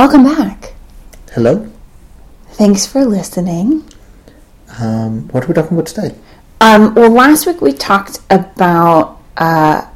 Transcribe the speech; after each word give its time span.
Welcome 0.00 0.24
back. 0.24 0.72
Hello. 1.32 1.70
Thanks 2.52 2.86
for 2.86 3.04
listening. 3.04 3.84
Um, 4.80 5.28
what 5.28 5.44
are 5.44 5.46
we 5.46 5.52
talking 5.52 5.76
about 5.76 5.88
today? 5.88 6.14
Um, 6.62 6.94
well, 6.94 7.10
last 7.10 7.46
week 7.46 7.60
we 7.60 7.74
talked 7.74 8.20
about 8.30 9.20
uh, 9.36 9.86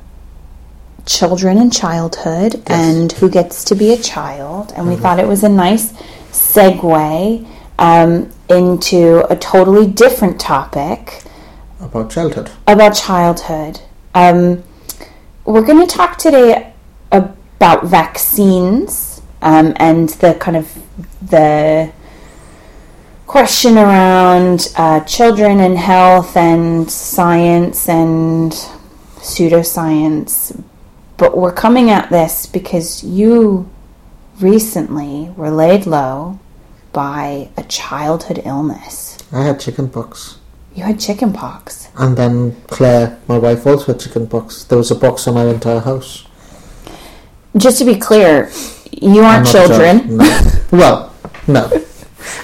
children 1.06 1.56
and 1.56 1.72
childhood 1.72 2.62
and 2.66 3.12
who 3.12 3.30
gets 3.30 3.64
to 3.64 3.74
be 3.74 3.94
a 3.94 3.96
child, 3.96 4.74
and 4.76 4.86
we 4.90 4.96
thought 4.96 5.18
it 5.18 5.26
was 5.26 5.42
a 5.42 5.48
nice 5.48 5.94
segue 6.32 7.48
um, 7.78 8.30
into 8.50 9.24
a 9.32 9.36
totally 9.36 9.86
different 9.86 10.38
topic 10.38 11.22
About 11.80 12.10
childhood. 12.10 12.50
about 12.66 12.90
childhood. 12.90 13.80
Um, 14.14 14.64
we're 15.46 15.64
going 15.64 15.80
to 15.80 15.90
talk 15.90 16.18
today 16.18 16.74
about 17.10 17.86
vaccines 17.86 19.13
um, 19.44 19.74
and 19.76 20.08
the 20.08 20.34
kind 20.34 20.56
of 20.56 20.82
the 21.22 21.92
question 23.26 23.76
around 23.76 24.72
uh, 24.76 25.00
children 25.00 25.60
and 25.60 25.78
health 25.78 26.36
and 26.36 26.90
science 26.90 27.88
and 27.88 28.52
pseudoscience. 29.18 30.60
But 31.18 31.36
we're 31.36 31.52
coming 31.52 31.90
at 31.90 32.10
this 32.10 32.46
because 32.46 33.04
you 33.04 33.70
recently 34.40 35.30
were 35.36 35.50
laid 35.50 35.86
low 35.86 36.40
by 36.92 37.50
a 37.56 37.64
childhood 37.64 38.40
illness. 38.44 39.18
I 39.30 39.42
had 39.42 39.60
chicken 39.60 39.90
pox. 39.90 40.38
You 40.74 40.84
had 40.84 40.98
chickenpox. 40.98 41.88
And 41.96 42.16
then 42.16 42.56
Claire, 42.66 43.20
my 43.28 43.38
wife, 43.38 43.64
also 43.66 43.92
had 43.92 44.00
chicken 44.00 44.26
pox. 44.26 44.64
There 44.64 44.78
was 44.78 44.90
a 44.90 44.96
box 44.96 45.28
on 45.28 45.36
our 45.36 45.48
entire 45.48 45.78
house. 45.80 46.26
Just 47.56 47.78
to 47.78 47.84
be 47.84 47.94
clear, 47.94 48.50
you 49.02 49.22
aren't 49.22 49.46
children. 49.46 50.16
No. 50.16 50.40
well, 50.70 51.14
no. 51.46 51.70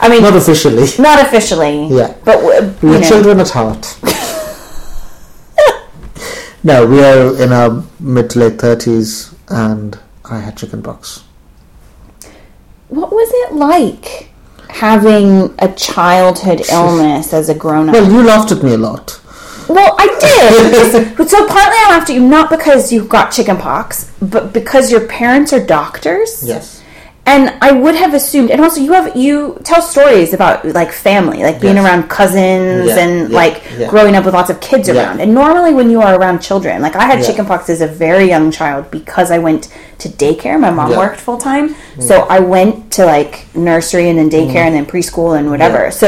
I 0.00 0.08
mean, 0.08 0.22
Not 0.22 0.36
officially. 0.36 0.86
not, 0.98 1.20
officially. 1.26 1.88
Yeah. 1.88 2.14
But 2.24 2.38
uh, 2.38 2.60
w- 2.60 2.74
We're 2.82 3.00
know, 3.00 3.08
children 3.08 3.40
at 3.40 3.50
heart. 3.50 3.96
no, 6.62 6.86
we 6.86 7.02
are 7.02 7.42
in 7.42 7.52
our 7.52 7.82
mid 7.98 8.30
to 8.30 8.38
late 8.40 8.58
30s 8.58 9.34
and 9.48 9.98
I 10.30 10.38
had 10.38 10.56
chicken 10.56 10.82
pox. 10.82 11.24
what 12.88 13.10
was 13.10 13.28
it 13.32 13.54
like 13.54 14.30
having 14.68 15.54
a 15.58 15.72
childhood 15.74 16.62
illness 16.70 17.32
as 17.32 17.48
a 17.48 17.54
grown 17.54 17.88
up? 17.88 17.94
Well, 17.94 18.12
you 18.12 18.22
laughed 18.22 18.52
at 18.52 18.62
me 18.62 18.74
a 18.74 18.78
lot. 18.78 19.19
Well, 19.74 19.94
I 19.98 20.06
did. 20.06 21.10
Because- 21.10 21.30
so 21.30 21.46
partly 21.46 21.76
I 21.84 21.86
laughed 21.90 22.10
at 22.10 22.16
you 22.16 22.22
not 22.36 22.50
because 22.50 22.92
you 22.92 23.04
got 23.04 23.30
chickenpox, 23.30 24.10
but 24.20 24.52
because 24.52 24.90
your 24.90 25.06
parents 25.06 25.52
are 25.52 25.64
doctors. 25.64 26.42
Yes. 26.46 26.78
And 27.26 27.52
I 27.62 27.70
would 27.70 27.94
have 27.94 28.12
assumed, 28.14 28.50
and 28.50 28.60
also 28.62 28.80
you 28.80 28.92
have 28.94 29.14
you 29.14 29.60
tell 29.62 29.82
stories 29.82 30.32
about 30.32 30.64
like 30.64 30.90
family, 30.90 31.42
like 31.44 31.60
being 31.60 31.76
Yes. 31.76 31.84
around 31.84 32.08
cousins 32.08 32.88
Yeah, 32.88 32.98
and 32.98 33.30
yeah, 33.30 33.36
like 33.36 33.62
yeah. 33.78 33.88
growing 33.90 34.16
up 34.16 34.24
with 34.24 34.34
lots 34.34 34.50
of 34.50 34.58
kids 34.60 34.88
around. 34.88 35.20
And 35.20 35.32
normally 35.34 35.72
when 35.72 35.90
you 35.90 36.00
are 36.00 36.18
around 36.18 36.40
children, 36.40 36.80
like 36.82 36.96
I 36.96 37.04
had 37.04 37.24
chickenpox 37.24 37.68
as 37.70 37.82
a 37.82 37.86
very 37.86 38.26
young 38.26 38.50
child 38.50 38.90
because 38.90 39.30
I 39.30 39.38
went 39.38 39.68
to 39.98 40.08
daycare. 40.08 40.58
My 40.58 40.70
mom. 40.70 40.90
Mm. 40.90 40.96
worked 40.96 41.20
full 41.20 41.38
time, 41.38 41.76
so 42.00 42.22
I 42.22 42.40
went 42.40 42.90
to 42.96 43.04
like 43.04 43.46
nursery 43.54 44.08
and 44.08 44.18
then 44.18 44.30
daycare 44.30 44.64
and 44.68 44.74
then 44.74 44.86
preschool 44.86 45.38
and 45.38 45.50
whatever. 45.50 45.90
So 45.92 46.06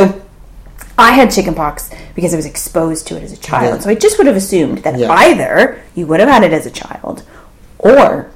I 1.02 1.10
had 1.12 1.30
chickenpox 1.30 1.90
because 2.14 2.32
I 2.32 2.36
was 2.36 2.46
exposed 2.46 3.06
to 3.08 3.16
it 3.16 3.22
as 3.22 3.32
a 3.32 3.36
child. 3.36 3.74
Yeah. 3.76 3.80
So 3.80 3.90
I 3.90 3.94
just 3.94 4.18
would 4.18 4.26
have 4.26 4.36
assumed 4.36 4.78
that 4.78 4.98
Yeah. 4.98 5.10
either 5.12 5.80
you 5.94 6.06
would 6.06 6.20
have 6.20 6.28
had 6.28 6.42
it 6.44 6.52
as 6.52 6.64
a 6.66 6.70
child, 6.70 7.22
or 7.78 8.30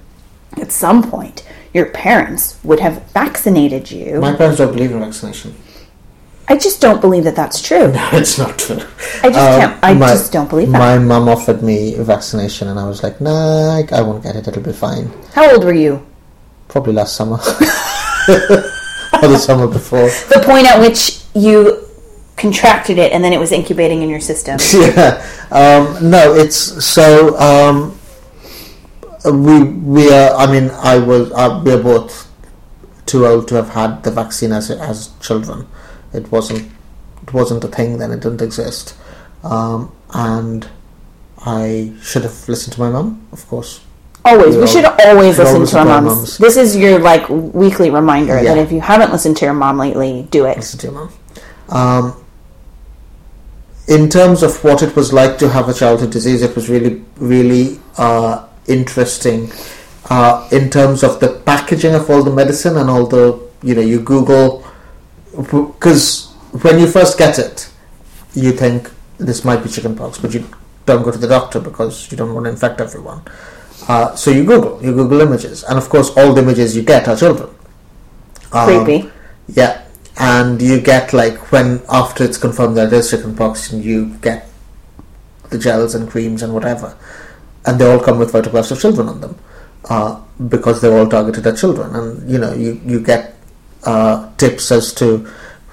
at 0.60 0.72
some 0.72 1.02
point 1.10 1.42
your 1.72 1.86
parents 1.86 2.56
would 2.64 2.80
have 2.80 3.02
vaccinated 3.12 3.90
you. 3.90 4.20
My 4.20 4.34
parents 4.34 4.58
don't 4.58 4.72
believe 4.72 4.90
in 4.92 5.00
vaccination. 5.00 5.54
I 6.48 6.56
just 6.56 6.80
don't 6.80 7.00
believe 7.00 7.24
that 7.24 7.34
that's 7.36 7.60
true. 7.60 7.92
No, 8.00 8.08
it's 8.12 8.38
not 8.38 8.56
true. 8.58 8.80
I 9.22 9.28
just 9.30 9.50
Um, 9.50 9.60
can't. 9.60 9.74
I 9.82 9.94
my- 9.94 10.06
just 10.08 10.32
don't 10.32 10.48
believe 10.48 10.70
that. 10.72 10.78
My 10.78 10.96
mum 10.98 11.28
offered 11.28 11.60
me 11.62 11.94
vaccination, 11.98 12.68
and 12.68 12.78
I 12.78 12.86
was 12.88 13.02
like, 13.02 13.20
"Nah, 13.20 13.76
I, 13.78 13.82
I 13.92 14.00
won't 14.02 14.22
get 14.22 14.36
it. 14.36 14.46
It'll 14.48 14.62
be 14.62 14.72
fine." 14.72 15.10
How 15.34 15.50
old 15.52 15.64
were 15.64 15.74
you? 15.86 16.06
Probably 16.68 16.92
last 16.94 17.16
summer 17.16 17.38
or 19.22 19.28
the 19.28 19.38
summer 19.38 19.66
before. 19.66 20.08
The 20.34 20.42
point 20.44 20.66
at 20.66 20.80
which 20.80 21.20
you 21.34 21.75
contracted 22.52 22.98
it 22.98 23.12
and 23.12 23.22
then 23.22 23.32
it 23.32 23.40
was 23.40 23.52
incubating 23.52 24.02
in 24.02 24.08
your 24.08 24.20
system. 24.20 24.58
yeah. 24.74 25.24
Um, 25.50 26.10
no, 26.10 26.34
it's 26.34 26.84
so. 26.84 27.38
Um, 27.38 27.98
we 29.24 29.64
we 29.64 30.12
are. 30.12 30.34
I 30.34 30.50
mean, 30.50 30.70
I 30.70 30.98
was. 30.98 31.32
Uh, 31.32 31.62
we 31.64 31.72
are 31.72 31.82
both 31.82 32.30
too 33.06 33.26
old 33.26 33.48
to 33.48 33.54
have 33.56 33.70
had 33.70 34.02
the 34.02 34.10
vaccine 34.10 34.52
as 34.52 34.70
as 34.70 35.10
children. 35.20 35.66
It 36.12 36.30
wasn't. 36.30 36.70
It 37.22 37.32
wasn't 37.32 37.64
a 37.64 37.68
thing 37.68 37.98
then. 37.98 38.12
It 38.12 38.20
didn't 38.20 38.42
exist. 38.42 38.96
Um, 39.42 39.92
and 40.12 40.68
I 41.44 41.92
should 42.02 42.22
have 42.22 42.48
listened 42.48 42.74
to 42.74 42.80
my 42.80 42.90
mum, 42.90 43.26
of 43.32 43.46
course. 43.48 43.80
Always. 44.24 44.56
We 44.56 44.62
We 44.62 44.66
should 44.66 44.84
always 44.84 45.36
should 45.36 45.44
listen 45.44 45.54
always 45.54 45.70
to 45.70 45.78
our 45.78 45.88
our 45.88 46.02
moms. 46.02 46.38
This 46.38 46.56
is 46.56 46.76
your 46.76 46.98
like 46.98 47.28
weekly 47.28 47.90
reminder 47.90 48.42
that 48.42 48.58
if 48.58 48.72
you 48.72 48.80
haven't 48.80 49.12
listened 49.12 49.36
to 49.38 49.44
your 49.44 49.54
mom 49.54 49.78
lately, 49.78 50.26
do 50.30 50.46
it. 50.46 50.56
listen 50.56 50.78
to 50.80 50.86
your 50.88 50.94
mum. 50.94 51.12
Um, 51.68 52.25
in 53.88 54.08
terms 54.08 54.42
of 54.42 54.62
what 54.64 54.82
it 54.82 54.96
was 54.96 55.12
like 55.12 55.38
to 55.38 55.48
have 55.48 55.68
a 55.68 55.74
childhood 55.74 56.10
disease, 56.10 56.42
it 56.42 56.54
was 56.56 56.68
really, 56.68 57.04
really 57.16 57.78
uh, 57.96 58.46
interesting. 58.66 59.50
Uh, 60.08 60.48
in 60.52 60.70
terms 60.70 61.02
of 61.02 61.18
the 61.18 61.28
packaging 61.44 61.94
of 61.94 62.08
all 62.08 62.22
the 62.22 62.30
medicine 62.30 62.76
and 62.76 62.88
all 62.88 63.06
the, 63.06 63.40
you 63.62 63.74
know, 63.74 63.80
you 63.80 64.00
Google, 64.00 64.64
because 65.36 66.32
when 66.62 66.78
you 66.78 66.86
first 66.86 67.18
get 67.18 67.38
it, 67.38 67.68
you 68.34 68.52
think 68.52 68.90
this 69.18 69.44
might 69.44 69.62
be 69.62 69.68
chickenpox, 69.68 70.18
but 70.18 70.32
you 70.32 70.48
don't 70.84 71.02
go 71.02 71.10
to 71.10 71.18
the 71.18 71.26
doctor 71.26 71.58
because 71.58 72.10
you 72.10 72.16
don't 72.16 72.34
want 72.34 72.44
to 72.44 72.50
infect 72.50 72.80
everyone. 72.80 73.22
Uh, 73.88 74.14
so 74.14 74.30
you 74.30 74.44
Google, 74.44 74.82
you 74.82 74.92
Google 74.92 75.20
images, 75.20 75.64
and 75.64 75.78
of 75.78 75.88
course, 75.88 76.10
all 76.16 76.32
the 76.32 76.42
images 76.42 76.76
you 76.76 76.82
get 76.82 77.08
are 77.08 77.16
children. 77.16 77.50
Um, 78.52 78.84
Creepy. 78.84 79.10
yeah, 79.48 79.85
and 80.18 80.60
you 80.62 80.80
get 80.80 81.12
like 81.12 81.52
when 81.52 81.82
after 81.88 82.24
it's 82.24 82.38
confirmed 82.38 82.76
that 82.76 82.92
it 82.92 82.92
is 82.92 83.10
chickenpox, 83.10 83.72
and 83.72 83.84
you 83.84 84.16
get 84.16 84.48
the 85.50 85.58
gels 85.58 85.94
and 85.94 86.08
creams 86.08 86.42
and 86.42 86.54
whatever, 86.54 86.96
and 87.66 87.78
they 87.78 87.90
all 87.90 88.00
come 88.00 88.18
with 88.18 88.32
photographs 88.32 88.70
of 88.70 88.80
children 88.80 89.08
on 89.08 89.20
them, 89.20 89.38
uh, 89.90 90.20
because 90.48 90.80
they're 90.80 90.96
all 90.96 91.08
targeted 91.08 91.46
at 91.46 91.58
children, 91.58 91.94
and 91.94 92.30
you 92.30 92.38
know 92.38 92.52
you 92.54 92.80
you 92.84 93.00
get 93.00 93.34
uh, 93.84 94.30
tips 94.36 94.72
as 94.72 94.92
to 94.94 95.18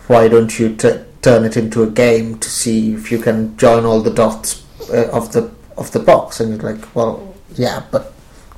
why 0.07 0.27
don't 0.27 0.59
you 0.59 0.75
t- 0.75 1.01
turn 1.21 1.45
it 1.45 1.55
into 1.55 1.81
a 1.81 1.89
game 1.89 2.37
to 2.39 2.49
see 2.49 2.93
if 2.93 3.11
you 3.11 3.17
can 3.17 3.55
join 3.57 3.85
all 3.85 4.01
the 4.01 4.13
dots 4.13 4.65
uh, 4.89 5.09
of 5.11 5.31
the 5.31 5.49
of 5.77 5.91
the 5.91 5.99
box, 5.99 6.39
and 6.39 6.51
you're 6.51 6.73
like, 6.73 6.95
well, 6.95 7.33
yeah, 7.55 7.83
but 7.91 8.13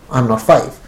I'm 0.09 0.28
not 0.28 0.41
five. 0.41 0.79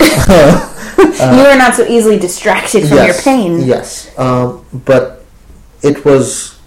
you 1.36 1.46
are 1.46 1.56
not 1.56 1.74
so 1.74 1.86
easily 1.86 2.18
distracted 2.18 2.88
from 2.88 2.98
your 2.98 3.14
pain. 3.14 3.60
Yes, 3.60 4.16
um, 4.18 4.64
but 4.72 5.24
it 5.82 6.04
was 6.04 6.58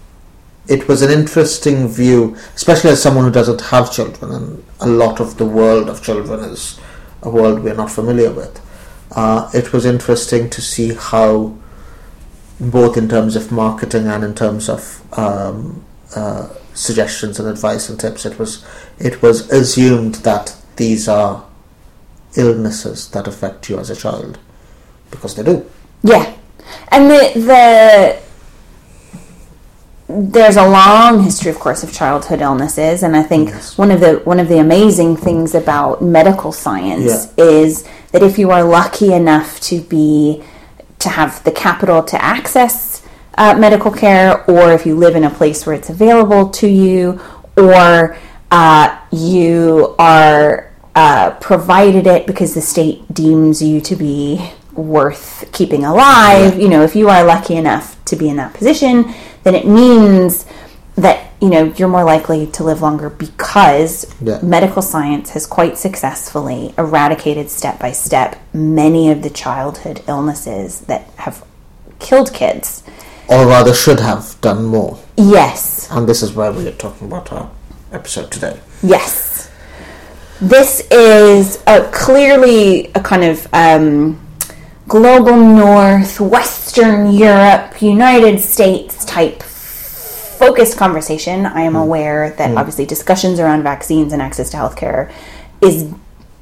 it 0.66 0.88
was 0.88 1.02
an 1.02 1.10
interesting 1.10 1.88
view, 1.88 2.36
especially 2.54 2.90
as 2.90 3.02
someone 3.02 3.24
who 3.24 3.30
doesn't 3.30 3.60
have 3.60 3.92
children, 3.92 4.32
and 4.32 4.64
a 4.80 4.86
lot 4.86 5.20
of 5.20 5.36
the 5.36 5.44
world 5.44 5.88
of 5.88 6.02
children 6.02 6.40
is 6.40 6.80
a 7.22 7.30
world 7.30 7.62
we're 7.62 7.74
not 7.74 7.90
familiar 7.90 8.32
with. 8.32 8.60
Uh, 9.12 9.50
it 9.54 9.72
was 9.72 9.84
interesting 9.84 10.48
to 10.50 10.60
see 10.62 10.94
how, 10.94 11.56
both 12.58 12.96
in 12.96 13.08
terms 13.08 13.36
of 13.36 13.52
marketing 13.52 14.06
and 14.06 14.24
in 14.24 14.34
terms 14.34 14.68
of 14.68 15.02
um, 15.18 15.84
uh, 16.16 16.48
suggestions 16.72 17.38
and 17.38 17.48
advice 17.48 17.88
and 17.88 18.00
tips, 18.00 18.24
it 18.24 18.38
was 18.38 18.64
it 18.98 19.20
was 19.22 19.50
assumed 19.50 20.16
that 20.16 20.56
these 20.76 21.08
are 21.08 21.44
illnesses 22.36 23.08
that 23.08 23.26
affect 23.26 23.68
you 23.68 23.78
as 23.78 23.90
a 23.90 23.96
child 23.96 24.38
because 25.10 25.34
they 25.34 25.42
do. 25.42 25.68
Yeah, 26.02 26.34
and 26.88 27.10
the 27.10 27.32
the 27.34 28.18
there's 30.06 30.56
a 30.56 30.66
long 30.68 31.22
history, 31.22 31.50
of 31.50 31.58
course, 31.58 31.82
of 31.82 31.92
childhood 31.92 32.40
illnesses, 32.42 33.02
and 33.02 33.16
I 33.16 33.22
think 33.22 33.52
one 33.76 33.90
of 33.90 34.00
the 34.00 34.20
one 34.24 34.38
of 34.38 34.48
the 34.48 34.58
amazing 34.58 35.16
things 35.16 35.54
about 35.54 36.02
medical 36.02 36.52
science 36.52 37.28
Yeah. 37.36 37.44
is 37.44 37.84
that 38.12 38.22
if 38.22 38.38
you 38.38 38.50
are 38.50 38.62
lucky 38.62 39.12
enough 39.12 39.60
to 39.62 39.80
be 39.80 40.42
to 40.98 41.08
have 41.08 41.42
the 41.44 41.50
capital 41.52 42.02
to 42.02 42.22
access 42.22 43.02
uh, 43.36 43.54
medical 43.58 43.90
care, 43.90 44.48
or 44.48 44.72
if 44.72 44.86
you 44.86 44.94
live 44.94 45.16
in 45.16 45.24
a 45.24 45.30
place 45.30 45.66
where 45.66 45.74
it's 45.74 45.90
available 45.90 46.50
to 46.50 46.68
you, 46.68 47.20
or 47.56 48.16
uh, 48.50 48.96
you 49.10 49.94
are 49.98 50.70
uh, 50.94 51.30
provided 51.40 52.06
it 52.06 52.26
because 52.26 52.54
the 52.54 52.60
state 52.60 53.02
deems 53.12 53.62
you 53.62 53.80
to 53.80 53.96
be 53.96 54.50
worth 54.74 55.48
keeping 55.52 55.84
alive. 55.84 56.58
You 56.58 56.68
know, 56.68 56.82
if 56.82 56.94
you 56.96 57.08
are 57.08 57.24
lucky 57.24 57.56
enough 57.56 58.02
to 58.06 58.16
be 58.16 58.28
in 58.28 58.36
that 58.36 58.54
position, 58.54 59.12
then 59.42 59.54
it 59.54 59.66
means 59.66 60.46
that 60.96 61.32
you 61.40 61.50
know 61.50 61.64
you're 61.76 61.88
more 61.88 62.04
likely 62.04 62.46
to 62.46 62.62
live 62.62 62.80
longer 62.80 63.10
because 63.10 64.06
Yeah. 64.20 64.38
medical 64.42 64.80
science 64.82 65.30
has 65.30 65.44
quite 65.46 65.76
successfully 65.76 66.72
eradicated 66.78 67.50
step 67.50 67.80
by 67.80 67.90
step 67.90 68.36
many 68.52 69.10
of 69.10 69.22
the 69.22 69.30
childhood 69.30 70.02
illnesses 70.06 70.80
that 70.82 71.08
have 71.16 71.44
killed 71.98 72.32
kids. 72.32 72.84
Or 73.26 73.46
rather, 73.46 73.74
should 73.74 74.00
have 74.00 74.40
done 74.40 74.64
more. 74.66 74.98
Yes, 75.16 75.88
And 75.90 76.06
this 76.08 76.22
is 76.22 76.32
where 76.34 76.52
we 76.52 76.68
are 76.68 76.72
talking 76.72 77.08
about 77.08 77.32
our 77.32 77.50
episode 77.92 78.30
today. 78.30 78.60
yes. 78.82 79.33
This 80.44 80.86
is 80.90 81.62
a, 81.66 81.88
clearly 81.90 82.88
a 82.94 83.00
kind 83.00 83.24
of 83.24 83.48
um, 83.54 84.20
global 84.86 85.38
north, 85.38 86.20
Western 86.20 87.14
Europe, 87.14 87.80
United 87.80 88.40
States 88.40 89.06
type 89.06 89.42
focused 89.42 90.76
conversation. 90.76 91.46
I 91.46 91.62
am 91.62 91.72
hmm. 91.72 91.78
aware 91.78 92.34
that 92.36 92.50
hmm. 92.50 92.58
obviously 92.58 92.84
discussions 92.84 93.40
around 93.40 93.62
vaccines 93.62 94.12
and 94.12 94.20
access 94.20 94.50
to 94.50 94.58
healthcare 94.58 95.10
is 95.62 95.90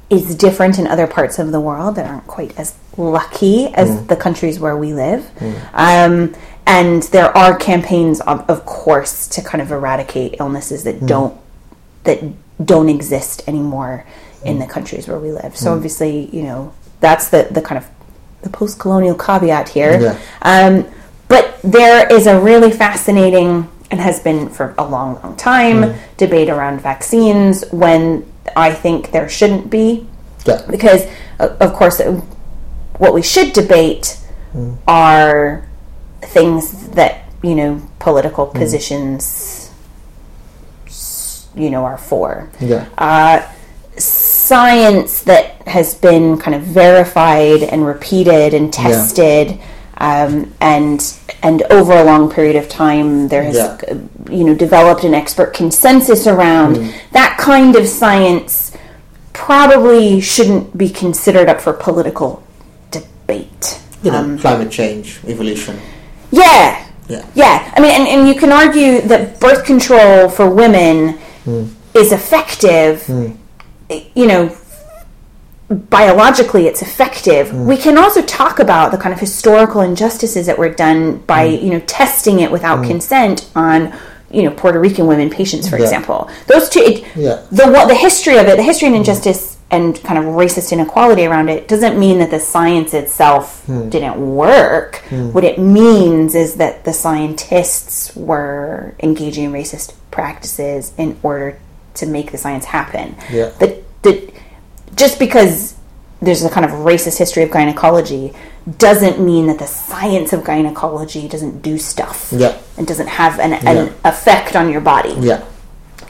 is 0.09 0.35
different 0.35 0.79
in 0.79 0.85
other 0.85 1.07
parts 1.07 1.39
of 1.39 1.53
the 1.53 1.61
world 1.61 1.95
that 1.95 2.05
aren't 2.05 2.27
quite 2.27 2.59
as 2.59 2.75
lucky 2.97 3.67
as 3.67 4.01
hmm. 4.01 4.07
the 4.07 4.17
countries 4.17 4.59
where 4.59 4.75
we 4.75 4.93
live. 4.93 5.31
Um, 5.73 6.35
and 6.67 7.03
there 7.03 7.35
are 7.37 7.57
campaigns, 7.57 8.19
of, 8.19 8.49
of 8.49 8.65
course, 8.65 9.29
to 9.29 9.41
kind 9.41 9.61
of 9.61 9.71
eradicate 9.71 10.35
illnesses 10.41 10.83
that 10.83 11.05
don't 11.05 11.39
that 12.03 12.21
don't 12.63 12.89
exist 12.89 13.43
anymore 13.47 14.05
in 14.43 14.59
the 14.59 14.65
hmm. 14.65 14.71
countries 14.71 15.07
where 15.07 15.19
we 15.19 15.31
live. 15.31 15.55
So 15.55 15.71
hmm. 15.71 15.77
obviously, 15.77 16.29
you 16.35 16.43
know, 16.43 16.73
that's 16.99 17.29
the 17.29 17.47
the 17.51 17.61
kind 17.61 17.77
of 17.77 17.89
the 18.41 18.49
post-colonial 18.49 19.15
caveat 19.15 19.69
here. 19.69 19.99
Yeah. 19.99 20.19
Um, 20.41 20.85
but 21.29 21.59
there 21.63 22.11
is 22.11 22.27
a 22.27 22.39
really 22.39 22.71
fascinating 22.71 23.69
and 23.89 24.01
has 24.01 24.19
been 24.19 24.49
for 24.49 24.75
a 24.77 24.85
long, 24.85 25.21
long 25.21 25.35
time 25.37 25.83
hmm. 25.83 25.97
debate 26.17 26.49
around 26.49 26.81
vaccines 26.81 27.63
when 27.71 28.25
I 28.55 28.73
think 28.73 29.11
there 29.11 29.29
shouldn't 29.29 29.69
be 29.69 30.07
Yeah. 30.45 30.61
because 30.69 31.07
of 31.39 31.73
course 31.73 31.99
uh, 31.99 32.21
what 32.97 33.13
we 33.13 33.21
should 33.21 33.53
debate 33.53 34.17
are 34.87 35.67
things 36.21 36.89
that 36.89 37.25
you 37.41 37.55
know 37.55 37.81
political 37.99 38.45
positions 38.45 39.23
s- 39.23 39.62
you 41.55 41.69
know 41.69 41.83
are 41.85 41.97
for 41.97 42.49
Yeah. 42.59 42.85
uh, 42.97 43.41
science 43.97 45.21
that 45.23 45.45
has 45.67 45.93
been 45.95 46.37
kind 46.37 46.55
of 46.55 46.61
verified 46.63 47.63
and 47.63 47.85
repeated 47.85 48.53
and 48.53 48.71
tested 48.73 49.59
um, 49.97 50.53
and 50.59 51.13
and 51.43 51.61
over 51.63 51.93
a 51.93 52.03
long 52.03 52.29
period 52.31 52.55
of 52.55 52.67
time 52.69 53.27
there 53.27 53.43
has 53.43 53.55
Yeah. 53.55 53.77
uh, 53.91 53.95
you 54.31 54.43
know 54.43 54.55
developed 54.55 55.03
an 55.03 55.13
expert 55.13 55.53
consensus 55.53 56.25
around 56.27 56.93
that 57.11 57.37
kind 57.39 57.75
of 57.75 57.87
science 57.87 58.71
probably 59.33 60.19
shouldn't 60.21 60.77
be 60.77 60.89
considered 60.89 61.47
up 61.49 61.59
for 61.61 61.73
political 61.73 62.43
debate 62.91 63.79
You 64.03 64.11
know, 64.11 64.19
Um, 64.19 64.37
climate 64.37 64.69
change, 64.71 65.19
evolution. 65.27 65.79
yeah. 66.31 66.85
Yeah. 67.07 67.25
Yeah. 67.35 67.71
I 67.75 67.79
mean, 67.81 67.91
and, 67.91 68.07
and 68.07 68.27
you 68.27 68.35
can 68.35 68.51
argue 68.51 69.01
that 69.11 69.39
birth 69.39 69.63
control 69.65 70.29
for 70.29 70.49
women 70.49 71.17
Mm. 71.45 71.69
is 71.93 72.11
effective. 72.11 73.03
Mm. 73.03 73.37
You 74.15 74.27
know, 74.27 74.57
biologically 75.69 76.67
it's 76.67 76.81
effective. 76.81 77.47
Mm. 77.47 77.65
We 77.67 77.77
can 77.77 77.97
also 77.97 78.21
talk 78.21 78.59
about 78.59 78.91
the 78.91 78.97
kind 78.97 79.13
of 79.13 79.19
historical 79.19 79.81
injustices 79.81 80.45
that 80.45 80.57
were 80.57 80.69
done 80.69 81.17
by, 81.19 81.43
you 81.45 81.69
know, 81.69 81.79
testing 81.81 82.39
it 82.39 82.51
without 82.51 82.85
consent 82.85 83.49
on 83.55 83.93
you 84.31 84.41
know 84.41 84.49
Puerto 84.49 84.79
Rican 84.79 85.05
women 85.05 85.29
patients 85.29 85.69
for 85.69 85.77
Yeah. 85.77 85.83
example 85.83 86.27
those 86.47 86.67
two 86.67 86.79
it, 86.79 87.03
Yeah. 87.15 87.37
the 87.51 87.67
what 87.67 87.87
the 87.87 87.93
history 87.93 88.37
of 88.37 88.47
it 88.47 88.57
the 88.57 88.63
history 88.63 88.87
and 88.87 88.95
injustice 88.95 89.52
and 89.73 90.01
kind 90.03 90.19
of 90.19 90.25
racist 90.25 90.71
inequality 90.71 91.25
around 91.25 91.49
it 91.49 91.67
doesn't 91.67 91.99
mean 91.99 92.19
that 92.19 92.29
the 92.29 92.39
science 92.39 92.93
itself 92.93 93.65
hmm. 93.65 93.89
didn't 93.89 94.35
work 94.35 94.97
hmm. 95.09 95.31
what 95.31 95.43
it 95.43 95.57
means 95.57 96.35
is 96.35 96.55
that 96.55 96.85
the 96.85 96.93
scientists 96.93 98.15
were 98.15 98.93
engaging 98.99 99.45
in 99.45 99.51
racist 99.51 99.95
practices 100.11 100.93
in 100.97 101.19
order 101.23 101.57
to 101.95 102.05
make 102.05 102.31
the 102.31 102.37
science 102.37 102.65
happen 102.65 103.15
Yeah. 103.31 103.49
that 103.59 103.83
that 104.03 104.33
just 104.95 105.17
because 105.17 105.75
there's 106.21 106.43
a 106.43 106.49
kind 106.49 106.65
of 106.65 106.71
racist 106.71 107.17
history 107.17 107.43
of 107.43 107.49
gynecology 107.49 108.33
doesn't 108.77 109.19
mean 109.19 109.47
that 109.47 109.59
the 109.59 109.67
science 109.67 110.31
of 110.31 110.43
gynecology 110.43 111.27
doesn't 111.27 111.61
do 111.63 111.79
stuff 111.79 112.31
Yeah. 112.31 112.57
and 112.77 112.85
doesn't 112.85 113.07
have 113.07 113.39
an, 113.39 113.51
Yeah. 113.51 113.71
an 113.71 113.93
effect 114.05 114.55
on 114.55 114.69
your 114.69 114.81
body 114.81 115.15
Yeah. 115.19 115.41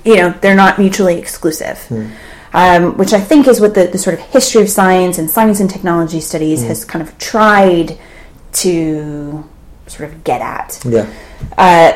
you 0.03 0.17
know 0.17 0.33
they're 0.41 0.61
not 0.65 0.79
mutually 0.79 1.17
exclusive 1.17 1.79
hmm. 1.87 2.07
Um, 2.53 2.97
which 2.97 3.13
i 3.13 3.19
think 3.19 3.47
is 3.47 3.59
what 3.59 3.73
the, 3.73 3.87
the 3.87 3.97
sort 3.97 4.13
of 4.13 4.19
history 4.19 4.61
of 4.61 4.69
science 4.69 5.17
and 5.17 5.29
science 5.29 5.59
and 5.59 5.69
technology 5.69 6.19
studies 6.19 6.63
has 6.63 6.85
kind 6.85 7.01
of 7.07 7.17
tried 7.17 7.97
to 8.51 9.43
sort 9.87 10.09
of 10.09 10.23
get 10.23 10.41
at 10.41 10.79
Yeah. 10.85 11.07
uh, 11.57 11.93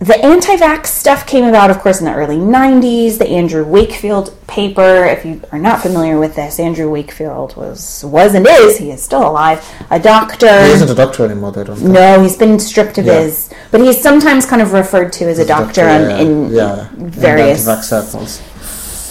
the 0.00 0.16
anti-vax 0.24 0.86
stuff 0.86 1.26
came 1.26 1.44
about, 1.44 1.70
of 1.70 1.78
course, 1.80 1.98
in 2.00 2.06
the 2.06 2.14
early 2.14 2.38
'90s. 2.38 3.18
The 3.18 3.28
Andrew 3.28 3.62
Wakefield 3.64 4.34
paper. 4.46 5.04
If 5.04 5.26
you 5.26 5.42
are 5.52 5.58
not 5.58 5.82
familiar 5.82 6.18
with 6.18 6.36
this, 6.36 6.58
Andrew 6.58 6.88
Wakefield 6.88 7.54
was 7.54 8.02
was 8.06 8.34
and 8.34 8.46
is 8.48 8.78
he 8.78 8.90
is 8.92 9.02
still 9.02 9.28
alive, 9.28 9.62
a 9.90 9.98
doctor. 10.00 10.46
He 10.64 10.72
isn't 10.72 10.88
a 10.88 10.94
doctor 10.94 11.26
anymore, 11.26 11.52
they 11.52 11.64
don't 11.64 11.76
think. 11.76 11.90
No, 11.90 12.22
he's 12.22 12.34
been 12.38 12.58
stripped 12.58 12.96
of 12.96 13.04
Yeah. 13.04 13.20
his, 13.20 13.50
but 13.70 13.82
he's 13.82 14.00
sometimes 14.00 14.46
kind 14.46 14.62
of 14.62 14.72
referred 14.72 15.12
to 15.14 15.26
as 15.28 15.38
a 15.38 15.44
doctor, 15.44 15.82
on, 15.86 16.00
yeah, 16.08 16.18
in 16.18 16.50
yeah, 16.50 16.88
various 16.96 17.66
in 17.68 18.26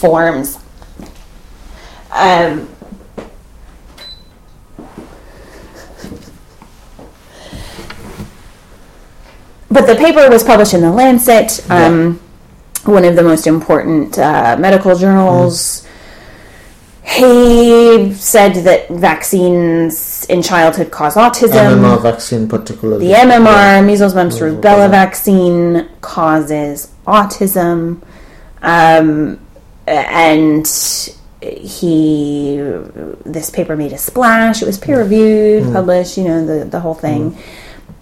forms. 0.00 0.58
Um, 2.12 2.68
but 9.70 9.86
the 9.86 9.94
paper 9.96 10.28
was 10.28 10.42
published 10.42 10.74
in 10.74 10.80
the 10.80 10.90
Lancet, 10.90 11.64
um, 11.70 12.20
one 12.84 13.04
of 13.04 13.14
the 13.14 13.22
most 13.22 13.46
important 13.46 14.18
uh, 14.18 14.56
medical 14.58 14.96
journals. 14.96 15.86
He 17.04 18.12
said 18.14 18.54
that 18.64 18.88
vaccines 18.88 20.24
in 20.26 20.42
childhood 20.42 20.90
cause 20.90 21.16
autism. 21.16 21.80
MMR 21.80 22.02
vaccine 22.02 22.48
particularly. 22.48 23.08
The 23.08 23.14
MMR, 23.14 23.84
measles, 23.84 24.14
mumps, 24.14 24.38
rubella. 24.38 24.88
vaccine 24.90 25.88
causes 26.02 26.92
autism, 27.06 28.02
um, 28.62 29.40
and 29.86 30.66
he 31.42 32.56
this 33.24 33.50
paper 33.50 33.76
made 33.76 33.92
a 33.92 33.98
splash. 33.98 34.62
It 34.62 34.66
was 34.66 34.78
peer 34.78 34.98
reviewed, 34.98 35.64
Hmm. 35.64 35.72
published, 35.72 36.16
you 36.18 36.24
know, 36.24 36.44
the 36.44 36.64
the 36.64 36.80
whole 36.80 36.94
thing, 36.94 37.36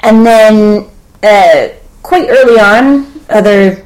and 0.01 0.27
then 0.27 0.87
uh, 1.23 1.69
quite 2.03 2.29
early 2.29 2.59
on, 2.61 3.07
other 3.29 3.85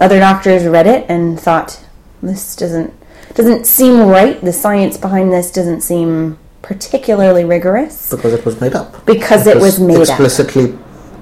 other 0.00 0.18
doctors 0.18 0.64
read 0.64 0.86
it 0.86 1.06
and 1.08 1.38
thought 1.38 1.80
this 2.22 2.54
doesn't 2.56 2.92
doesn't 3.34 3.66
seem 3.66 4.00
right. 4.08 4.40
The 4.40 4.52
science 4.52 4.96
behind 4.96 5.32
this 5.32 5.50
doesn't 5.50 5.82
seem 5.82 6.38
particularly 6.62 7.44
rigorous 7.44 8.10
Because 8.10 8.32
it 8.34 8.44
was 8.44 8.60
made 8.60 8.74
up. 8.74 9.06
because 9.06 9.46
it 9.46 9.56
was 9.58 9.78
made 9.80 9.96
up. 9.96 10.02
explicitly 10.08 10.76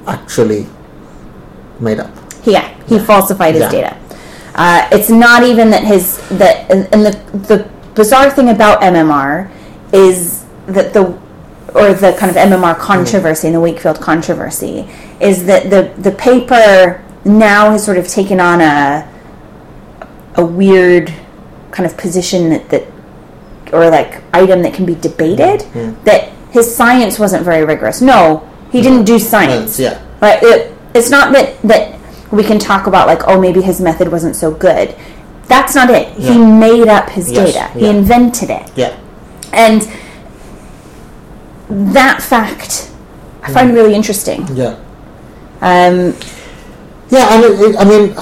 actually 0.07 0.67
made 1.79 2.01
up. 2.01 2.11
Yeah, 2.45 2.69
he 2.87 2.99
falsified 2.99 3.55
his 3.55 3.63
Yeah. 3.65 3.71
data. 3.71 3.97
Uh, 4.57 4.89
it's 4.91 5.11
not 5.11 5.43
even 5.43 5.71
that 5.71 5.85
his 5.85 6.17
that 6.31 6.71
and, 6.71 6.89
and 6.93 7.05
the 7.05 7.39
the 7.47 7.71
bizarre 7.95 8.31
thing 8.31 8.49
about 8.49 8.81
MMR 8.81 9.51
is 9.93 10.45
that 10.67 10.93
the 10.95 11.19
or 11.75 11.93
the 11.93 12.17
kind 12.19 12.31
of 12.31 12.37
MMR 12.37 12.77
controversy 12.79 13.49
and 13.49 13.55
the 13.55 13.61
Wakefield 13.61 14.01
controversy 14.01 14.89
is 15.21 15.45
that 15.45 15.69
the 15.69 15.93
the 16.01 16.11
paper 16.17 17.05
now 17.27 17.71
has 17.71 17.85
sort 17.85 17.99
of 17.99 18.09
taken 18.09 18.41
on 18.41 18.63
a 18.63 19.07
a 20.37 20.45
weird 20.45 21.13
kind 21.71 21.87
of 21.87 21.97
position 21.99 22.49
that 22.49 22.69
that 22.71 22.87
or 23.73 23.91
like 23.91 24.23
item 24.33 24.63
that 24.63 24.73
can 24.73 24.87
be 24.87 24.95
debated 24.95 25.61
that 26.05 26.31
his 26.51 26.75
science 26.75 27.19
wasn't 27.19 27.45
very 27.45 27.65
rigorous. 27.65 28.01
No, 28.01 28.49
he 28.73 28.81
didn't 28.81 29.05
do 29.05 29.19
science. 29.19 29.79
Yeah. 29.79 30.03
Right. 30.21 30.43
It, 30.43 30.75
it's 30.95 31.11
not 31.11 31.33
that 31.35 31.61
that 31.63 31.96
we 32.33 32.43
can 32.43 32.59
talk 32.59 32.87
about 32.87 33.07
like, 33.07 33.23
oh, 33.27 33.41
maybe 33.41 33.63
his 33.63 33.81
method 33.81 34.09
wasn't 34.11 34.37
so 34.37 34.51
good. 34.51 34.95
That's 35.47 35.75
not 35.75 35.91
it. 35.91 36.09
He 36.19 36.37
made 36.39 36.89
up 36.89 37.09
his 37.11 37.31
Yes, 37.31 37.55
data. 37.55 37.79
He 37.79 37.87
invented 37.89 38.51
it. 38.51 38.71
Yeah. 38.77 38.99
And 39.53 39.89
that 41.69 42.21
fact 42.23 42.91
I 43.43 43.53
find 43.53 43.73
really 43.75 43.95
interesting. 43.95 44.47
Yeah. 44.55 44.77
Um, 45.61 46.15
Yeah, 47.09 47.27
I 47.31 47.41
mean, 47.41 47.77
I 47.77 47.85
mean, 47.85 48.15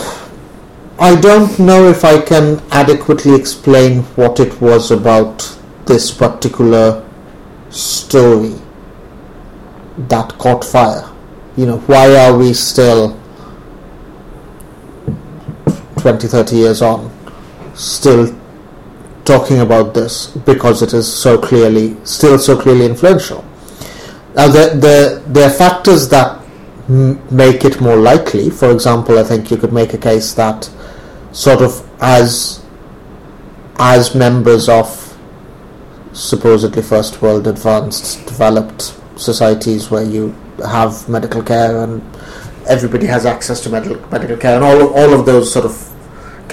I 0.99 1.19
don't 1.19 1.59
know 1.59 1.89
if 1.89 2.05
I 2.05 2.21
can 2.21 2.61
adequately 2.71 3.35
explain 3.35 4.03
what 4.17 4.39
it 4.39 4.61
was 4.61 4.91
about 4.91 5.59
this 5.87 6.11
particular 6.11 7.03
story 7.71 8.55
that 9.97 10.37
caught 10.39 10.65
fire. 10.65 11.11
You 11.57 11.67
know, 11.67 11.79
why 11.87 12.15
are 12.17 12.37
we 12.37 12.53
still 12.53 13.19
20, 16.05 16.29
30 16.29 16.57
years 16.57 16.83
on 16.83 17.11
still 17.75 18.39
talking 19.25 19.61
about 19.61 19.95
this 19.95 20.27
because 20.27 20.83
it 20.83 20.93
is 20.93 21.11
so 21.11 21.39
clearly, 21.39 21.97
still 22.05 22.39
so 22.39 22.61
clearly 22.61 22.85
influential? 22.85 23.43
Now, 24.35 24.49
there, 24.49 24.75
there, 24.75 25.21
there 25.21 25.49
are 25.49 25.53
factors 25.53 26.11
that 26.11 26.43
m- 26.91 27.19
make 27.35 27.65
it 27.65 27.81
more 27.81 27.97
likely. 27.97 28.51
For 28.51 28.71
example, 28.71 29.19
I 29.19 29.23
think 29.23 29.51
you 29.51 29.57
could 29.57 29.73
make 29.73 29.95
a 29.95 29.99
case 29.99 30.35
that 30.35 30.69
sort 31.33 31.63
of 31.63 31.89
as 32.03 32.63
as 33.79 34.15
members 34.15 34.69
of 34.69 35.19
supposedly 36.13 36.83
first 36.83 37.23
world 37.23 37.47
advanced 37.47 38.27
developed 38.27 38.95
societies 39.17 39.91
where 39.91 40.05
you 40.05 40.35
have 40.71 41.09
medical 41.09 41.43
care 41.43 41.83
and 41.83 42.03
everybody 42.69 43.07
has 43.07 43.25
access 43.25 43.61
to 43.63 43.71
medical 43.71 43.97
medical 44.11 44.37
care 44.37 44.55
and 44.55 44.65
all 44.65 44.93
all 44.95 45.13
of 45.19 45.27
those 45.27 45.53
sort 45.53 45.65
of 45.65 45.84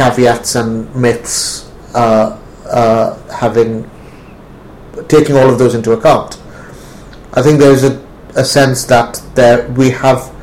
caveats 0.01 0.55
and 0.55 0.93
myths 0.96 1.72
uh, 1.93 2.38
uh, 2.81 3.08
having 3.43 3.89
taking 5.08 5.36
all 5.36 5.50
of 5.50 5.58
those 5.60 5.75
into 5.75 5.91
account 5.91 6.41
I 7.34 7.41
think 7.41 7.60
there 7.60 7.72
is 7.72 7.84
a, 7.86 7.93
a 8.36 8.43
sense 8.43 8.84
that 8.86 9.22
there 9.36 9.70
we 9.70 9.91
have 9.91 10.34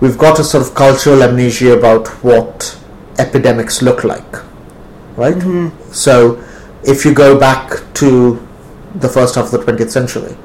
we've 0.00 0.18
got 0.18 0.38
a 0.40 0.44
sort 0.44 0.66
of 0.66 0.74
cultural 0.74 1.22
amnesia 1.22 1.78
about 1.78 2.08
what 2.24 2.76
epidemics 3.18 3.82
look 3.82 4.02
like, 4.02 4.34
right? 5.16 5.40
So 5.92 6.42
if 6.82 7.04
you 7.04 7.14
go 7.14 7.38
back 7.38 7.80
to 7.94 8.44
the 8.94 9.08
first 9.08 9.34
half 9.36 9.52
of 9.52 9.64
the 9.66 9.72
20th 9.72 9.90
century, 9.90 10.36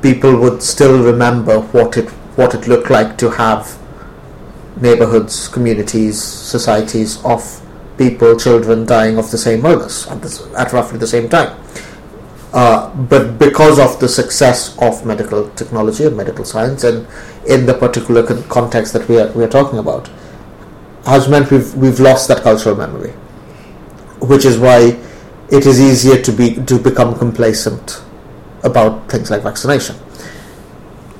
people 0.00 0.36
would 0.38 0.62
still 0.62 1.02
remember 1.02 1.60
what 1.60 1.96
it 1.96 2.08
what 2.36 2.54
it 2.54 2.68
looked 2.68 2.88
like 2.88 3.18
to 3.18 3.30
have 3.30 3.78
neighborhoods, 4.80 5.48
communities, 5.48 6.22
societies 6.22 7.22
of 7.24 7.60
people, 7.98 8.36
children 8.36 8.86
dying 8.86 9.18
of 9.18 9.30
the 9.30 9.38
same 9.38 9.64
illness 9.64 10.06
at, 10.08 10.24
at 10.54 10.72
roughly 10.72 10.98
the 10.98 11.06
same 11.06 11.28
time. 11.28 11.58
Uh, 12.52 12.94
but 12.94 13.38
because 13.38 13.78
of 13.78 13.98
the 14.00 14.08
success 14.08 14.76
of 14.82 15.06
medical 15.06 15.48
technology 15.50 16.04
and 16.04 16.16
medical 16.16 16.44
science, 16.44 16.84
and 16.84 17.06
in 17.48 17.64
the 17.64 17.72
particular 17.72 18.22
con- 18.22 18.42
context 18.44 18.92
that 18.92 19.08
we 19.08 19.18
are 19.18 19.32
we 19.32 19.42
are 19.42 19.48
talking 19.48 19.78
about, 19.78 20.10
has 21.06 21.28
meant 21.28 21.50
we've 21.50 21.74
we've 21.74 21.98
lost 21.98 22.28
that 22.28 22.42
cultural 22.42 22.76
memory, 22.76 23.10
which 24.20 24.44
is 24.44 24.58
why 24.58 24.98
it 25.50 25.64
is 25.64 25.80
easier 25.80 26.20
to 26.20 26.30
be 26.30 26.54
to 26.66 26.78
become 26.78 27.18
complacent 27.18 28.02
about 28.64 29.10
things 29.10 29.30
like 29.30 29.42
vaccination. 29.42 29.96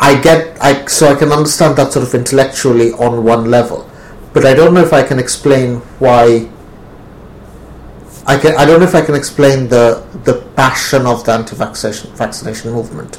I 0.03 0.21
get 0.21 0.59
I 0.61 0.85
so 0.87 1.07
I 1.13 1.15
can 1.15 1.31
understand 1.31 1.77
that 1.77 1.93
sort 1.93 2.05
of 2.07 2.13
intellectually 2.15 2.93
on 2.95 3.23
one 3.25 3.45
level, 3.51 3.89
but 4.33 4.45
I 4.45 4.53
don't 4.53 4.75
know 4.75 4.83
if 4.83 4.93
I 4.93 5.03
can 5.05 5.19
explain 5.19 5.77
why. 6.01 6.49
I 8.27 8.37
can 8.39 8.57
I 8.57 8.65
don't 8.67 8.81
know 8.81 8.87
if 8.87 8.95
I 8.97 9.03
can 9.03 9.15
explain 9.15 9.69
the 9.69 10.05
the 10.25 10.35
passion 10.57 11.07
of 11.07 11.25
the 11.25 11.33
anti-vaccination 11.33 12.11
vaccination 12.17 12.73
movement. 12.73 13.19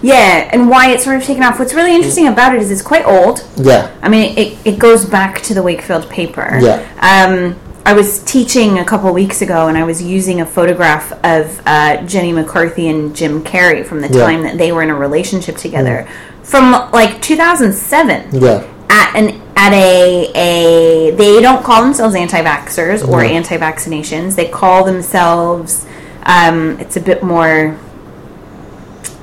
yeah, 0.00 0.48
and 0.52 0.68
why 0.70 0.90
it's 0.92 1.04
sort 1.04 1.16
of 1.16 1.24
taken 1.24 1.42
off. 1.42 1.58
What's 1.58 1.74
really 1.74 1.94
interesting 1.94 2.26
about 2.28 2.54
it 2.54 2.62
is 2.62 2.70
it's 2.70 2.82
quite 2.82 3.04
old. 3.04 3.44
Yeah, 3.56 3.90
I 4.00 4.08
mean, 4.08 4.36
it, 4.38 4.58
it 4.64 4.78
goes 4.78 5.04
back 5.04 5.42
to 5.42 5.54
the 5.54 5.62
Wakefield 5.62 6.08
paper. 6.08 6.58
Yeah. 6.60 6.78
Um, 7.12 7.58
I 7.88 7.94
was 7.94 8.22
teaching 8.24 8.78
a 8.78 8.84
couple 8.84 9.10
weeks 9.14 9.40
ago, 9.40 9.68
and 9.68 9.78
I 9.78 9.84
was 9.84 10.02
using 10.02 10.42
a 10.42 10.44
photograph 10.46 11.10
of 11.24 11.62
uh, 11.64 12.02
Jenny 12.02 12.32
McCarthy 12.32 12.86
and 12.88 13.16
Jim 13.16 13.42
Carrey 13.42 13.82
from 13.82 14.02
the 14.02 14.08
Yeah. 14.08 14.26
time 14.26 14.42
that 14.42 14.58
they 14.58 14.72
were 14.72 14.82
in 14.82 14.90
a 14.90 14.94
relationship 14.94 15.56
together, 15.56 16.06
from 16.42 16.72
like 16.92 17.22
2007. 17.22 18.42
yeah, 18.42 18.62
At 18.90 19.16
an 19.16 19.40
at 19.56 19.72
a 19.72 20.30
a 20.34 21.10
they 21.12 21.40
don't 21.40 21.64
call 21.64 21.80
themselves 21.82 22.14
anti-vaxxers 22.14 23.08
or 23.08 23.22
anti-vaccinations. 23.24 24.36
They 24.36 24.48
call 24.48 24.84
themselves. 24.84 25.86
Um, 26.24 26.78
it's 26.80 26.98
a 26.98 27.00
bit 27.00 27.22
more. 27.22 27.74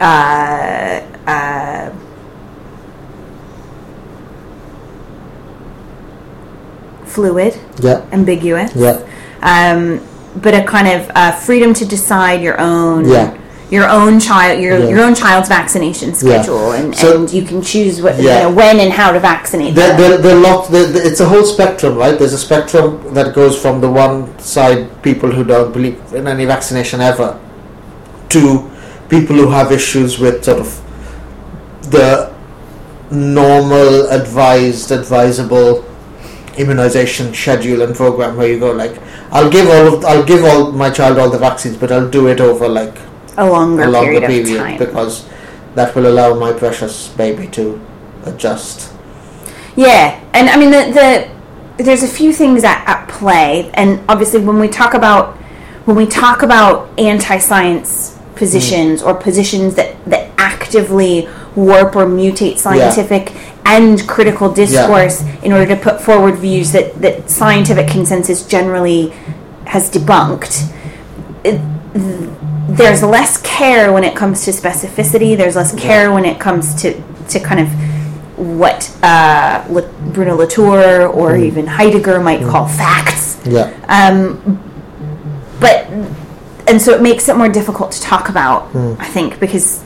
Uh, 0.01 1.01
uh, 1.27 1.91
fluid 7.15 7.53
yeah, 7.87 8.01
ambiguous. 8.11 8.71
yeah, 8.75 8.97
Um, 9.53 9.79
but 10.43 10.53
a 10.53 10.63
kind 10.75 10.87
of 10.95 11.01
uh, 11.15 11.31
freedom 11.47 11.73
to 11.79 11.85
decide 11.95 12.39
your 12.47 12.57
own 12.59 13.01
Yeah. 13.15 13.27
your 13.75 13.87
own 13.99 14.13
child 14.29 14.55
your 14.65 14.77
Yeah. 14.79 14.89
your 14.91 14.99
own 15.05 15.13
child's 15.23 15.49
vaccination 15.57 16.09
Yeah. 16.09 16.21
schedule 16.23 16.67
and, 16.77 16.87
So- 17.01 17.15
and 17.15 17.25
you 17.37 17.43
can 17.49 17.59
choose 17.71 17.95
what 18.05 18.13
Yeah. 18.15 18.23
you 18.33 18.39
know, 18.43 18.53
when 18.61 18.75
and 18.83 18.91
how 19.01 19.09
to 19.15 19.19
vaccinate 19.33 19.71
there, 19.79 19.89
them. 19.89 19.97
there, 20.01 20.17
there 20.23 20.35
are 20.37 20.43
lot, 20.49 20.59
there, 20.73 20.87
there- 20.93 21.05
it's 21.09 21.21
a 21.27 21.29
whole 21.33 21.45
spectrum, 21.55 21.93
right? 22.03 22.15
There's 22.19 22.37
a 22.41 22.43
spectrum 22.49 22.87
that 23.17 23.27
goes 23.39 23.53
from 23.63 23.75
the 23.85 23.91
one 24.05 24.15
side, 24.55 24.81
people 25.09 25.29
who 25.35 25.43
don't 25.53 25.71
believe 25.77 25.97
in 26.19 26.25
any 26.35 26.45
vaccination 26.55 26.97
ever, 27.11 27.29
to 28.35 28.41
people 29.15 29.35
who 29.41 29.49
have 29.59 29.67
issues 29.79 30.11
with 30.23 30.35
sort 30.49 30.59
of 30.65 30.69
the 31.95 32.07
normal, 33.11 33.89
advised, 34.19 34.91
advisable 34.91 35.71
immunization 36.57 37.33
schedule 37.33 37.81
and 37.81 37.95
program 37.95 38.37
where 38.37 38.47
you 38.47 38.59
go 38.59 38.71
like, 38.71 38.97
I'll 39.31 39.49
give 39.49 39.67
all 39.67 39.95
of, 39.95 40.05
I'll 40.05 40.25
give 40.25 40.43
all 40.43 40.71
my 40.71 40.89
child 40.89 41.17
all 41.19 41.29
the 41.29 41.37
vaccines, 41.37 41.77
but 41.77 41.91
I'll 41.91 42.09
do 42.09 42.27
it 42.27 42.39
over 42.39 42.67
like 42.67 42.97
a 43.37 43.45
longer, 43.45 43.83
a 43.83 43.87
longer 43.87 44.19
period, 44.21 44.23
of 44.23 44.29
period 44.29 44.57
time. 44.57 44.77
because 44.77 45.27
that 45.75 45.93
will 45.95 46.07
allow 46.07 46.33
my 46.35 46.53
precious 46.53 47.09
baby 47.09 47.47
to 47.49 47.79
adjust. 48.25 48.93
Yeah, 49.75 50.23
and 50.33 50.49
I 50.49 50.57
mean 50.57 50.71
the, 50.71 50.91
the 51.77 51.83
there's 51.83 52.03
a 52.03 52.07
few 52.07 52.31
things 52.31 52.63
at, 52.63 52.87
at 52.87 53.07
play, 53.09 53.69
and 53.73 54.03
obviously 54.07 54.39
when 54.39 54.59
we 54.59 54.69
talk 54.69 54.93
about 54.93 55.35
when 55.85 55.97
we 55.97 56.05
talk 56.05 56.41
about 56.41 56.97
anti-science 56.97 58.17
positions 58.35 59.01
mm. 59.01 59.05
or 59.05 59.13
positions 59.13 59.75
that 59.75 60.03
that 60.05 60.31
actively 60.37 61.27
warp 61.55 61.95
or 61.95 62.05
mutate 62.05 62.57
scientific 62.57 63.33
and 63.65 64.07
critical 64.07 64.51
discourse 64.51 65.21
in 65.43 65.51
order 65.51 65.75
to 65.75 65.81
put 65.81 65.99
forward 65.99 66.35
views 66.35 66.71
that 66.71 67.01
that 67.01 67.29
scientific 67.29 67.87
consensus 67.87 68.45
generally 68.47 69.09
has 69.65 69.89
debunked. 69.89 70.71
It, 71.43 71.59
there's 72.67 73.03
less 73.03 73.41
care 73.41 73.91
when 73.91 74.03
it 74.03 74.15
comes 74.15 74.45
to 74.45 74.51
specificity. 74.51 75.35
There's 75.35 75.55
less 75.55 75.73
care 75.75 76.11
when 76.13 76.25
it 76.25 76.39
comes 76.39 76.75
to 76.81 77.01
to 77.29 77.39
kind 77.39 77.59
of 77.59 77.67
what 78.37 78.95
uh, 79.01 79.65
Bruno 80.13 80.35
Latour 80.35 81.07
or 81.07 81.37
even 81.37 81.65
Heidegger 81.67 82.19
might 82.19 82.41
call 82.41 82.67
facts. 82.67 83.39
Yeah. 83.45 83.71
Um, 83.87 84.61
but 85.59 85.87
and 86.67 86.81
so 86.81 86.93
it 86.93 87.01
makes 87.01 87.29
it 87.29 87.37
more 87.37 87.49
difficult 87.49 87.91
to 87.93 88.01
talk 88.01 88.29
about. 88.29 88.75
I 88.99 89.05
think 89.05 89.39
because 89.39 89.83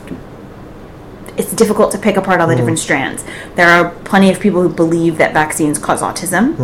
it's 1.40 1.54
difficult 1.54 1.92
to 1.94 1.98
pick 1.98 2.18
apart 2.18 2.42
all 2.42 2.48
the 2.48 2.56
different 2.56 2.80
strands. 2.80 3.24
There 3.56 3.68
are 3.70 3.92
plenty 4.04 4.30
of 4.30 4.40
people 4.40 4.62
who 4.62 4.70
believe 4.70 5.18
that 5.18 5.34
vaccines 5.34 5.80
cause 5.80 6.02
autism. 6.02 6.56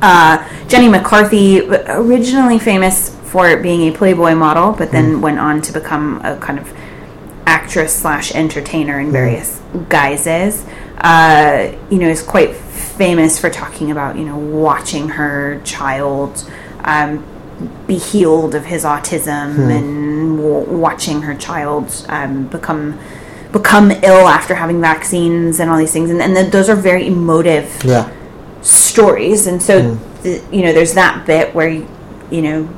Uh, 0.00 0.66
Jenny 0.68 0.88
McCarthy, 0.88 1.60
originally 1.88 2.58
famous 2.58 3.14
for 3.26 3.56
being 3.56 3.82
a 3.92 3.96
Playboy 3.96 4.34
model, 4.34 4.72
but 4.72 4.90
then 4.92 5.20
went 5.20 5.38
on 5.38 5.60
to 5.62 5.72
become 5.72 6.20
a 6.24 6.36
kind 6.36 6.58
of 6.58 6.72
actress 7.46 7.94
slash 7.94 8.34
entertainer 8.34 9.00
in 9.00 9.10
various 9.12 9.60
guises. 9.88 10.64
Uh, 10.98 11.72
you 11.90 11.98
know, 11.98 12.08
is 12.08 12.22
quite 12.22 12.54
famous 12.54 13.38
for 13.38 13.50
talking 13.50 13.90
about 13.90 14.16
you 14.16 14.24
know 14.24 14.36
watching 14.38 15.08
her 15.10 15.60
child 15.64 16.48
um, 16.84 17.24
be 17.86 17.96
healed 17.98 18.54
of 18.54 18.64
his 18.66 18.84
autism 18.84 19.56
and 19.70 20.36
w- 20.36 20.78
watching 20.78 21.22
her 21.22 21.34
child 21.34 22.04
um, 22.08 22.46
become 22.48 22.98
become 23.52 23.90
ill 23.90 24.26
after 24.28 24.54
having 24.54 24.80
vaccines 24.80 25.60
and 25.60 25.70
all 25.70 25.78
these 25.78 25.92
things, 25.92 26.10
and, 26.10 26.20
and 26.20 26.34
then 26.34 26.50
those 26.50 26.68
are 26.68 26.76
very 26.76 27.06
emotive 27.06 27.84
Yeah. 27.84 28.10
stories. 28.62 29.46
And 29.46 29.62
so 29.62 29.94
hmm. 29.94 30.22
the, 30.22 30.42
you 30.50 30.62
know 30.62 30.72
there's 30.72 30.94
that 30.94 31.26
bit 31.26 31.54
where 31.54 31.68
you 31.68 32.42
know 32.42 32.68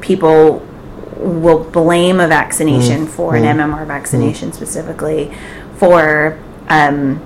people 0.00 0.64
will 1.16 1.64
blame 1.64 2.20
a 2.20 2.28
vaccination 2.28 3.06
hmm. 3.06 3.06
for 3.06 3.36
an 3.36 3.42
MMR 3.42 3.86
vaccination 3.86 4.50
hmm. 4.50 4.54
specifically 4.54 5.36
for 5.76 6.38
um, 6.68 7.20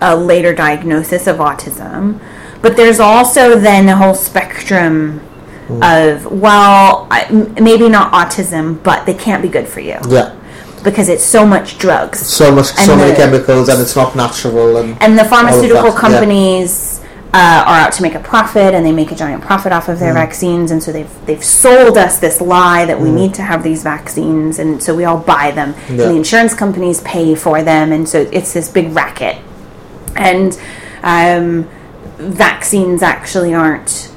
a 0.00 0.16
later 0.16 0.54
diagnosis 0.54 1.26
of 1.26 1.36
autism. 1.36 2.20
But 2.62 2.76
there's 2.76 3.00
also 3.00 3.58
then 3.58 3.88
a 3.88 3.96
whole 3.96 4.14
spectrum 4.14 5.20
of 5.68 6.30
well, 6.30 7.06
I- 7.10 7.26
m- 7.28 7.54
maybe 7.62 7.88
not 7.88 8.12
autism, 8.12 8.82
but 8.82 9.04
they 9.04 9.14
can't 9.14 9.42
be 9.42 9.48
good 9.48 9.68
for 9.68 9.80
you. 9.80 9.98
Yeah. 10.08 10.34
Because 10.86 11.08
it's 11.14 11.24
so 11.24 11.44
much 11.44 11.78
drugs. 11.78 12.18
So 12.20 12.54
much, 12.54 12.66
so 12.66 12.92
And 12.92 13.00
many 13.02 13.14
chemicals, 13.16 13.68
and 13.68 13.78
it's 13.82 13.96
not 13.96 14.14
natural. 14.24 14.76
And 14.80 14.96
and 15.04 15.18
the 15.18 15.24
pharmaceutical 15.34 15.90
that, 15.90 15.94
yeah. 15.94 16.06
companies 16.06 17.00
uh, 17.34 17.64
are 17.68 17.78
out 17.84 17.92
to 17.96 18.02
make 18.06 18.14
a 18.14 18.20
profit, 18.20 18.72
and 18.72 18.86
they 18.86 18.92
make 18.92 19.10
a 19.10 19.18
giant 19.24 19.42
profit 19.42 19.72
off 19.72 19.88
of 19.88 19.98
their 19.98 20.12
Mm. 20.14 20.22
vaccines, 20.24 20.70
and 20.70 20.80
so 20.84 20.88
they've 20.96 21.14
they've 21.26 21.44
sold 21.64 21.98
us 21.98 22.18
this 22.26 22.40
lie 22.40 22.84
that 22.90 22.98
we 23.04 23.10
need 23.10 23.34
to 23.34 23.42
have 23.42 23.60
these 23.68 23.82
vaccines, 23.82 24.58
and 24.60 24.80
so 24.84 24.94
we 24.94 25.04
all 25.04 25.18
buy 25.34 25.50
them, 25.50 25.70
Yeah. 25.74 26.04
and 26.04 26.10
the 26.12 26.16
insurance 26.22 26.54
companies 26.54 27.00
pay 27.02 27.34
for 27.34 27.56
them, 27.70 27.86
and 27.92 28.08
so 28.08 28.18
it's 28.38 28.52
this 28.52 28.68
big 28.78 28.94
racket, 28.94 29.36
and 30.14 30.56
um, 31.02 31.68
vaccines 32.18 33.02
actually 33.02 33.52
aren't 33.52 34.10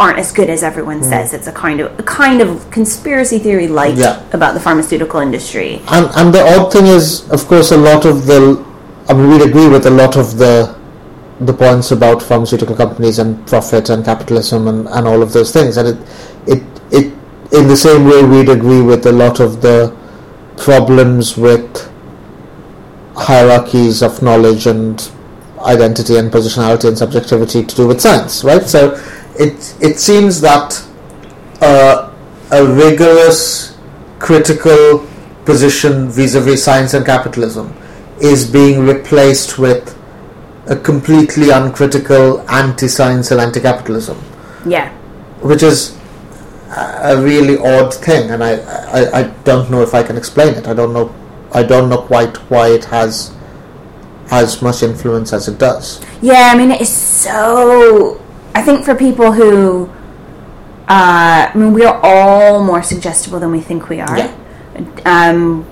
aren't 0.00 0.18
as 0.18 0.32
good 0.32 0.48
as 0.48 0.62
everyone 0.62 1.02
says. 1.02 1.34
It's 1.34 1.46
a 1.46 1.52
kind 1.52 1.80
of 1.80 1.98
a 1.98 2.02
kind 2.02 2.40
of 2.40 2.70
conspiracy 2.70 3.38
theory 3.38 3.66
Mm. 3.68 3.96
Yeah. 3.98 4.22
about 4.32 4.54
the 4.54 4.60
pharmaceutical 4.60 5.20
industry. 5.20 5.80
And, 5.88 6.06
and 6.16 6.34
the 6.34 6.40
odd 6.40 6.72
thing 6.72 6.86
is, 6.86 7.28
of 7.30 7.46
course, 7.46 7.70
a 7.72 7.76
lot 7.76 8.04
of 8.06 8.26
the, 8.26 8.64
I 9.08 9.12
mean, 9.14 9.28
we'd 9.30 9.42
agree 9.42 9.68
with 9.68 9.86
a 9.86 9.90
lot 9.90 10.16
of 10.16 10.38
the, 10.38 10.74
the 11.40 11.52
points 11.52 11.90
about 11.90 12.22
pharmaceutical 12.22 12.74
companies 12.76 13.18
and 13.18 13.46
profit 13.46 13.90
and 13.90 14.04
capitalism 14.04 14.68
and, 14.68 14.88
and 14.88 15.06
all 15.06 15.22
of 15.22 15.32
those 15.32 15.52
things. 15.52 15.76
And 15.76 15.88
it, 15.88 15.98
it, 16.46 16.62
it, 16.90 17.06
in 17.52 17.68
the 17.68 17.76
same 17.76 18.04
way, 18.06 18.22
we'd 18.24 18.48
agree 18.48 18.80
with 18.82 19.04
a 19.06 19.12
lot 19.12 19.40
of 19.40 19.60
the 19.60 19.94
problems 20.56 21.36
with 21.36 21.90
hierarchies 23.16 24.02
of 24.02 24.22
knowledge 24.22 24.66
and 24.66 25.10
identity 25.60 26.16
and 26.16 26.30
positionality 26.32 26.88
and 26.88 26.98
subjectivity 26.98 27.64
to 27.64 27.74
do 27.76 27.86
with 27.86 28.00
science, 28.00 28.44
right? 28.44 28.62
So 28.66 28.96
it, 29.38 29.76
it 29.80 29.98
seems 29.98 30.40
that 30.40 30.84
uh, 31.60 32.12
a 32.50 32.64
rigorous 32.66 33.76
critical 34.18 35.06
position 35.44 36.08
vis-a-vis 36.08 36.64
science 36.64 36.94
and 36.94 37.04
capitalism 37.04 37.74
is 38.20 38.48
being 38.50 38.80
replaced 38.86 39.58
with 39.58 39.98
a 40.68 40.76
completely 40.76 41.50
uncritical 41.50 42.40
anti-science 42.50 43.30
and 43.30 43.40
anti-capitalism, 43.40 44.18
Yeah. 44.64 44.90
which 45.40 45.62
is 45.62 45.96
a 46.70 47.20
really 47.20 47.58
odd 47.58 47.92
thing, 47.92 48.30
and 48.30 48.42
I, 48.42 48.56
I, 48.90 49.20
I 49.20 49.22
don't 49.44 49.70
know 49.70 49.82
if 49.82 49.94
I 49.94 50.02
can 50.02 50.16
explain 50.16 50.54
it. 50.54 50.66
I 50.66 50.74
don't 50.74 50.92
know 50.92 51.14
I 51.54 51.62
don't 51.62 51.88
know 51.88 51.98
quite 51.98 52.36
why 52.50 52.68
it 52.70 52.84
has 52.86 53.32
as 54.32 54.60
much 54.60 54.82
influence 54.82 55.32
as 55.32 55.46
it 55.46 55.56
does. 55.58 56.04
Yeah, 56.20 56.50
I 56.52 56.58
mean, 56.58 56.72
it's 56.72 56.90
so. 56.90 58.20
I 58.54 58.62
think 58.62 58.84
for 58.84 58.94
people 58.94 59.32
who. 59.32 59.90
Uh, 60.86 61.50
I 61.50 61.56
mean, 61.56 61.72
we 61.72 61.84
are 61.84 61.98
all 62.02 62.62
more 62.62 62.82
suggestible 62.82 63.40
than 63.40 63.50
we 63.50 63.60
think 63.60 63.88
we 63.88 64.00
are. 64.00 64.18
Yeah. 64.18 64.32
Um, 65.06 65.64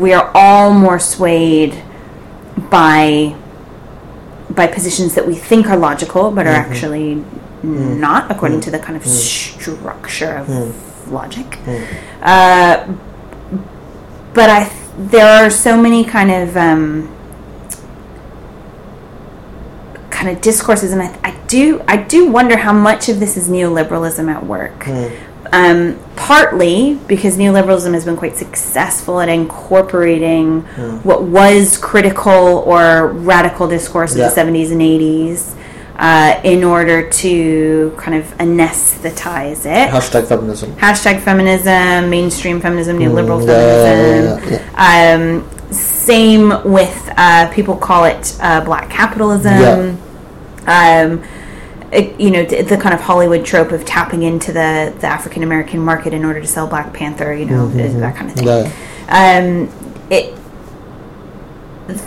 we 0.00 0.12
are 0.12 0.30
all 0.34 0.72
more 0.72 0.98
swayed 1.00 1.82
by 2.70 3.34
by 4.50 4.66
positions 4.68 5.14
that 5.16 5.26
we 5.26 5.34
think 5.34 5.66
are 5.68 5.76
logical, 5.76 6.30
but 6.30 6.46
are 6.46 6.50
actually 6.50 7.24
not, 7.62 8.30
according 8.30 8.60
to 8.62 8.70
the 8.70 8.78
kind 8.78 8.96
of 8.96 9.04
structure 9.04 10.36
of 10.36 10.48
logic. 11.12 11.58
Uh, 12.22 12.86
but 14.32 14.48
I, 14.50 14.64
th- 14.68 15.10
there 15.10 15.26
are 15.44 15.50
so 15.50 15.76
many 15.80 16.04
kind 16.04 16.30
of. 16.30 16.56
Um, 16.56 17.15
kind 20.16 20.28
of 20.32 20.40
discourses 20.40 20.90
and 20.94 21.02
I, 21.06 21.08
I 21.30 21.32
do 21.46 21.64
I 21.86 21.96
do 22.14 22.20
wonder 22.38 22.56
how 22.66 22.72
much 22.72 23.02
of 23.12 23.16
this 23.22 23.36
is 23.40 23.44
neoliberalism 23.56 24.24
at 24.36 24.42
work 24.54 24.78
um, 25.52 25.98
partly 26.16 26.98
because 27.06 27.36
neoliberalism 27.36 27.92
has 27.94 28.04
been 28.08 28.16
quite 28.16 28.36
successful 28.36 29.14
at 29.20 29.28
incorporating 29.28 30.62
what 31.08 31.20
was 31.40 31.76
critical 31.90 32.42
or 32.72 33.08
radical 33.32 33.68
discourse 33.68 34.12
of 34.12 34.18
Yeah. 34.18 34.28
the 34.30 34.40
70s 34.40 34.70
and 34.72 34.80
80s 34.80 35.40
uh, 35.98 36.40
in 36.44 36.64
order 36.64 37.08
to 37.22 37.94
kind 37.96 38.16
of 38.20 38.24
anesthetize 38.38 39.64
it 39.66 39.90
Hashtag 39.90 40.26
feminism. 40.26 40.72
hashtag 40.76 41.20
feminism, 41.20 42.10
mainstream 42.10 42.60
feminism, 42.60 42.98
neoliberal 42.98 43.40
Mm, 43.42 43.46
yeah, 43.48 44.36
feminism. 44.38 44.60
yeah, 44.74 45.14
Um, 45.14 45.22
same 45.70 46.44
with 46.64 46.96
uh, 47.16 47.48
people 47.56 47.76
call 47.76 48.04
it 48.04 48.36
uh, 48.40 48.60
black 48.64 48.88
capitalism. 48.90 49.98
Um, 50.66 51.22
it- 51.92 52.18
you 52.20 52.30
know 52.30 52.44
the, 52.44 52.62
the 52.62 52.76
kind 52.76 52.94
of 52.94 53.00
Hollywood 53.00 53.44
trope 53.44 53.70
of 53.72 53.84
tapping 53.84 54.22
into 54.24 54.52
the, 54.52 54.92
the 55.00 55.06
African 55.06 55.42
American 55.42 55.80
market 55.80 56.12
in 56.12 56.24
order 56.24 56.40
to 56.40 56.46
sell 56.46 56.66
Black 56.66 56.92
Panther. 56.92 57.32
You 57.32 57.46
know 57.46 57.68
that 57.68 58.16
kind 58.16 58.30
of 58.30 58.36
thing. 58.36 58.46
Yeah. 58.46 58.70
Um, 59.08 59.70
it 60.10 60.34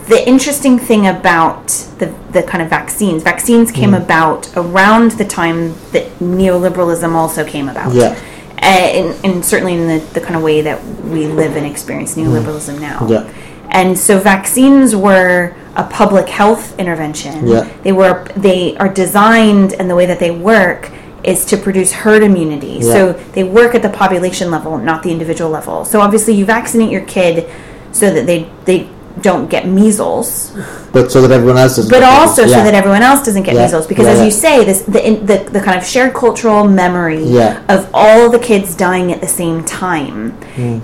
the 0.09 0.27
interesting 0.27 0.77
thing 0.77 1.07
about 1.07 1.67
the, 1.99 2.13
the 2.31 2.43
kind 2.43 2.61
of 2.61 2.69
vaccines 2.69 3.23
vaccines 3.23 3.71
came 3.71 3.93
about 3.93 4.51
around 4.57 5.11
the 5.11 5.23
time 5.23 5.69
that 5.93 6.05
neoliberalism 6.19 7.13
also 7.13 7.45
came 7.45 7.69
about 7.69 7.93
Yeah. 7.93 8.19
and, 8.57 9.15
and 9.25 9.45
certainly 9.45 9.75
in 9.75 9.87
the, 9.87 9.99
the 10.13 10.19
kind 10.19 10.35
of 10.35 10.43
way 10.43 10.59
that 10.61 10.83
we 11.05 11.27
live 11.27 11.55
and 11.55 11.65
experience 11.65 12.15
neoliberalism 12.15 12.81
now 12.81 13.07
Yeah. 13.07 13.31
and 13.69 13.97
so 13.97 14.19
vaccines 14.19 14.93
were 14.97 15.55
a 15.75 15.83
public 15.83 16.27
health 16.29 16.77
intervention 16.79 17.47
Yeah. 17.47 17.67
they 17.83 17.91
were 17.91 18.25
they 18.35 18.75
are 18.77 18.89
designed 18.89 19.73
and 19.73 19.89
the 19.89 19.95
way 19.95 20.05
that 20.05 20.19
they 20.19 20.31
work 20.31 20.89
is 21.23 21.45
to 21.45 21.57
produce 21.57 21.91
herd 21.91 22.23
immunity 22.23 22.79
Yeah. 22.81 22.93
so 22.93 23.13
they 23.33 23.43
work 23.43 23.75
at 23.75 23.81
the 23.81 23.89
population 23.89 24.49
level 24.51 24.77
not 24.77 25.03
the 25.03 25.11
individual 25.11 25.49
level 25.49 25.85
so 25.85 26.01
obviously 26.01 26.33
you 26.33 26.45
vaccinate 26.45 26.89
your 26.91 27.01
kid 27.01 27.49
so 27.91 28.11
that 28.13 28.25
they 28.25 28.49
they 28.65 28.87
don't 29.21 29.49
get 29.49 29.67
measles 29.67 30.55
But 30.93 31.11
so 31.11 31.21
that 31.21 31.31
everyone 31.31 31.57
else 31.57 31.75
doesn't. 31.75 31.89
but 31.91 31.99
get 31.99 32.09
also 32.19 32.43
measles. 32.43 32.57
so 32.57 32.63
that 32.63 32.73
everyone 32.73 33.01
else 33.01 33.25
doesn't 33.25 33.43
get 33.43 33.53
Yeah. 33.55 33.63
measles 33.63 33.85
because 33.85 34.05
Yeah, 34.05 34.13
as 34.13 34.23
you 34.23 34.31
say 34.31 34.63
this 34.63 34.81
the, 34.83 35.05
in, 35.05 35.25
the 35.25 35.37
the 35.51 35.59
kind 35.59 35.77
of 35.77 35.85
shared 35.85 36.13
cultural 36.13 36.65
memory 36.67 37.23
of 37.67 37.89
all 37.93 38.29
the 38.29 38.39
kids 38.39 38.75
dying 38.75 39.11
at 39.11 39.19
the 39.21 39.27
same 39.27 39.63
time 39.65 40.31
Hmm. 40.55 40.79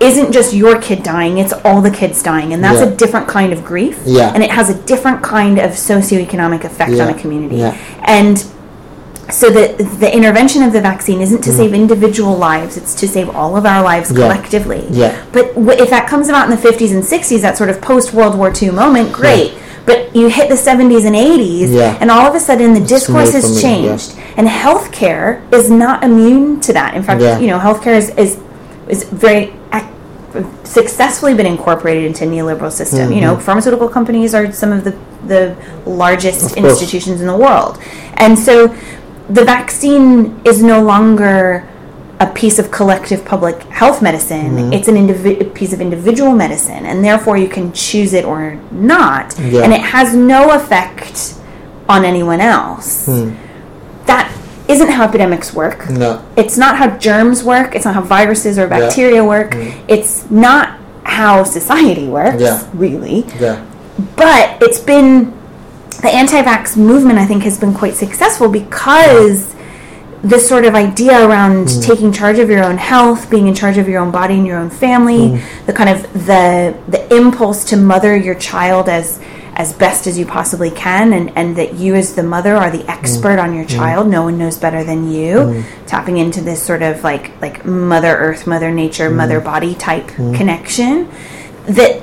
Isn't 0.00 0.32
just 0.32 0.52
your 0.52 0.80
kid 0.80 1.02
dying 1.02 1.38
it's 1.38 1.52
all 1.64 1.80
the 1.80 1.90
kids 1.90 2.22
dying 2.22 2.52
and 2.52 2.62
that's 2.64 2.78
Yeah. 2.80 2.86
a 2.86 2.90
different 2.90 3.28
kind 3.28 3.52
of 3.52 3.64
grief 3.64 3.98
Yeah. 4.04 4.32
and 4.34 4.42
it 4.42 4.50
has 4.50 4.68
a 4.68 4.74
different 4.74 5.22
kind 5.22 5.58
of 5.58 5.70
socioeconomic 5.72 6.64
effect 6.64 6.92
on 7.00 7.08
a 7.08 7.14
community 7.14 7.56
Yeah. 7.56 7.74
and 8.02 8.44
so 9.30 9.48
the 9.50 9.82
the 10.00 10.14
intervention 10.14 10.62
of 10.62 10.72
the 10.72 10.80
vaccine 10.80 11.20
isn't 11.20 11.42
to 11.42 11.52
save 11.52 11.72
individual 11.72 12.36
lives 12.36 12.76
it's 12.76 12.94
to 12.94 13.08
save 13.08 13.28
all 13.34 13.56
of 13.56 13.64
our 13.66 13.82
lives 13.82 14.10
Yeah. 14.10 14.16
collectively 14.24 14.84
Yeah. 14.90 15.12
but 15.32 15.54
w- 15.54 15.80
if 15.82 15.90
that 15.90 16.06
comes 16.08 16.28
about 16.28 16.44
in 16.44 16.50
the 16.50 16.56
50s 16.68 16.92
and 16.92 17.02
60s, 17.04 17.40
that 17.42 17.56
sort 17.56 17.70
of 17.70 17.80
post 17.80 18.12
World 18.12 18.36
War 18.36 18.52
II 18.62 18.70
moment, 18.72 19.12
great. 19.12 19.52
But 19.86 20.16
you 20.16 20.28
hit 20.28 20.48
the 20.48 20.56
70s 20.56 21.04
and 21.04 21.14
80s, 21.14 21.70
Yeah. 21.70 21.96
and 22.00 22.10
all 22.10 22.26
of 22.26 22.34
a 22.34 22.40
sudden 22.40 22.72
the 22.72 22.80
discourse 22.80 23.32
has 23.32 23.60
changed. 23.60 24.14
And 24.36 24.48
healthcare 24.48 25.40
is 25.52 25.70
not 25.70 26.02
immune 26.02 26.60
to 26.60 26.72
that. 26.72 26.94
In 26.94 27.02
fact, 27.02 27.20
Yeah. 27.20 27.38
you 27.38 27.48
know, 27.48 27.58
healthcare 27.58 27.94
is, 27.96 28.08
is, 28.16 28.36
is 28.88 29.04
very 29.04 29.52
successfully 30.64 31.34
been 31.34 31.46
incorporated 31.46 32.04
into 32.04 32.24
neoliberal 32.24 32.72
system. 32.72 33.12
You 33.12 33.20
know, 33.20 33.36
pharmaceutical 33.38 33.88
companies 33.88 34.34
are 34.34 34.50
some 34.52 34.72
of 34.72 34.84
the, 34.84 34.98
the 35.26 35.56
largest 35.86 36.56
Mm-hmm. 36.56 36.66
Institutions 36.66 37.20
in 37.20 37.26
the 37.26 37.36
world. 37.36 37.78
And 38.14 38.38
so 38.38 38.68
the 39.28 39.44
vaccine 39.44 40.40
is 40.44 40.62
no 40.62 40.82
longer 40.82 41.68
a 42.20 42.26
piece 42.26 42.58
of 42.58 42.70
collective 42.70 43.24
public 43.24 43.62
health 43.64 44.00
medicine. 44.02 44.52
Mm-hmm. 44.52 44.72
It's 44.72 44.88
an 44.88 44.94
indivi- 44.94 45.54
piece 45.54 45.72
of 45.72 45.80
individual 45.80 46.32
medicine, 46.32 46.86
and 46.86 47.04
therefore 47.04 47.36
you 47.36 47.48
can 47.48 47.72
choose 47.72 48.12
it 48.12 48.24
or 48.24 48.54
not. 48.70 49.38
Yeah. 49.38 49.62
And 49.62 49.72
it 49.72 49.80
has 49.80 50.14
no 50.14 50.52
effect 50.52 51.34
on 51.88 52.04
anyone 52.04 52.40
else. 52.40 53.06
Hmm. 53.06 53.34
That 54.06 54.30
isn't 54.74 54.90
how 54.90 55.04
epidemics 55.04 55.52
work. 55.54 55.88
No. 55.88 56.24
It's 56.36 56.56
not 56.56 56.76
how 56.76 56.88
germs 56.98 57.42
work. 57.42 57.74
It's 57.74 57.84
not 57.84 57.94
how 57.94 58.02
viruses 58.02 58.58
or 58.58 58.66
bacteria 58.66 59.22
work. 59.24 59.52
Mm. 59.52 59.84
It's 59.88 60.30
not 60.30 60.78
how 61.04 61.44
society 61.44 62.08
works, 62.08 62.40
Yeah. 62.40 62.62
really 62.72 63.26
Yeah. 63.38 63.56
but 64.16 64.56
it's 64.60 64.80
been 64.80 65.32
the 66.04 66.08
anti-vax 66.08 66.76
movement 66.76 67.18
i 67.18 67.24
think 67.24 67.42
has 67.44 67.58
been 67.58 67.72
quite 67.72 67.94
successful 67.94 68.48
because 68.48 69.54
this 70.22 70.48
sort 70.48 70.64
of 70.64 70.74
idea 70.74 71.26
around 71.26 71.66
mm. 71.68 71.86
taking 71.86 72.10
charge 72.12 72.38
of 72.38 72.50
your 72.50 72.64
own 72.64 72.78
health 72.78 73.30
being 73.30 73.46
in 73.46 73.54
charge 73.54 73.78
of 73.78 73.88
your 73.88 74.00
own 74.02 74.10
body 74.10 74.34
and 74.34 74.46
your 74.46 74.58
own 74.58 74.70
family 74.70 75.28
mm. 75.28 75.66
the 75.66 75.72
kind 75.72 75.90
of 75.90 76.02
the 76.26 76.74
the 76.88 77.00
impulse 77.14 77.64
to 77.64 77.76
mother 77.76 78.16
your 78.16 78.34
child 78.34 78.88
as 78.88 79.20
as 79.56 79.72
best 79.72 80.06
as 80.06 80.18
you 80.18 80.26
possibly 80.26 80.70
can 80.70 81.12
and 81.12 81.36
and 81.36 81.56
that 81.56 81.74
you 81.74 81.94
as 81.94 82.14
the 82.14 82.22
mother 82.22 82.56
are 82.56 82.70
the 82.70 82.88
expert 82.90 83.38
on 83.38 83.54
your 83.54 83.64
mm-hmm. 83.64 83.76
child. 83.76 84.08
No 84.08 84.22
one 84.22 84.36
knows 84.38 84.58
better 84.58 84.84
than 84.84 85.10
you. 85.10 85.36
Mm-hmm. 85.36 85.86
Tapping 85.86 86.18
into 86.18 86.40
this 86.40 86.62
sort 86.62 86.82
of 86.82 87.02
like 87.04 87.40
like 87.40 87.64
mother 87.64 88.16
earth 88.16 88.46
mother 88.46 88.70
nature 88.70 89.06
mm-hmm. 89.06 89.16
mother 89.16 89.40
body 89.40 89.74
type 89.74 90.08
connection 90.08 91.08
that 91.66 92.02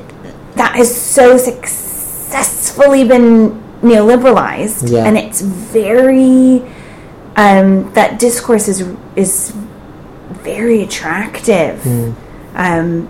that 0.55 0.75
has 0.75 0.93
so 0.93 1.37
successfully 1.37 3.03
been 3.03 3.61
neoliberalized, 3.81 4.91
Yeah. 4.91 5.05
and 5.05 5.17
it's 5.17 5.41
very 5.41 6.63
um, 7.35 7.91
that 7.93 8.19
discourse 8.19 8.67
is 8.67 8.85
is 9.15 9.53
very 10.29 10.81
attractive. 10.83 11.85
Um, 12.55 13.09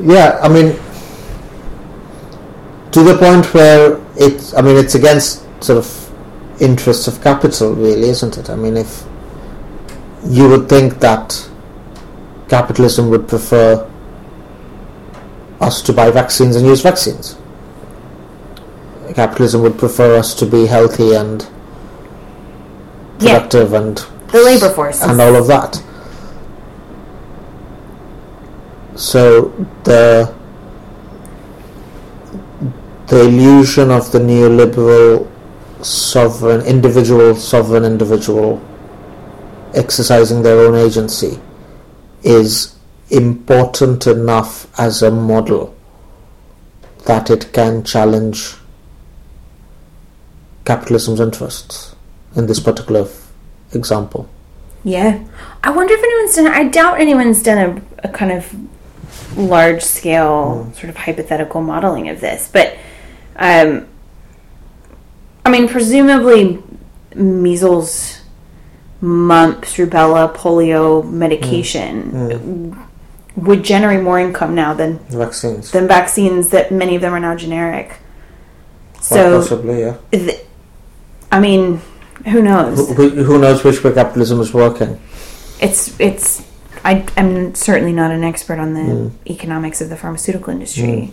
Yeah, 0.00 0.40
I 0.42 0.48
mean, 0.48 0.76
to 2.94 3.02
the 3.02 3.18
point 3.18 3.52
where 3.52 4.00
it's, 4.14 4.54
I 4.54 4.62
mean, 4.62 4.76
it's 4.76 4.94
against 4.94 5.42
sort 5.60 5.78
of 5.78 6.62
interests 6.62 7.08
of 7.08 7.20
capital, 7.20 7.74
really, 7.74 8.08
isn't 8.08 8.38
it? 8.38 8.48
I 8.48 8.54
mean, 8.54 8.76
if 8.76 9.02
you 10.24 10.48
would 10.48 10.68
think 10.68 11.00
that 11.00 11.50
capitalism 12.48 13.10
would 13.10 13.26
prefer 13.26 13.90
us 15.60 15.82
to 15.82 15.92
buy 15.92 16.12
vaccines 16.12 16.54
and 16.54 16.64
use 16.64 16.82
vaccines. 16.82 17.36
Capitalism 19.16 19.62
would 19.62 19.76
prefer 19.76 20.16
us 20.16 20.32
to 20.34 20.46
be 20.46 20.66
healthy 20.66 21.14
and 21.14 21.42
yeah, 23.18 23.40
productive 23.40 23.72
and 23.72 23.96
the 24.28 24.40
labor 24.40 24.70
force. 24.72 25.02
and 25.02 25.20
all 25.20 25.34
of 25.34 25.48
that. 25.48 25.82
So 28.94 29.48
the 29.82 30.32
the 33.06 33.20
illusion 33.20 33.90
of 33.90 34.10
the 34.12 34.18
neoliberal 34.18 35.30
sovereign 35.84 36.64
individual 36.66 37.34
sovereign 37.34 37.84
individual 37.84 38.62
exercising 39.74 40.42
their 40.42 40.60
own 40.60 40.74
agency 40.74 41.38
is 42.22 42.74
important 43.10 44.06
enough 44.06 44.66
as 44.78 45.02
a 45.02 45.10
model 45.10 45.74
that 47.04 47.28
it 47.28 47.52
can 47.52 47.84
challenge 47.84 48.54
capitalism's 50.64 51.20
interests 51.20 51.94
in 52.34 52.46
this 52.46 52.60
particular 52.60 53.06
example. 53.72 54.28
Yeah. 54.82 55.22
I 55.62 55.70
wonder 55.70 55.92
if 55.94 56.02
anyone's 56.02 56.36
done 56.36 56.46
I 56.46 56.68
doubt 56.68 57.00
anyone's 57.00 57.42
done 57.42 57.58
a, 58.02 58.08
a 58.08 58.08
kind 58.08 58.32
of 58.32 58.54
large 59.36 59.82
scale 59.82 60.64
hmm. 60.64 60.72
sort 60.72 60.88
of 60.88 60.96
hypothetical 60.96 61.60
modeling 61.60 62.08
of 62.08 62.20
this. 62.20 62.48
But 62.50 62.76
um 63.36 63.86
I 65.46 65.50
mean 65.50 65.68
presumably 65.68 66.62
measles, 67.14 68.20
mumps, 69.00 69.74
rubella, 69.76 70.32
polio 70.34 71.08
medication 71.08 72.76
would 73.36 73.62
generate 73.64 74.02
more 74.02 74.18
income 74.20 74.54
now 74.54 74.72
than 74.74 74.98
Vaccines. 75.10 75.70
than 75.72 75.86
vaccines 75.88 76.50
that 76.50 76.70
many 76.72 76.94
of 76.96 77.02
them 77.02 77.12
are 77.12 77.20
now 77.20 77.34
generic. 77.34 77.88
Quite 78.94 79.02
So 79.04 79.40
possibly, 79.40 79.80
yeah. 79.80 79.96
th- 80.12 80.40
I 81.32 81.40
mean, 81.40 81.80
who 82.26 82.42
knows? 82.42 82.88
Who, 82.96 83.10
who 83.10 83.38
knows 83.40 83.62
which 83.64 83.82
way 83.84 83.92
capitalism 83.92 84.40
is 84.40 84.54
working? 84.54 85.00
it's 85.60 85.98
it's 86.00 86.42
I, 86.84 87.06
I'm 87.16 87.54
certainly 87.54 87.92
not 87.92 88.10
an 88.10 88.24
expert 88.24 88.58
on 88.58 88.74
the 88.74 88.80
Mm. 88.80 89.10
economics 89.30 89.80
of 89.80 89.88
the 89.88 89.96
pharmaceutical 89.96 90.52
industry, 90.52 91.12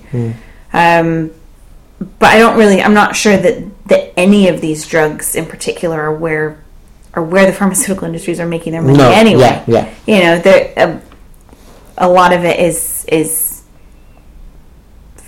um, 0.73 1.31
but 2.19 2.29
I 2.29 2.39
don't 2.39 2.57
really. 2.57 2.81
I'm 2.81 2.93
not 2.93 3.15
sure 3.15 3.37
that 3.37 3.87
that 3.87 4.13
any 4.17 4.47
of 4.47 4.61
these 4.61 4.87
drugs 4.87 5.35
in 5.35 5.45
particular 5.45 6.01
are 6.01 6.13
where 6.13 6.63
are 7.13 7.23
where 7.23 7.45
the 7.45 7.53
pharmaceutical 7.53 8.05
industries 8.09 8.39
are 8.39 8.47
making 8.47 8.73
their 8.73 8.81
money 8.81 8.97
No, 8.97 9.11
anyway. 9.11 9.41
yeah, 9.41 9.63
yeah. 9.67 9.93
You 10.07 10.23
know, 10.23 10.39
there 10.39 10.73
a, 10.77 11.01
a 11.97 12.09
lot 12.09 12.33
of 12.33 12.43
it 12.43 12.59
is 12.59 13.05
is 13.07 13.63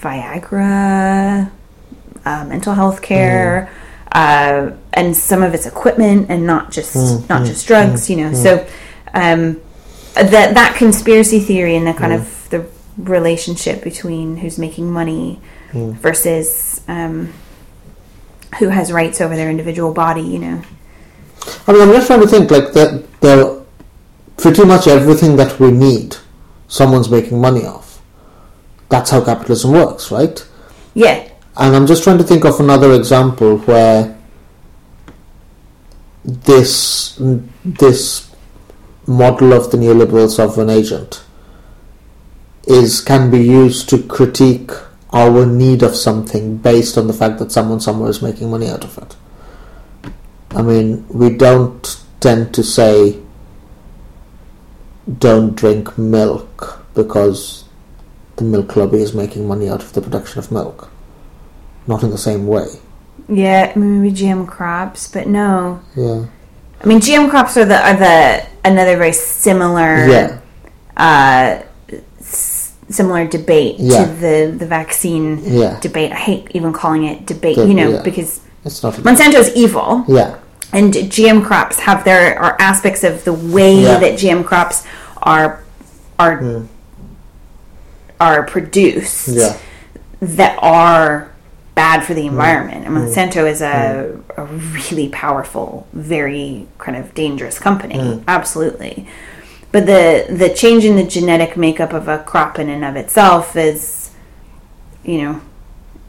Viagra, 0.01 1.51
uh, 2.25 2.45
mental 2.45 2.73
health 2.73 3.01
care. 3.01 3.71
Uh, 4.11 4.71
and 4.93 5.17
some 5.17 5.41
of 5.41 5.55
it's 5.55 5.65
equipment, 5.65 6.27
and 6.29 6.45
not 6.45 6.71
just 6.71 7.27
not 7.29 7.45
just 7.47 7.65
drugs, 7.65 8.11
you 8.11 8.17
know. 8.17 8.31
So, 8.33 8.67
um, 9.15 9.59
that 10.13 10.53
that 10.53 10.75
conspiracy 10.77 11.39
theory 11.39 11.75
and 11.75 11.87
the 11.87 11.93
kind 11.93 12.13
of 12.13 12.47
the 12.51 12.67
relationship 12.97 13.83
between 13.83 14.37
who's 14.37 14.59
making 14.59 14.91
money 14.91 15.41
versus 15.73 16.81
um, 16.87 17.33
who 18.59 18.69
has 18.69 18.91
rights 18.91 19.19
over 19.21 19.35
their 19.35 19.49
individual 19.49 19.93
body, 19.93 20.21
you 20.21 20.39
know. 20.39 20.61
I 21.67 21.73
mean, 21.73 21.81
I'm 21.81 21.93
just 21.93 22.07
trying 22.07 22.21
to 22.21 22.27
think 22.27 22.51
like 22.51 22.73
that. 22.73 23.05
There, 23.21 23.61
pretty 24.37 24.65
much 24.65 24.87
everything 24.87 25.35
that 25.37 25.59
we 25.59 25.71
need, 25.71 26.17
someone's 26.67 27.09
making 27.09 27.39
money 27.39 27.65
off. 27.65 28.01
That's 28.89 29.11
how 29.11 29.23
capitalism 29.23 29.71
works, 29.71 30.11
right? 30.11 30.45
Yeah, 30.93 31.27
And 31.57 31.75
I'm 31.75 31.87
just 31.87 32.03
trying 32.03 32.19
to 32.19 32.23
think 32.23 32.45
of 32.45 32.59
another 32.59 32.93
example 32.93 33.57
where 33.59 34.17
this 36.23 37.19
this 37.65 38.29
model 39.05 39.51
of 39.53 39.71
the 39.71 39.77
neoliberal 39.77 40.29
sovereign 40.29 40.69
agent 40.69 41.23
is 42.65 43.01
can 43.01 43.29
be 43.29 43.39
used 43.39 43.89
to 43.89 44.01
critique 44.01 44.71
our 45.13 45.45
need 45.45 45.83
of 45.83 45.95
something 45.95 46.57
based 46.57 46.97
on 46.97 47.07
the 47.07 47.13
fact 47.13 47.37
that 47.39 47.51
someone 47.51 47.79
somewhere 47.79 48.09
is 48.09 48.21
making 48.21 48.49
money 48.49 48.67
out 48.67 48.83
of 48.83 48.97
it. 48.97 49.15
I 50.51 50.61
mean, 50.61 51.05
we 51.09 51.29
don't 51.29 52.03
tend 52.19 52.53
to 52.55 52.63
say 52.63 53.19
don't 55.19 55.55
drink 55.55 55.97
milk 55.97 56.83
because 56.95 57.65
the 58.37 58.43
milk 58.43 58.75
lobby 58.75 59.01
is 59.01 59.13
making 59.13 59.47
money 59.47 59.69
out 59.69 59.83
of 59.83 59.93
the 59.93 60.01
production 60.01 60.39
of 60.39 60.51
milk. 60.51 60.89
Not 61.87 62.03
in 62.03 62.09
the 62.11 62.17
same 62.17 62.47
way. 62.47 62.67
yeah, 63.27 63.73
maybe 63.75 64.13
GM 64.15 64.47
crops, 64.47 65.07
but 65.11 65.27
no. 65.27 65.81
Yeah. 65.95 66.25
I 66.81 66.85
mean, 66.85 66.99
GM 66.99 67.29
crops 67.29 67.57
are 67.57 67.65
the 67.65 67.77
are 67.77 67.95
the 67.95 68.45
another 68.65 68.97
very 68.97 69.11
similar 69.13 70.07
Yeah. 70.07 70.39
uh, 70.97 71.63
similar 72.93 73.25
debate 73.25 73.75
Yeah. 73.79 74.05
to 74.05 74.11
the 74.13 74.55
the 74.57 74.65
vaccine 74.65 75.41
Yeah. 75.43 75.79
debate. 75.81 76.11
I 76.11 76.15
hate 76.15 76.47
even 76.53 76.71
calling 76.73 77.03
it 77.05 77.25
debate, 77.25 77.57
you 77.57 77.73
know, 77.73 77.89
yeah. 77.89 78.01
because 78.01 78.39
It's 78.65 78.81
not. 78.83 78.93
Monsanto's 79.03 79.51
evil. 79.55 80.05
yeah. 80.07 80.35
and 80.71 80.91
GM 80.93 81.45
crops 81.45 81.79
have 81.79 82.03
there 82.03 82.39
are 82.39 82.55
aspects 82.59 83.03
of 83.03 83.23
the 83.25 83.33
way 83.33 83.83
that 83.83 84.13
GM 84.19 84.43
crops 84.43 84.83
are 85.21 85.63
are 86.17 86.37
hmm. 86.37 86.65
are 88.19 88.43
produced 88.43 89.27
Yeah. 89.27 89.57
that 90.21 90.57
are 90.61 91.31
bad 91.75 92.03
for 92.03 92.13
the 92.13 92.21
hmm. 92.21 92.29
environment. 92.29 92.85
And 92.85 92.95
hmm. 92.95 93.03
Monsanto 93.03 93.49
is 93.49 93.61
a, 93.61 94.17
a 94.37 94.45
really 94.45 95.09
powerful, 95.09 95.87
very 95.93 96.67
kind 96.77 96.97
of 96.97 97.13
dangerous 97.13 97.59
company. 97.59 98.23
Absolutely. 98.27 99.07
But 99.73 99.87
the 99.87 100.27
the 100.29 100.53
change 100.53 100.85
in 100.85 100.95
the 100.95 101.03
genetic 101.03 101.57
makeup 101.57 101.93
of 101.93 102.07
a 102.07 102.19
crop 102.19 102.59
in 102.59 102.69
and 102.69 102.85
of 102.85 102.95
itself 102.95 103.55
is, 103.55 104.11
you 105.03 105.17
know, 105.23 105.41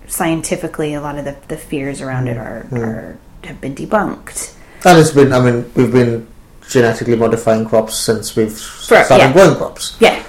scientifically 0.06 0.92
a 0.92 1.00
lot 1.00 1.18
of 1.18 1.24
the, 1.24 1.34
the 1.48 1.56
fears 1.56 2.02
around 2.02 2.28
it 2.28 2.36
are, 2.36 2.68
are 2.72 3.18
have 3.44 3.62
been 3.62 3.74
debunked. 3.74 4.54
And 4.84 4.98
it's 4.98 5.12
been. 5.12 5.32
I 5.32 5.40
mean, 5.40 5.72
we've 5.74 5.90
been 5.90 6.26
genetically 6.68 7.16
modifying 7.16 7.64
crops 7.64 7.96
since 7.96 8.36
we've 8.36 8.52
started 8.52 9.16
yeah. 9.16 9.32
growing 9.32 9.56
crops. 9.56 9.96
Yeah. 9.98 10.22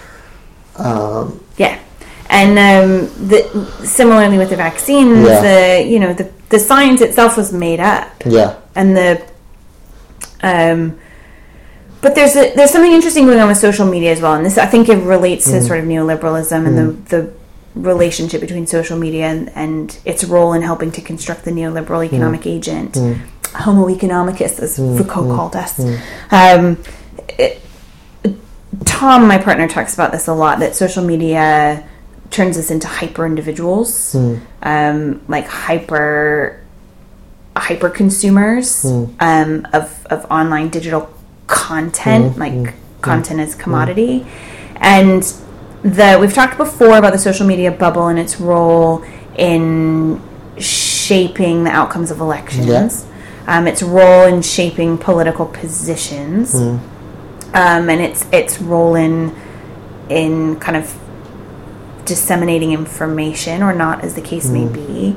Um, 0.77 1.43
Yeah, 1.57 1.77
and 2.29 2.51
um, 2.51 3.27
the, 3.27 3.41
similarly 3.83 4.37
with 4.37 4.49
the 4.49 4.55
vaccines, 4.55 5.27
Yeah. 5.27 5.41
the 5.41 5.89
you 5.89 5.99
know 5.99 6.13
the 6.13 6.31
the 6.47 6.59
science 6.59 7.01
itself 7.01 7.35
was 7.35 7.51
made 7.51 7.81
up, 7.81 8.11
yeah. 8.25 8.55
and 8.75 8.95
the 8.95 9.21
um, 10.41 10.99
but 12.05 12.13
there's 12.13 12.35
a, 12.35 12.53
there's 12.53 12.69
something 12.69 12.91
interesting 12.91 13.25
going 13.25 13.39
on 13.39 13.47
with 13.47 13.57
social 13.57 13.87
media 13.87 14.11
as 14.11 14.21
well, 14.21 14.35
and 14.35 14.45
this 14.45 14.59
I 14.59 14.67
think 14.67 14.89
it 14.89 14.97
relates 14.97 15.45
to 15.45 15.57
mm. 15.57 15.67
sort 15.67 15.79
of 15.79 15.85
neoliberalism 15.85 16.67
and 16.67 16.77
the 16.77 16.93
mm. 16.93 17.05
the 17.07 17.33
relationship 17.73 18.41
between 18.41 18.67
social 18.67 18.95
media 18.95 19.25
and, 19.25 19.49
and 19.55 19.99
its 20.05 20.23
role 20.23 20.53
in 20.53 20.61
helping 20.61 20.91
to 20.91 21.01
construct 21.01 21.45
the 21.45 21.51
neoliberal 21.51 22.01
mm. 22.01 22.05
economic 22.05 22.45
agent, 22.45 22.95
Homo 23.55 23.87
economicus, 23.87 24.59
as 24.59 24.75
Foucault 24.75 25.35
called 25.35 25.55
us. 25.55 25.79
Um, 26.29 26.77
it- 27.39 27.59
Tom, 28.85 29.27
my 29.27 29.39
partner, 29.39 29.67
talks 29.67 29.95
about 29.95 30.11
this 30.11 30.27
a 30.27 30.33
lot. 30.33 30.59
That 30.59 30.75
social 30.75 31.03
media 31.03 31.89
turns 32.29 32.55
us 32.55 32.69
into 32.69 32.87
hyper 32.87 33.25
individuals, 33.25 34.13
um, 34.61 35.21
like 35.27 35.47
hyper 35.47 36.61
hyper 37.57 37.89
consumers 37.89 38.85
um, 38.85 39.65
of 39.73 40.05
of 40.11 40.25
online 40.29 40.69
digital 40.69 41.14
content, 41.47 42.31
mm-hmm. 42.31 42.39
like 42.39 42.53
mm-hmm. 42.53 43.01
content 43.01 43.39
as 43.39 43.51
mm-hmm. 43.51 43.61
commodity, 43.61 44.27
and 44.77 45.23
the 45.83 46.17
we've 46.19 46.33
talked 46.33 46.57
before 46.57 46.97
about 46.97 47.13
the 47.13 47.19
social 47.19 47.45
media 47.45 47.71
bubble 47.71 48.07
and 48.07 48.17
its 48.17 48.39
role 48.39 49.03
in 49.37 50.21
shaping 50.57 51.63
the 51.63 51.69
outcomes 51.71 52.11
of 52.11 52.19
elections. 52.19 53.05
Um, 53.47 53.67
its 53.67 53.83
role 53.83 54.25
in 54.25 54.41
shaping 54.41 54.97
political 54.97 55.45
positions, 55.45 56.55
um, 56.55 57.89
and 57.89 58.01
its 58.01 58.25
its 58.31 58.59
role 58.59 58.95
in 58.95 59.35
in 60.09 60.59
kind 60.59 60.77
of 60.77 60.99
disseminating 62.05 62.71
information 62.71 63.61
or 63.61 63.73
not, 63.73 64.03
as 64.03 64.15
the 64.15 64.21
case 64.21 64.49
may 64.49 64.67
be. 64.67 65.15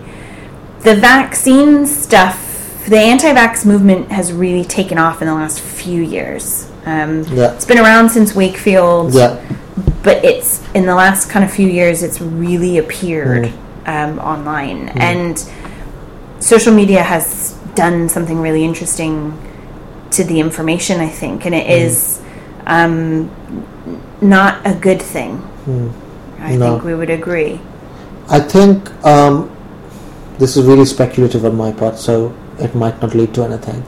The 0.80 0.94
vaccine 0.94 1.86
stuff, 1.86 2.47
the 2.88 2.98
anti 2.98 3.32
vax 3.32 3.64
movement 3.64 4.10
has 4.10 4.32
really 4.32 4.64
taken 4.64 4.98
off 4.98 5.20
in 5.20 5.28
the 5.28 5.34
last 5.34 5.60
few 5.60 6.02
years. 6.02 6.70
Um, 6.86 7.24
Yeah. 7.32 7.52
It's 7.54 7.64
been 7.64 7.78
around 7.78 8.10
since 8.10 8.34
Wakefield, 8.34 9.14
Yeah. 9.14 9.36
but 10.02 10.24
it's 10.24 10.60
in 10.74 10.86
the 10.86 10.94
last 10.94 11.28
kind 11.28 11.44
of 11.44 11.50
few 11.50 11.68
years, 11.68 12.02
it's 12.02 12.20
really 12.20 12.78
appeared 12.78 13.52
um, 13.86 14.18
online. 14.18 14.90
And 14.96 15.42
social 16.40 16.72
media 16.72 17.02
has 17.02 17.54
done 17.74 18.08
something 18.08 18.40
really 18.40 18.64
interesting 18.64 19.36
to 20.12 20.24
the 20.24 20.40
information, 20.40 21.00
I 21.00 21.08
think, 21.08 21.44
and 21.46 21.54
it 21.54 21.68
is 21.68 22.20
um, 22.66 23.30
not 24.20 24.60
a 24.66 24.74
good 24.74 25.00
thing. 25.02 25.42
I 26.40 26.56
No. 26.56 26.72
think 26.72 26.84
we 26.84 26.94
would 26.94 27.10
agree. 27.10 27.60
I 28.28 28.40
think 28.40 28.90
um, 29.04 29.50
this 30.38 30.56
is 30.56 30.64
really 30.66 30.84
speculative 30.84 31.44
on 31.44 31.56
my 31.56 31.72
part, 31.72 31.98
so 31.98 32.32
it 32.58 32.74
might 32.74 33.00
not 33.00 33.14
lead 33.14 33.34
to 33.34 33.44
anything. 33.44 33.84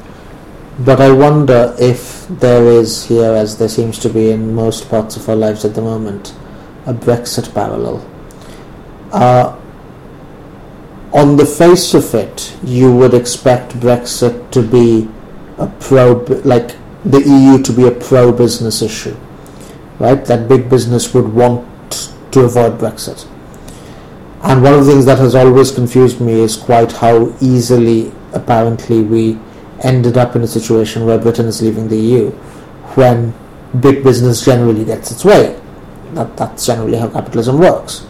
But 0.78 1.00
I 1.00 1.12
wonder 1.12 1.74
if 1.78 2.26
there 2.28 2.64
is 2.66 3.06
here, 3.06 3.32
as 3.32 3.58
there 3.58 3.68
seems 3.68 3.98
to 4.00 4.08
be 4.08 4.30
in 4.30 4.54
most 4.54 4.88
parts 4.88 5.16
of 5.16 5.28
our 5.28 5.36
lives 5.36 5.64
at 5.64 5.74
the 5.74 5.82
moment, 5.82 6.34
a 6.86 6.94
Brexit 6.94 7.52
parallel. 7.52 8.06
Uh, 9.12 9.58
on 11.12 11.36
the 11.36 11.44
face 11.44 11.92
of 11.94 12.14
it, 12.14 12.56
you 12.62 12.94
would 12.94 13.14
expect 13.14 13.72
Brexit 13.80 14.50
to 14.52 14.62
be 14.62 15.08
a 15.58 15.66
pro, 15.66 16.12
like 16.44 16.76
the 17.04 17.20
EU 17.20 17.62
to 17.62 17.72
be 17.72 17.86
a 17.86 17.90
pro 17.90 18.32
business 18.32 18.80
issue, 18.80 19.16
right? 19.98 20.24
That 20.24 20.48
big 20.48 20.70
business 20.70 21.12
would 21.12 21.32
want 21.32 22.12
to 22.32 22.40
avoid 22.40 22.78
Brexit. 22.78 23.26
And 24.42 24.62
one 24.62 24.72
of 24.72 24.86
the 24.86 24.92
things 24.92 25.04
that 25.04 25.18
has 25.18 25.34
always 25.34 25.70
confused 25.70 26.20
me 26.20 26.32
is 26.32 26.56
quite 26.56 26.92
how 26.92 27.34
easily, 27.40 28.12
apparently, 28.32 29.02
we 29.02 29.38
ended 29.82 30.16
up 30.16 30.36
in 30.36 30.42
a 30.42 30.46
situation 30.46 31.06
where 31.06 31.18
Britain 31.18 31.46
is 31.46 31.62
leaving 31.62 31.88
the 31.88 31.96
EU 31.96 32.30
when 32.96 33.34
big 33.80 34.02
business 34.02 34.44
generally 34.44 34.84
gets 34.84 35.10
its 35.10 35.24
way. 35.24 35.58
That, 36.14 36.36
that's 36.36 36.66
generally 36.66 36.98
how 36.98 37.08
capitalism 37.08 37.58
works. 37.58 38.06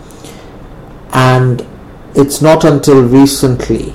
And 1.12 1.66
it's 2.14 2.40
not 2.40 2.64
until 2.64 3.02
recently, 3.02 3.94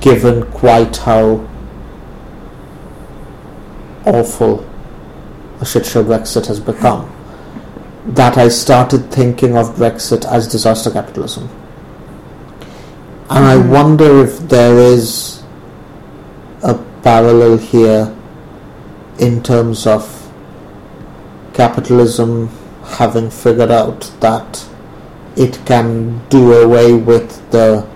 given 0.00 0.44
quite 0.52 0.96
how 0.98 1.48
awful 4.04 4.64
a 5.60 5.66
shit 5.66 5.86
show 5.86 6.04
Brexit 6.04 6.46
has 6.46 6.60
become, 6.60 7.12
that 8.06 8.36
I 8.36 8.48
started 8.48 9.10
thinking 9.10 9.56
of 9.56 9.74
Brexit 9.76 10.24
as 10.26 10.46
disaster 10.46 10.90
capitalism. 10.90 11.48
And 13.28 13.44
I 13.44 13.56
mm-hmm. 13.56 13.70
wonder 13.70 14.24
if 14.24 14.38
there 14.48 14.76
is 14.76 15.35
a 16.62 16.74
parallel 17.02 17.58
here 17.58 18.14
in 19.18 19.42
terms 19.42 19.86
of 19.86 20.32
capitalism 21.54 22.48
having 22.84 23.30
figured 23.30 23.70
out 23.70 24.12
that 24.20 24.68
it 25.36 25.60
can 25.66 26.26
do 26.28 26.52
away 26.52 26.92
with 26.94 27.50
the 27.50 27.86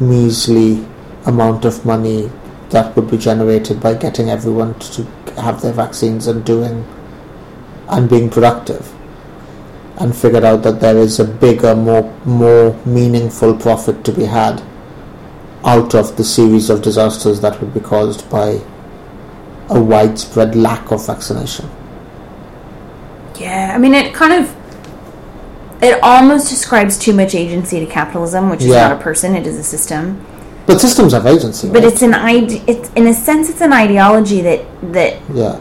measly 0.00 0.84
amount 1.26 1.64
of 1.64 1.84
money 1.84 2.30
that 2.70 2.94
would 2.96 3.10
be 3.10 3.18
generated 3.18 3.80
by 3.80 3.94
getting 3.94 4.30
everyone 4.30 4.76
to 4.78 5.04
have 5.36 5.60
their 5.62 5.72
vaccines 5.72 6.26
and 6.26 6.44
doing 6.44 6.84
and 7.88 8.08
being 8.08 8.28
productive 8.30 8.92
and 9.98 10.16
figured 10.16 10.44
out 10.44 10.62
that 10.62 10.80
there 10.80 10.96
is 10.96 11.20
a 11.20 11.24
bigger 11.24 11.76
more 11.76 12.02
more 12.24 12.74
meaningful 12.84 13.54
profit 13.56 14.04
to 14.04 14.12
be 14.12 14.24
had 14.24 14.60
out 15.64 15.94
of 15.94 16.16
the 16.16 16.24
series 16.24 16.68
of 16.70 16.82
disasters 16.82 17.40
that 17.40 17.60
would 17.60 17.72
be 17.72 17.80
caused 17.80 18.28
by 18.30 18.60
a 19.70 19.80
widespread 19.80 20.54
lack 20.56 20.90
of 20.90 21.06
vaccination 21.06 21.68
Yeah, 23.38 23.72
I 23.74 23.78
mean, 23.78 23.94
it 23.94 24.12
kind 24.14 24.32
of. 24.32 24.54
It 25.82 25.98
almost 26.02 26.48
describes 26.48 26.96
too 26.96 27.12
much 27.12 27.34
agency 27.34 27.80
to 27.80 27.86
capitalism, 27.86 28.50
which 28.50 28.60
is 28.60 28.66
Yeah. 28.68 28.88
not 28.88 29.00
a 29.00 29.02
person; 29.02 29.34
it 29.34 29.46
is 29.46 29.56
a 29.58 29.62
system. 29.64 30.20
but 30.66 30.80
systems 30.80 31.12
have 31.12 31.26
agency 31.26 31.66
But 31.68 31.82
right? 31.82 31.92
it's 31.92 32.02
an 32.02 32.14
ide- 32.14 32.62
It's 32.68 32.88
in 32.94 33.08
a 33.08 33.14
sense, 33.14 33.48
it's 33.50 33.60
an 33.60 33.72
ideology 33.72 34.40
that 34.42 34.60
that 34.92 35.14
yeah 35.34 35.56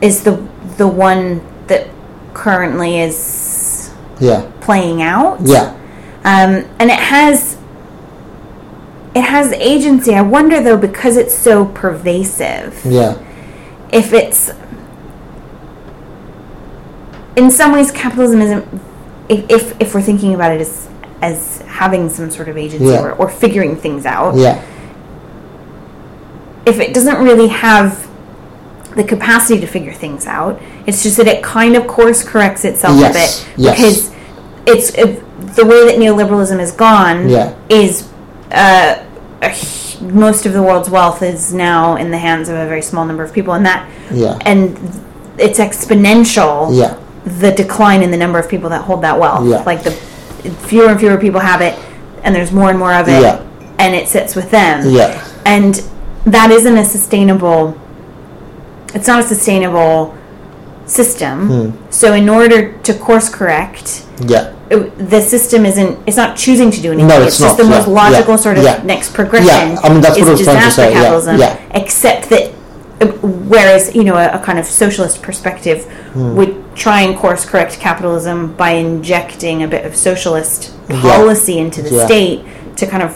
is 0.00 0.22
the 0.22 0.38
the 0.76 0.88
one 0.88 1.40
that 1.68 1.86
currently 2.34 2.98
is 3.00 3.90
yeah 4.18 4.42
playing 4.60 5.02
out. 5.02 5.38
yeah 5.44 5.70
um, 6.24 6.64
and 6.80 6.90
it 6.90 6.98
has 6.98 7.57
it 9.18 9.24
has 9.24 9.52
agency. 9.52 10.14
I 10.14 10.22
wonder 10.22 10.62
though, 10.62 10.76
because 10.88 11.16
it's 11.16 11.34
so 11.36 11.64
pervasive, 11.66 12.80
yeah 12.84 13.16
if 13.90 14.12
it's 14.12 14.50
in 17.36 17.50
some 17.50 17.72
ways 17.72 17.90
capitalism 17.90 18.40
isn't. 18.42 18.80
If 19.28 19.80
if, 19.80 19.94
we're 19.94 20.02
thinking 20.02 20.34
about 20.34 20.52
it 20.52 20.60
as 20.60 20.88
as 21.22 21.60
having 21.62 22.08
some 22.08 22.30
sort 22.30 22.48
of 22.48 22.56
agency 22.56 22.86
Yeah. 22.86 23.02
or, 23.02 23.12
or 23.12 23.28
figuring 23.28 23.76
things 23.76 24.06
out, 24.06 24.36
yeah 24.36 24.62
if 26.66 26.80
it 26.80 26.92
doesn't 26.92 27.16
really 27.24 27.48
have 27.48 28.06
the 28.94 29.02
capacity 29.04 29.58
to 29.60 29.66
figure 29.66 29.92
things 29.92 30.26
out, 30.26 30.60
it's 30.86 31.02
just 31.02 31.16
that 31.16 31.26
it 31.26 31.42
kind 31.42 31.76
of 31.76 31.86
course 31.86 32.22
corrects 32.22 32.64
itself 32.64 32.98
Yes, 32.98 33.10
a 33.10 33.46
bit 33.46 33.58
yes. 33.58 33.76
because 33.76 34.14
it's 34.66 34.90
it, 34.90 35.54
the 35.56 35.64
way 35.64 35.86
that 35.86 35.96
neoliberalism 35.96 36.60
is 36.60 36.72
gone 36.72 37.28
Yeah. 37.28 37.54
is 37.70 38.06
uh, 38.50 39.02
most 40.00 40.46
of 40.46 40.52
the 40.52 40.62
world's 40.62 40.90
wealth 40.90 41.22
is 41.22 41.52
now 41.54 41.96
in 41.96 42.10
the 42.10 42.18
hands 42.18 42.48
of 42.48 42.56
a 42.56 42.66
very 42.66 42.82
small 42.82 43.04
number 43.04 43.22
of 43.22 43.32
people, 43.32 43.54
and 43.54 43.64
that 43.66 43.88
yeah 44.12 44.38
and 44.44 44.76
it's 45.38 45.58
exponential. 45.58 46.68
yeah 46.76 46.98
The 47.24 47.52
decline 47.52 48.02
in 48.02 48.10
the 48.10 48.16
number 48.16 48.38
of 48.38 48.48
people 48.48 48.68
that 48.70 48.82
hold 48.82 49.02
that 49.02 49.18
wealth, 49.18 49.46
Yeah. 49.46 49.62
like 49.64 49.82
the 49.84 49.92
fewer 49.92 50.88
and 50.90 50.98
fewer 50.98 51.16
people 51.18 51.40
have 51.40 51.60
it, 51.60 51.78
and 52.24 52.34
there's 52.34 52.50
more 52.52 52.70
and 52.70 52.78
more 52.78 52.92
of 52.94 53.08
it, 53.08 53.22
Yeah. 53.22 53.40
and 53.78 53.94
it 53.94 54.08
sits 54.08 54.34
with 54.34 54.50
them 54.50 54.88
yeah 54.90 55.24
and 55.46 55.82
that 56.24 56.50
isn't 56.50 56.76
a 56.76 56.84
sustainable 56.84 57.78
it's 58.94 59.06
not 59.06 59.20
a 59.20 59.22
sustainable 59.22 60.14
system 60.88 61.36
Hmm. 61.48 61.70
so 61.90 62.12
in 62.14 62.28
order 62.28 62.72
to 62.86 62.92
course 62.94 63.28
correct 63.28 64.04
yeah 64.26 64.52
it- 64.70 65.10
the 65.10 65.20
system 65.20 65.64
isn't 65.66 65.98
it's 66.06 66.16
not 66.16 66.36
choosing 66.36 66.70
to 66.70 66.80
do 66.80 66.88
anything 66.92 67.08
No, 67.08 67.16
it's, 67.22 67.26
it's 67.34 67.38
just 67.40 67.58
not, 67.58 67.64
the 67.64 67.70
most 67.76 67.88
logical 67.88 68.34
yeah, 68.34 68.40
sort 68.46 68.58
of 68.58 68.64
yeah. 68.64 68.80
next 68.84 69.12
progression 69.14 69.46
Yeah, 69.72 69.80
I 69.84 69.88
mean, 69.90 70.00
that's 70.00 70.18
what 70.18 70.28
I 70.28 70.32
was 70.32 70.42
trying 70.42 70.60
to 70.62 70.70
say, 70.70 70.88
yeah, 70.90 70.94
capitalism 71.00 71.36
yeah. 71.38 71.56
except 71.82 72.30
that 72.30 72.52
whereas 73.22 73.94
you 73.94 74.04
know 74.04 74.16
a, 74.16 74.28
a 74.38 74.38
kind 74.40 74.58
of 74.58 74.66
socialist 74.66 75.22
perspective 75.22 75.84
Hmm. 76.14 76.34
would 76.36 76.54
try 76.74 77.02
and 77.02 77.16
course 77.16 77.44
correct 77.44 77.78
capitalism 77.80 78.54
by 78.54 78.70
injecting 78.70 79.62
a 79.62 79.68
bit 79.68 79.84
of 79.84 79.94
socialist 79.96 80.72
policy 80.88 81.58
into 81.58 81.82
the 81.82 81.90
Yeah. 81.90 82.06
state 82.06 82.44
to 82.76 82.86
kind 82.86 83.02
of 83.02 83.12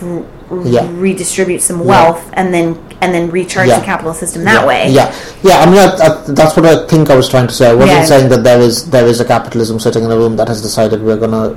Yeah. 0.65 0.89
redistribute 0.93 1.63
some 1.63 1.85
wealth 1.85 2.23
and 2.35 2.53
then 2.53 2.79
and 3.01 3.13
then 3.13 3.31
recharge 3.31 3.69
Yeah. 3.69 3.81
the 3.81 3.85
capital 3.85 4.15
system 4.15 4.45
that 4.45 4.61
yeah, 4.63 4.67
way. 4.67 4.89
Yeah, 4.91 5.15
yeah. 5.43 5.59
I 5.61 5.67
mean, 5.67 5.75
that, 5.75 5.99
that, 5.99 6.37
that's 6.37 6.57
what 6.57 6.67
I 6.67 6.87
think 6.87 7.11
I 7.11 7.17
was 7.17 7.29
trying 7.29 7.49
to 7.49 7.55
say. 7.55 7.71
I 7.71 7.75
wasn't 7.75 7.99
Yeah. 7.99 8.05
saying 8.05 8.29
that 8.31 8.45
there 8.45 8.61
is 8.61 8.91
there 8.91 9.07
is 9.07 9.21
a 9.21 9.25
capitalism 9.25 9.81
sitting 9.81 10.05
in 10.05 10.11
a 10.13 10.17
room 10.17 10.37
that 10.37 10.49
has 10.49 10.63
decided 10.63 11.03
we're 11.03 11.17
gonna 11.17 11.57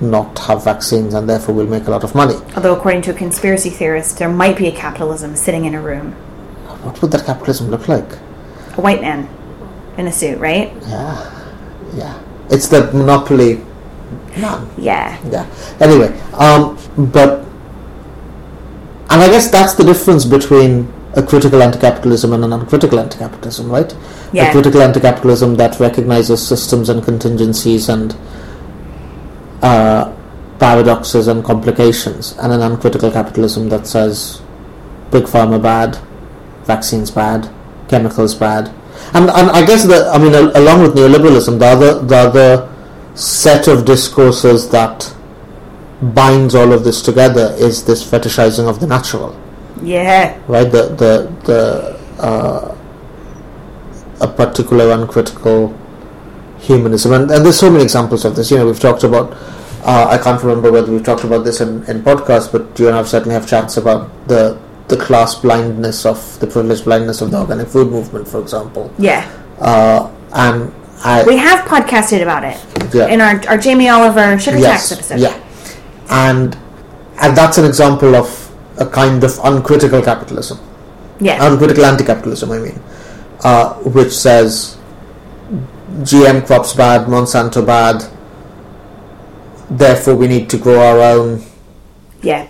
not 0.00 0.38
have 0.40 0.64
vaccines 0.64 1.14
and 1.14 1.28
therefore 1.28 1.54
we'll 1.54 1.66
make 1.66 1.86
a 1.86 1.90
lot 1.90 2.02
of 2.04 2.14
money. 2.14 2.34
Although, 2.56 2.74
according 2.74 3.02
to 3.02 3.12
a 3.12 3.14
conspiracy 3.14 3.70
theorist, 3.70 4.18
there 4.18 4.28
might 4.28 4.56
be 4.56 4.66
a 4.66 4.72
capitalism 4.72 5.36
sitting 5.36 5.64
in 5.64 5.74
a 5.74 5.80
room. 5.80 6.12
What 6.82 7.00
would 7.00 7.12
that 7.12 7.24
capitalism 7.24 7.70
look 7.70 7.86
like? 7.88 8.10
A 8.76 8.80
white 8.80 9.00
man 9.00 9.28
in 9.96 10.06
a 10.08 10.12
suit, 10.12 10.38
right? 10.38 10.72
Yeah, 10.88 11.44
yeah. 11.94 12.18
It's 12.50 12.68
the 12.68 12.90
monopoly. 12.92 13.60
Yeah. 14.36 15.16
Yeah. 15.30 15.46
Anyway, 15.80 16.18
um, 16.34 16.76
but 16.96 17.44
and 19.12 19.22
I 19.22 19.28
guess 19.28 19.50
that's 19.50 19.74
the 19.74 19.84
difference 19.84 20.24
between 20.24 20.90
a 21.14 21.22
critical 21.22 21.62
anti-capitalism 21.62 22.32
and 22.32 22.44
an 22.44 22.52
uncritical 22.54 22.98
anti-capitalism, 22.98 23.70
right? 23.70 23.94
Yeah. 24.32 24.48
A 24.48 24.52
critical 24.52 24.80
anti-capitalism 24.80 25.56
that 25.56 25.78
recognizes 25.78 26.46
systems 26.46 26.88
and 26.88 27.04
contingencies 27.04 27.90
and 27.90 28.16
uh, 29.60 30.10
paradoxes 30.58 31.28
and 31.28 31.44
complications, 31.44 32.38
and 32.38 32.52
an 32.52 32.62
uncritical 32.62 33.10
capitalism 33.10 33.68
that 33.68 33.86
says 33.86 34.40
big 35.10 35.24
pharma 35.24 35.62
bad, 35.62 35.98
vaccines 36.64 37.10
bad, 37.10 37.52
chemicals 37.88 38.34
bad, 38.34 38.68
and 39.12 39.28
and 39.28 39.50
I 39.50 39.66
guess 39.66 39.84
that 39.84 40.08
I 40.08 40.18
mean 40.18 40.32
along 40.34 40.82
with 40.82 40.94
neoliberalism, 40.94 41.58
the 41.58 41.66
other 41.66 41.98
the 42.00 42.16
other 42.16 42.72
set 43.14 43.68
of 43.68 43.84
discourses 43.84 44.70
that 44.70 45.14
binds 46.02 46.54
all 46.54 46.72
of 46.72 46.84
this 46.84 47.00
together 47.02 47.54
is 47.58 47.84
this 47.84 48.02
fetishizing 48.08 48.68
of 48.68 48.80
the 48.80 48.86
natural 48.86 49.36
Yeah. 49.82 50.36
right? 50.48 50.70
The 50.70 50.82
the 51.02 51.12
the 51.44 51.62
uh, 52.22 52.74
a 54.20 54.28
particular 54.28 54.92
uncritical 54.92 55.76
humanism, 56.58 57.12
and, 57.12 57.30
and 57.30 57.44
there's 57.44 57.58
so 57.58 57.70
many 57.70 57.82
examples 57.82 58.24
of 58.24 58.36
this. 58.36 58.50
You 58.50 58.58
know, 58.58 58.66
we've 58.66 58.78
talked 58.80 59.02
about 59.04 59.32
uh, 59.84 60.06
I 60.10 60.18
can't 60.18 60.40
remember 60.42 60.70
whether 60.70 60.90
we've 60.92 61.02
talked 61.04 61.24
about 61.24 61.44
this 61.44 61.60
in, 61.60 61.82
in 61.86 62.02
podcast, 62.02 62.52
but 62.52 62.78
you 62.78 62.86
and 62.86 62.94
I 62.94 62.98
have 62.98 63.08
certainly 63.08 63.34
have 63.34 63.48
chats 63.48 63.76
about 63.76 64.08
the 64.28 64.58
the 64.88 64.96
class 64.96 65.34
blindness 65.36 66.04
of 66.06 66.38
the 66.40 66.46
privileged 66.46 66.84
blindness 66.84 67.20
of 67.20 67.30
the 67.30 67.38
organic 67.38 67.66
food 67.68 67.90
movement, 67.90 68.28
for 68.28 68.40
example. 68.40 68.92
Yeah. 68.98 69.26
Uh, 69.58 70.10
and 70.34 70.72
I, 71.04 71.24
We 71.24 71.36
have 71.36 71.66
podcasted 71.66 72.22
about 72.22 72.44
it 72.44 72.58
Yeah. 72.94 73.06
in 73.08 73.20
our, 73.20 73.40
our 73.48 73.56
Jamie 73.58 73.88
Oliver 73.88 74.38
Sugar 74.38 74.60
Tax 74.60 74.92
episode. 74.92 75.18
Yeah, 75.20 75.34
and 76.12 76.56
and 77.20 77.36
that's 77.36 77.58
an 77.58 77.64
example 77.64 78.14
of 78.14 78.28
a 78.78 78.86
kind 78.86 79.24
of 79.24 79.38
uncritical 79.44 80.02
capitalism, 80.02 80.58
Yeah. 81.20 81.44
uncritical 81.46 81.84
anti-capitalism. 81.84 82.50
I 82.50 82.58
mean, 82.58 82.80
uh, 83.44 83.74
which 83.96 84.12
says 84.12 84.76
GM 86.02 86.46
crops 86.46 86.74
bad, 86.74 87.06
Monsanto 87.06 87.64
bad. 87.64 88.04
Therefore, 89.70 90.14
we 90.16 90.28
need 90.28 90.50
to 90.50 90.58
grow 90.58 90.80
our 90.80 91.00
own 91.00 91.42
yeah. 92.22 92.46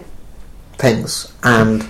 things, 0.78 1.32
and 1.42 1.84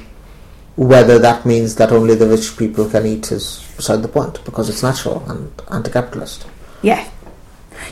whether 0.77 1.19
that 1.19 1.47
means 1.47 1.77
that 1.77 1.93
only 1.93 2.15
the 2.15 2.27
rich 2.27 2.57
people 2.57 2.89
can 2.89 3.07
eat 3.07 3.31
is 3.33 3.65
beside 3.77 4.03
the 4.03 4.09
point 4.09 4.45
because 4.45 4.69
it's 4.69 4.83
natural 4.83 5.23
and 5.29 5.51
anti-capitalist. 5.71 6.47
Yeah. 6.83 7.07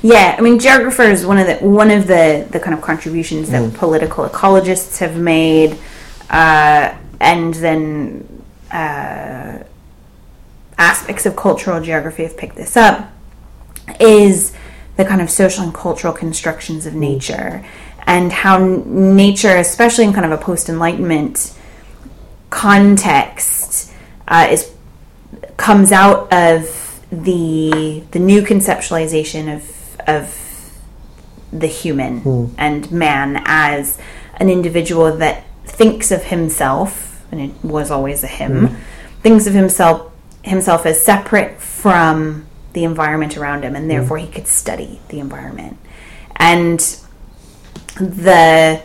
Yeah, 0.03 0.35
I 0.39 0.41
mean, 0.41 0.59
geographer 0.59 1.03
is 1.03 1.27
one 1.27 1.39
of 1.39 1.47
the 1.47 1.57
one 1.67 1.91
of 1.91 2.07
the 2.07 2.47
the 2.51 2.61
kind 2.61 2.75
of 2.75 2.81
contributions 2.83 3.51
that 3.51 3.63
Mm. 3.63 3.75
political 3.75 4.25
ecologists 4.29 4.99
have 4.99 5.17
made, 5.17 5.77
uh, 6.31 6.95
and 7.21 7.55
then 7.55 8.43
uh, 8.73 9.59
aspects 10.79 11.27
of 11.27 11.37
cultural 11.37 11.81
geography 11.81 12.23
have 12.23 12.37
picked 12.37 12.57
this 12.57 12.77
up. 12.77 13.11
Is 13.99 14.53
the 14.97 15.05
kind 15.05 15.21
of 15.21 15.31
social 15.31 15.65
and 15.65 15.75
cultural 15.75 16.13
constructions 16.13 16.87
of 16.87 16.95
nature, 16.95 17.65
and 18.07 18.33
how 18.33 18.57
n- 18.57 19.17
nature, 19.17 19.57
especially 19.57 20.05
in 20.05 20.13
kind 20.13 20.25
of 20.25 20.33
a 20.33 20.43
post 20.43 20.69
Enlightenment 20.69 21.53
context, 22.51 23.91
uh, 24.29 24.47
is 24.51 24.71
comes 25.57 25.93
out 25.93 26.33
of 26.33 27.01
the 27.11 28.03
the 28.13 28.19
new 28.19 28.43
conceptualization 28.43 29.55
of 29.55 29.63
of 30.17 30.79
the 31.53 31.67
human 31.67 32.21
hmm. 32.21 32.47
and 32.57 32.91
man 32.93 33.43
as 33.45 33.99
an 34.37 34.49
individual 34.49 35.17
that 35.17 35.45
thinks 35.65 36.11
of 36.11 36.25
himself 36.25 37.25
and 37.33 37.41
it 37.41 37.53
was 37.65 37.91
always 37.91 38.23
a 38.23 38.29
him 38.29 38.69
hmm. 38.69 38.75
thinks 39.23 39.47
of 39.47 39.55
himself 39.55 40.11
himself 40.43 40.87
as 40.87 41.03
separate 41.05 41.61
from 41.61 42.47
the 42.73 42.85
environment 42.85 43.37
around 43.37 43.63
him 43.63 43.75
and 43.75 43.85
hmm. 43.85 43.91
therefore 43.91 44.19
he 44.19 44.27
could 44.27 44.47
study 44.47 45.01
the 45.09 45.21
environment. 45.21 45.77
And 46.37 46.79
the 47.97 48.83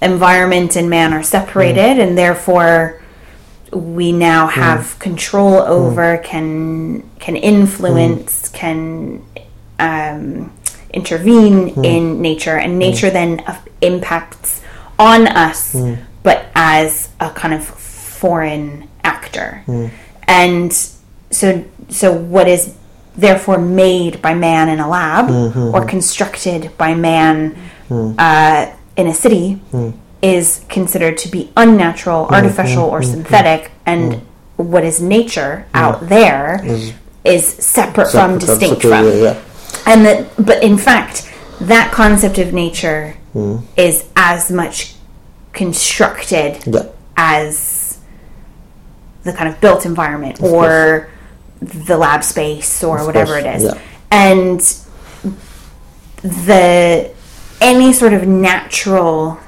environment 0.00 0.76
and 0.76 0.90
man 0.90 1.12
are 1.12 1.22
separated 1.22 2.00
and 2.00 2.18
therefore 2.18 3.00
we 3.72 4.10
now 4.12 4.48
have 4.48 4.98
control 4.98 5.54
over 5.54 6.18
can 6.18 7.08
can 7.20 7.36
influence 7.36 8.48
can 8.48 9.24
um, 9.82 10.52
intervene 10.92 11.68
hmm. 11.68 11.84
in 11.84 12.22
nature 12.22 12.56
and 12.56 12.72
hmm. 12.72 12.78
nature 12.78 13.10
then 13.10 13.40
uh, 13.40 13.60
impacts 13.80 14.60
on 14.98 15.26
us 15.26 15.72
hmm. 15.72 15.94
but 16.22 16.46
as 16.54 17.10
a 17.20 17.30
kind 17.30 17.54
of 17.54 17.64
foreign 17.64 18.88
actor. 19.02 19.64
And 20.28 20.72
so 21.30 21.64
so 21.88 22.12
what 22.12 22.46
is 22.48 22.74
therefore 23.16 23.58
made 23.58 24.22
by 24.22 24.34
man 24.34 24.68
in 24.68 24.78
a 24.80 24.88
lab 24.88 25.28
mm-hmm. 25.28 25.74
or 25.74 25.84
constructed 25.84 26.70
by 26.78 26.94
man 26.94 27.56
uh, 27.90 28.74
in 28.96 29.06
a 29.06 29.14
city 29.14 29.60
is 30.22 30.64
considered 30.68 31.18
to 31.18 31.28
be 31.28 31.50
unnatural, 31.56 32.26
artificial, 32.26 32.84
or 32.84 33.02
synthetic, 33.02 33.72
and 33.84 34.22
what 34.56 34.84
is 34.84 35.00
nature 35.02 35.66
out 35.74 36.08
there 36.08 36.60
is 37.24 37.46
separate, 37.46 38.10
from, 38.10 38.38
distinct 38.38 38.82
from. 38.82 39.06
yeah. 39.06 39.40
And 39.86 40.04
that, 40.06 40.28
but 40.38 40.62
in 40.62 40.78
fact, 40.78 41.30
that 41.60 41.92
concept 41.92 42.38
of 42.38 42.52
nature 42.52 43.16
is 43.76 44.04
as 44.14 44.50
much 44.50 44.94
constructed 45.52 46.62
Yeah. 46.66 46.82
as 47.16 47.98
the 49.24 49.32
kind 49.32 49.48
of 49.48 49.60
built 49.60 49.86
environment 49.86 50.42
or 50.42 51.08
the 51.60 51.96
lab 51.96 52.24
space 52.24 52.82
or 52.84 53.04
whatever 53.06 53.40
course, 53.40 53.44
it 53.44 53.56
is. 53.56 53.62
yeah. 53.64 53.78
And 54.10 54.60
the 56.22 57.10
any 57.60 57.92
sort 57.92 58.12
of 58.12 58.26
natural 58.26 59.38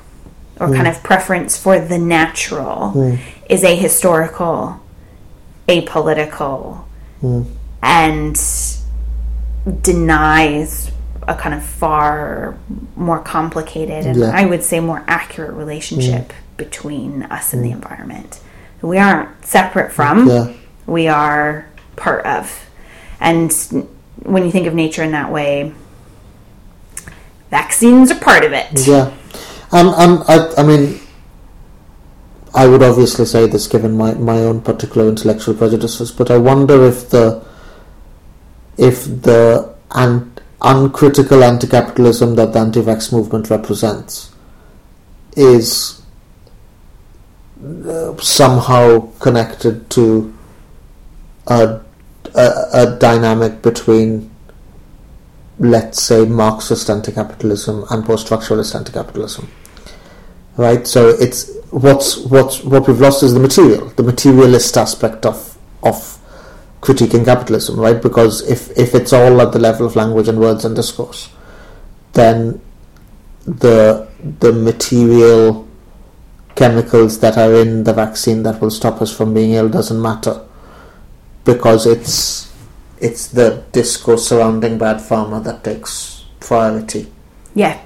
or 0.60 0.72
kind 0.72 0.86
of 0.86 1.02
preference 1.02 1.56
for 1.58 1.78
the 1.80 1.98
natural 1.98 3.18
is 3.50 3.64
a 3.64 3.74
historical, 3.74 4.80
apolitical, 5.68 6.84
and 7.82 8.36
denies 9.82 10.90
a 11.26 11.34
kind 11.34 11.54
of 11.54 11.64
far 11.64 12.56
more 12.96 13.18
complicated 13.18 14.04
and 14.06 14.18
Yeah. 14.18 14.30
I 14.34 14.44
would 14.44 14.62
say 14.62 14.80
more 14.80 15.02
accurate 15.08 15.54
relationship 15.54 16.28
mm. 16.28 16.56
between 16.56 17.22
us 17.24 17.52
and 17.52 17.64
the 17.64 17.70
mm. 17.70 17.74
environment. 17.74 18.40
We 18.82 18.98
aren't 18.98 19.44
separate 19.46 19.92
from, 19.92 20.28
Yeah. 20.28 20.52
we 20.86 21.08
are 21.08 21.66
part 21.96 22.26
of. 22.26 22.66
And 23.20 23.50
when 24.22 24.44
you 24.44 24.50
think 24.50 24.66
of 24.66 24.74
nature 24.74 25.02
in 25.02 25.12
that 25.12 25.32
way, 25.32 25.72
vaccines 27.50 28.10
are 28.10 28.18
part 28.18 28.44
of 28.44 28.52
it. 28.52 28.86
Yeah, 28.86 29.12
and 29.72 29.88
and 29.88 30.22
I, 30.28 30.52
I 30.58 30.62
mean, 30.62 31.00
I 32.54 32.66
would 32.66 32.82
obviously 32.82 33.24
say 33.24 33.46
this 33.46 33.66
given 33.66 33.96
my, 33.96 34.14
my 34.14 34.38
own 34.38 34.60
particular 34.60 35.08
intellectual 35.08 35.54
prejudices, 35.54 36.12
but 36.12 36.30
I 36.30 36.38
wonder 36.38 36.84
if 36.84 37.10
the 37.10 37.44
if 38.76 39.04
the 39.04 39.74
an, 39.92 40.32
uncritical 40.62 41.44
anti-capitalism 41.44 42.34
that 42.36 42.52
the 42.52 42.58
anti-vax 42.58 43.12
movement 43.12 43.50
represents 43.50 44.32
is 45.36 46.02
uh, 47.62 48.16
somehow 48.18 49.10
connected 49.20 49.88
to 49.90 50.34
a, 51.46 51.80
a, 52.34 52.52
a 52.72 52.96
dynamic 52.98 53.62
between 53.62 54.30
let's 55.58 56.02
say 56.02 56.24
Marxist 56.24 56.90
anti-capitalism 56.90 57.84
and 57.90 58.04
post-structuralist 58.04 58.74
anti-capitalism. 58.74 59.48
Right? 60.56 60.86
So 60.86 61.08
it's 61.08 61.50
what's 61.70 62.16
what's 62.18 62.62
what 62.62 62.86
we've 62.86 63.00
lost 63.00 63.22
is 63.22 63.34
the 63.34 63.40
material, 63.40 63.88
the 63.90 64.02
materialist 64.02 64.76
aspect 64.76 65.26
of 65.26 65.58
of 65.82 66.18
critiquing 66.84 67.24
capitalism, 67.24 67.80
right? 67.80 68.00
Because 68.00 68.42
if 68.48 68.70
if 68.78 68.94
it's 68.94 69.12
all 69.12 69.40
at 69.40 69.52
the 69.52 69.58
level 69.58 69.86
of 69.86 69.96
language 69.96 70.28
and 70.28 70.38
words 70.38 70.64
and 70.64 70.76
discourse, 70.76 71.30
then 72.12 72.60
the 73.46 74.06
the 74.40 74.52
material 74.52 75.66
chemicals 76.54 77.18
that 77.20 77.36
are 77.36 77.54
in 77.54 77.84
the 77.84 77.92
vaccine 77.92 78.42
that 78.44 78.60
will 78.60 78.70
stop 78.70 79.02
us 79.02 79.14
from 79.16 79.34
being 79.34 79.52
ill 79.52 79.68
doesn't 79.68 80.00
matter 80.00 80.40
because 81.44 81.84
it's 81.86 82.52
it's 83.00 83.26
the 83.28 83.64
discourse 83.72 84.28
surrounding 84.28 84.78
bad 84.78 84.96
pharma 84.98 85.42
that 85.42 85.64
takes 85.64 86.24
priority 86.40 87.10
Yeah. 87.54 87.80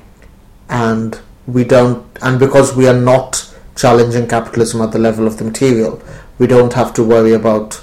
and 0.69 1.19
we 1.47 1.65
don't 1.65 2.05
and 2.21 2.39
because 2.39 2.77
we 2.77 2.87
are 2.87 3.01
not 3.01 3.53
challenging 3.75 4.29
capitalism 4.29 4.83
at 4.83 4.93
the 4.93 4.99
level 4.99 5.27
of 5.27 5.39
the 5.39 5.45
material 5.45 6.03
we 6.39 6.47
don't 6.47 6.75
have 6.75 6.93
to 6.95 7.03
worry 7.03 7.33
about 7.33 7.83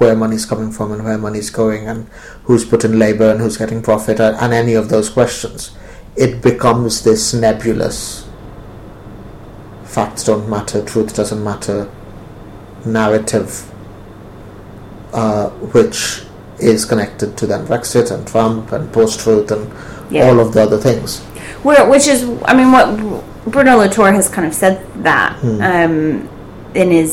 where 0.00 0.16
money 0.16 0.34
is 0.34 0.46
coming 0.46 0.72
from 0.72 0.92
and 0.92 1.04
where 1.04 1.18
money 1.18 1.38
is 1.38 1.50
going 1.50 1.86
and 1.86 2.06
who's 2.44 2.64
put 2.64 2.84
in 2.86 2.98
labor 2.98 3.30
and 3.30 3.38
who's 3.40 3.58
getting 3.58 3.82
profit 3.82 4.18
and, 4.18 4.54
any 4.54 4.72
of 4.72 4.88
those 4.88 5.10
questions 5.10 5.76
it 6.16 6.40
becomes 6.42 7.04
this 7.04 7.34
nebulous 7.34 8.26
facts 9.84 10.24
don't 10.24 10.48
matter 10.48 10.82
truth 10.84 11.14
doesn't 11.14 11.44
matter 11.44 11.90
narrative 12.86 13.70
uh, 15.12 15.50
which 15.74 16.22
is 16.58 16.84
connected 16.86 17.36
to 17.36 17.46
then 17.46 17.66
Brexit 17.66 18.10
and 18.10 18.26
Trump 18.26 18.72
and 18.72 18.90
post-truth 18.92 19.50
and 19.50 19.70
Yeah. 20.10 20.28
all 20.28 20.40
of 20.40 20.54
the 20.54 20.62
other 20.62 20.78
things 20.78 21.20
Where, 21.62 21.84
which 21.88 22.06
is, 22.08 22.22
I 22.46 22.54
mean, 22.54 22.72
what 22.72 22.88
Bruno 23.46 23.76
Latour 23.76 24.12
has 24.12 24.28
kind 24.28 24.46
of 24.46 24.54
said 24.54 24.80
that 25.02 25.34
Hmm. 25.40 25.60
um, 25.60 26.28
in 26.74 26.90
his, 26.90 27.12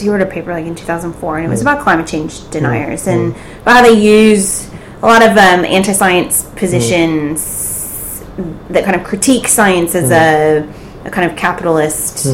he 0.00 0.08
wrote 0.08 0.20
a 0.20 0.26
paper 0.26 0.52
like 0.52 0.66
in 0.66 0.74
2004, 0.74 1.38
and 1.38 1.46
it 1.46 1.48
was 1.48 1.60
mm. 1.60 1.62
about 1.62 1.82
climate 1.82 2.06
change 2.06 2.40
mm. 2.40 2.50
deniers 2.50 3.06
and 3.06 3.34
mm. 3.34 3.62
about 3.62 3.76
how 3.76 3.82
they 3.82 4.00
use 4.00 4.70
a 5.02 5.06
lot 5.06 5.22
of 5.22 5.30
um, 5.30 5.64
anti-science 5.64 6.44
positions 6.56 8.24
that 8.70 8.84
kind 8.84 8.96
of 8.96 9.04
critique 9.04 9.48
science 9.48 9.94
as 9.94 10.10
a, 10.10 10.66
a 11.04 11.10
kind 11.10 11.30
of 11.30 11.36
capitalist 11.36 12.26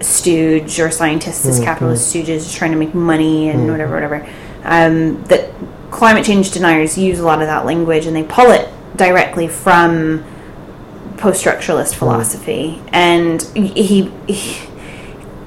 stooge 0.00 0.78
or 0.80 0.90
scientists 0.90 1.46
as 1.46 1.60
capitalist 1.60 2.14
stooges 2.14 2.54
trying 2.54 2.72
to 2.72 2.76
make 2.76 2.94
money 2.94 3.48
and 3.48 3.70
whatever, 3.70 3.94
whatever. 3.94 4.26
Um, 4.64 5.22
that 5.24 5.50
climate 5.90 6.24
change 6.24 6.50
deniers 6.50 6.98
use 6.98 7.18
a 7.18 7.24
lot 7.24 7.40
of 7.40 7.46
that 7.46 7.64
language 7.64 8.06
and 8.06 8.14
they 8.14 8.24
pull 8.24 8.50
it 8.50 8.68
directly 8.96 9.48
from 9.48 10.24
post-structuralist 11.16 11.94
philosophy, 11.94 12.80
and 12.88 13.42
he, 13.54 14.10
he 14.28 14.68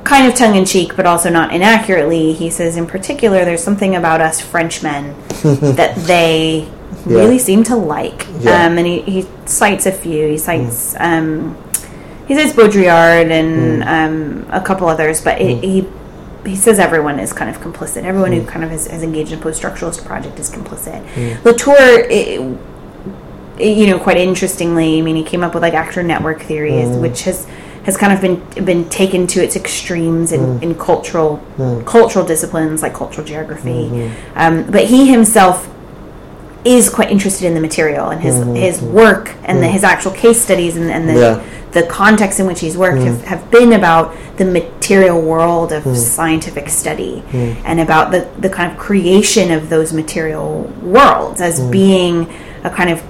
kind 0.04 0.28
of 0.28 0.36
tongue 0.36 0.56
in 0.56 0.66
cheek, 0.66 0.96
but 0.96 1.06
also 1.06 1.30
not 1.30 1.54
inaccurately, 1.54 2.34
he 2.34 2.50
says 2.50 2.78
in 2.78 2.88
particular, 2.88 3.46
there's 3.46 3.64
something 3.64 3.96
about 3.96 4.22
us 4.22 4.40
Frenchmen 4.42 5.14
that 5.44 5.96
they 6.08 6.68
Yeah. 7.06 7.18
really 7.20 7.40
seem 7.40 7.64
to 7.66 7.76
like. 7.76 8.26
Yeah. 8.40 8.66
Um, 8.66 8.78
and 8.78 8.88
he, 8.88 9.02
he 9.02 9.28
cites 9.46 9.86
a 9.86 9.92
few. 9.92 10.28
He 10.30 10.38
cites 10.38 10.96
um, 11.00 11.58
he 12.28 12.36
says 12.36 12.54
Baudrillard 12.54 13.32
and 13.32 13.84
um, 13.84 14.46
a 14.52 14.62
couple 14.62 14.88
others, 14.88 15.22
but 15.24 15.42
it, 15.42 15.64
he 15.64 15.88
he 16.46 16.56
says 16.56 16.80
everyone 16.80 17.20
is 17.20 17.34
kind 17.34 17.50
of 17.54 17.62
complicit. 17.62 18.04
Everyone 18.04 18.32
who 18.32 18.46
kind 18.46 18.64
of 18.64 18.70
has, 18.72 18.88
has 18.88 19.04
engaged 19.04 19.32
in 19.34 19.40
a 19.40 19.42
post-structuralist 19.42 20.06
project 20.06 20.40
is 20.40 20.50
complicit. 20.50 21.04
Latour. 21.44 21.76
i 21.78 22.38
i- 22.40 22.56
you 23.62 23.88
know, 23.88 24.00
quite 24.00 24.16
interestingly, 24.16 25.00
I 25.00 25.02
mean, 25.02 25.18
he 25.18 25.24
came 25.24 25.44
up 25.44 25.54
with 25.54 25.62
like 25.64 25.74
actor 25.74 26.02
network 26.02 26.42
theories, 26.44 26.96
which 26.96 27.24
has 27.24 27.46
has 27.84 27.98
kind 27.98 28.14
of 28.14 28.22
been 28.22 28.66
been 28.66 28.90
taken 28.90 29.28
to 29.28 29.44
its 29.44 29.56
extremes 29.56 30.32
in, 30.32 30.42
mm. 30.42 30.62
in 30.62 30.76
cultural 30.76 31.44
mm. 31.58 31.86
cultural 31.86 32.26
disciplines 32.26 32.82
like 32.82 32.94
cultural 32.94 33.26
geography. 33.26 33.90
Mm-hmm. 33.90 34.38
Um, 34.38 34.72
but 34.72 34.86
he 34.86 35.08
himself 35.08 35.68
is 36.66 36.90
quite 36.90 37.10
interested 37.10 37.46
in 37.46 37.54
the 37.54 37.62
material 37.62 38.10
and 38.10 38.22
his 38.22 38.36
mm-hmm. 38.36 38.56
his 38.56 38.82
work 38.82 39.34
and 39.44 39.60
the, 39.60 39.68
mm. 39.68 39.72
his 39.72 39.84
actual 39.84 40.12
case 40.12 40.42
studies 40.42 40.76
and, 40.76 40.92
and 40.92 41.08
the 41.08 41.14
Yeah. 41.14 41.44
the 41.72 41.84
context 41.84 42.40
in 42.40 42.48
which 42.48 42.60
he's 42.60 42.76
worked 42.76 43.02
have, 43.04 43.24
have 43.26 43.52
been 43.52 43.74
about 43.74 44.16
the 44.38 44.46
material 44.46 45.22
world 45.22 45.72
of 45.72 45.84
scientific 45.96 46.68
study 46.68 47.24
and 47.64 47.80
about 47.80 48.12
the, 48.12 48.28
the 48.40 48.50
kind 48.50 48.72
of 48.72 48.78
creation 48.78 49.52
of 49.52 49.70
those 49.70 49.94
material 49.94 50.64
worlds 50.82 51.42
as 51.42 51.62
being 51.70 52.28
a 52.64 52.70
kind 52.70 52.90
of 52.90 53.04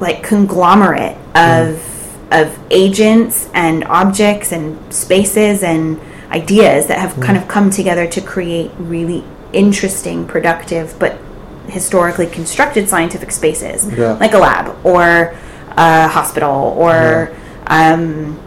like 0.00 0.22
conglomerate 0.22 1.16
of 1.34 1.82
of 2.30 2.58
agents 2.70 3.48
and 3.54 3.84
objects 3.84 4.52
and 4.52 4.92
spaces 4.92 5.62
and 5.62 6.00
ideas 6.30 6.86
that 6.88 6.98
have 6.98 7.18
kind 7.20 7.38
of 7.38 7.46
come 7.46 7.70
together 7.70 8.06
to 8.06 8.20
create 8.20 8.70
really 8.78 9.24
interesting, 9.52 10.26
productive, 10.26 10.98
but 10.98 11.18
historically 11.68 12.26
constructed 12.26 12.88
scientific 12.88 13.30
spaces, 13.30 13.88
Yeah. 13.92 14.12
like 14.14 14.34
a 14.34 14.38
lab 14.38 14.74
or 14.84 15.34
a 15.76 16.08
hospital 16.08 16.74
or 16.76 17.30
um, 17.68 18.38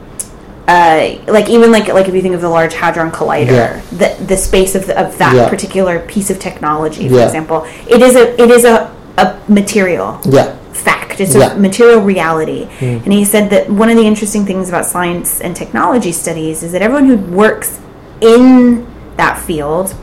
uh, 0.67 1.15
like 1.27 1.49
even 1.49 1.71
like 1.71 1.87
like 1.87 2.07
if 2.07 2.13
you 2.13 2.21
think 2.21 2.35
of 2.35 2.41
the 2.41 2.49
Large 2.49 2.73
Hadron 2.75 3.11
Collider, 3.11 3.47
Yeah. 3.51 3.81
the 3.91 4.23
the 4.25 4.37
space 4.37 4.75
of, 4.75 4.85
the, 4.87 4.99
of 4.99 5.17
that 5.17 5.35
Yeah. 5.35 5.49
particular 5.49 5.99
piece 6.01 6.29
of 6.29 6.37
technology, 6.39 7.07
for 7.09 7.15
Yeah. 7.15 7.25
example, 7.25 7.65
it 7.87 8.01
is 8.01 8.15
a 8.15 8.41
it 8.41 8.51
is 8.51 8.65
a, 8.65 8.91
a 9.17 9.35
material 9.47 10.19
Yeah. 10.25 10.53
Fact. 10.79 11.19
It's 11.19 11.35
Yeah. 11.35 11.53
a 11.53 11.57
material 11.57 12.01
reality. 12.01 12.67
Hmm. 12.79 12.85
And 13.03 13.13
he 13.13 13.25
said 13.25 13.49
that 13.49 13.69
one 13.69 13.89
of 13.89 13.97
the 13.97 14.05
interesting 14.05 14.45
things 14.45 14.69
about 14.69 14.85
science 14.85 15.41
and 15.41 15.55
technology 15.55 16.11
studies 16.11 16.63
is 16.63 16.71
that 16.71 16.81
everyone 16.81 17.07
who 17.07 17.17
works 17.17 17.79
in 18.21 18.85
that 19.17 19.37
field 19.37 19.93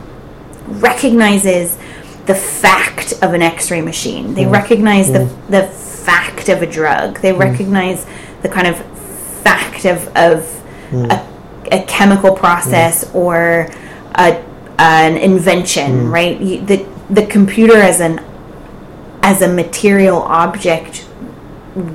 recognizes 0.68 1.76
the 2.26 2.34
fact 2.34 3.14
of 3.22 3.34
an 3.34 3.42
x-ray 3.42 3.80
machine. 3.80 4.34
They 4.34 4.44
hmm. 4.44 4.50
recognize 4.50 5.12
the 5.12 5.26
hmm. 5.26 5.50
the 5.50 5.62
fact 5.62 6.48
of 6.48 6.62
a 6.62 6.66
drug. 6.66 7.20
They 7.20 7.32
recognize 7.32 8.06
the 8.42 8.48
kind 8.48 8.66
of 8.66 8.76
fact 9.42 9.84
of 9.84 10.08
of 10.16 10.62
a, 10.92 11.26
a 11.72 11.82
chemical 11.84 12.32
process 12.32 13.10
or 13.14 13.68
a, 14.14 14.42
an 14.78 15.16
invention, 15.16 16.10
right? 16.10 16.40
You, 16.40 16.64
the 16.64 16.86
the 17.10 17.26
computer 17.26 17.76
as 17.76 18.00
an 18.00 18.20
as 19.26 19.42
a 19.42 19.48
material 19.48 20.22
object 20.22 20.98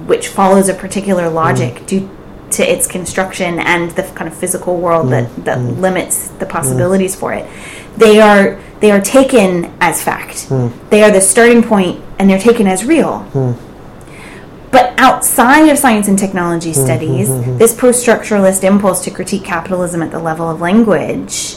which 0.05 0.27
follows 0.27 0.67
a 0.67 0.73
particular 0.73 1.29
logic 1.29 1.75
mm. 1.75 1.87
due 1.87 2.09
to 2.51 2.61
its 2.61 2.85
construction 2.85 3.57
and 3.57 3.91
the 3.91 4.03
kind 4.03 4.27
of 4.27 4.35
physical 4.37 4.75
world 4.77 5.09
that, 5.09 5.29
mm. 5.29 5.45
that 5.45 5.57
mm. 5.57 5.79
limits 5.79 6.27
the 6.27 6.45
possibilities 6.45 7.15
for 7.15 7.33
it. 7.33 7.49
They 7.95 8.19
are 8.19 8.59
they 8.81 8.91
are 8.91 8.99
taken 8.99 9.73
as 9.79 10.03
fact. 10.03 10.49
They 10.89 11.03
are 11.03 11.11
the 11.11 11.21
starting 11.21 11.63
point 11.63 12.03
and 12.19 12.29
they're 12.29 12.39
taken 12.39 12.67
as 12.67 12.83
real. 12.83 13.25
But 14.71 14.93
outside 14.97 15.69
of 15.69 15.77
science 15.77 16.07
and 16.07 16.19
technology 16.19 16.71
mm-hmm, 16.71 16.85
studies, 16.85 17.29
mm-hmm. 17.29 17.57
this 17.57 17.73
post 17.73 18.05
structuralist 18.05 18.63
impulse 18.63 19.03
to 19.05 19.11
critique 19.11 19.43
capitalism 19.43 20.01
at 20.01 20.11
the 20.11 20.19
level 20.19 20.49
of 20.49 20.59
language 20.59 21.55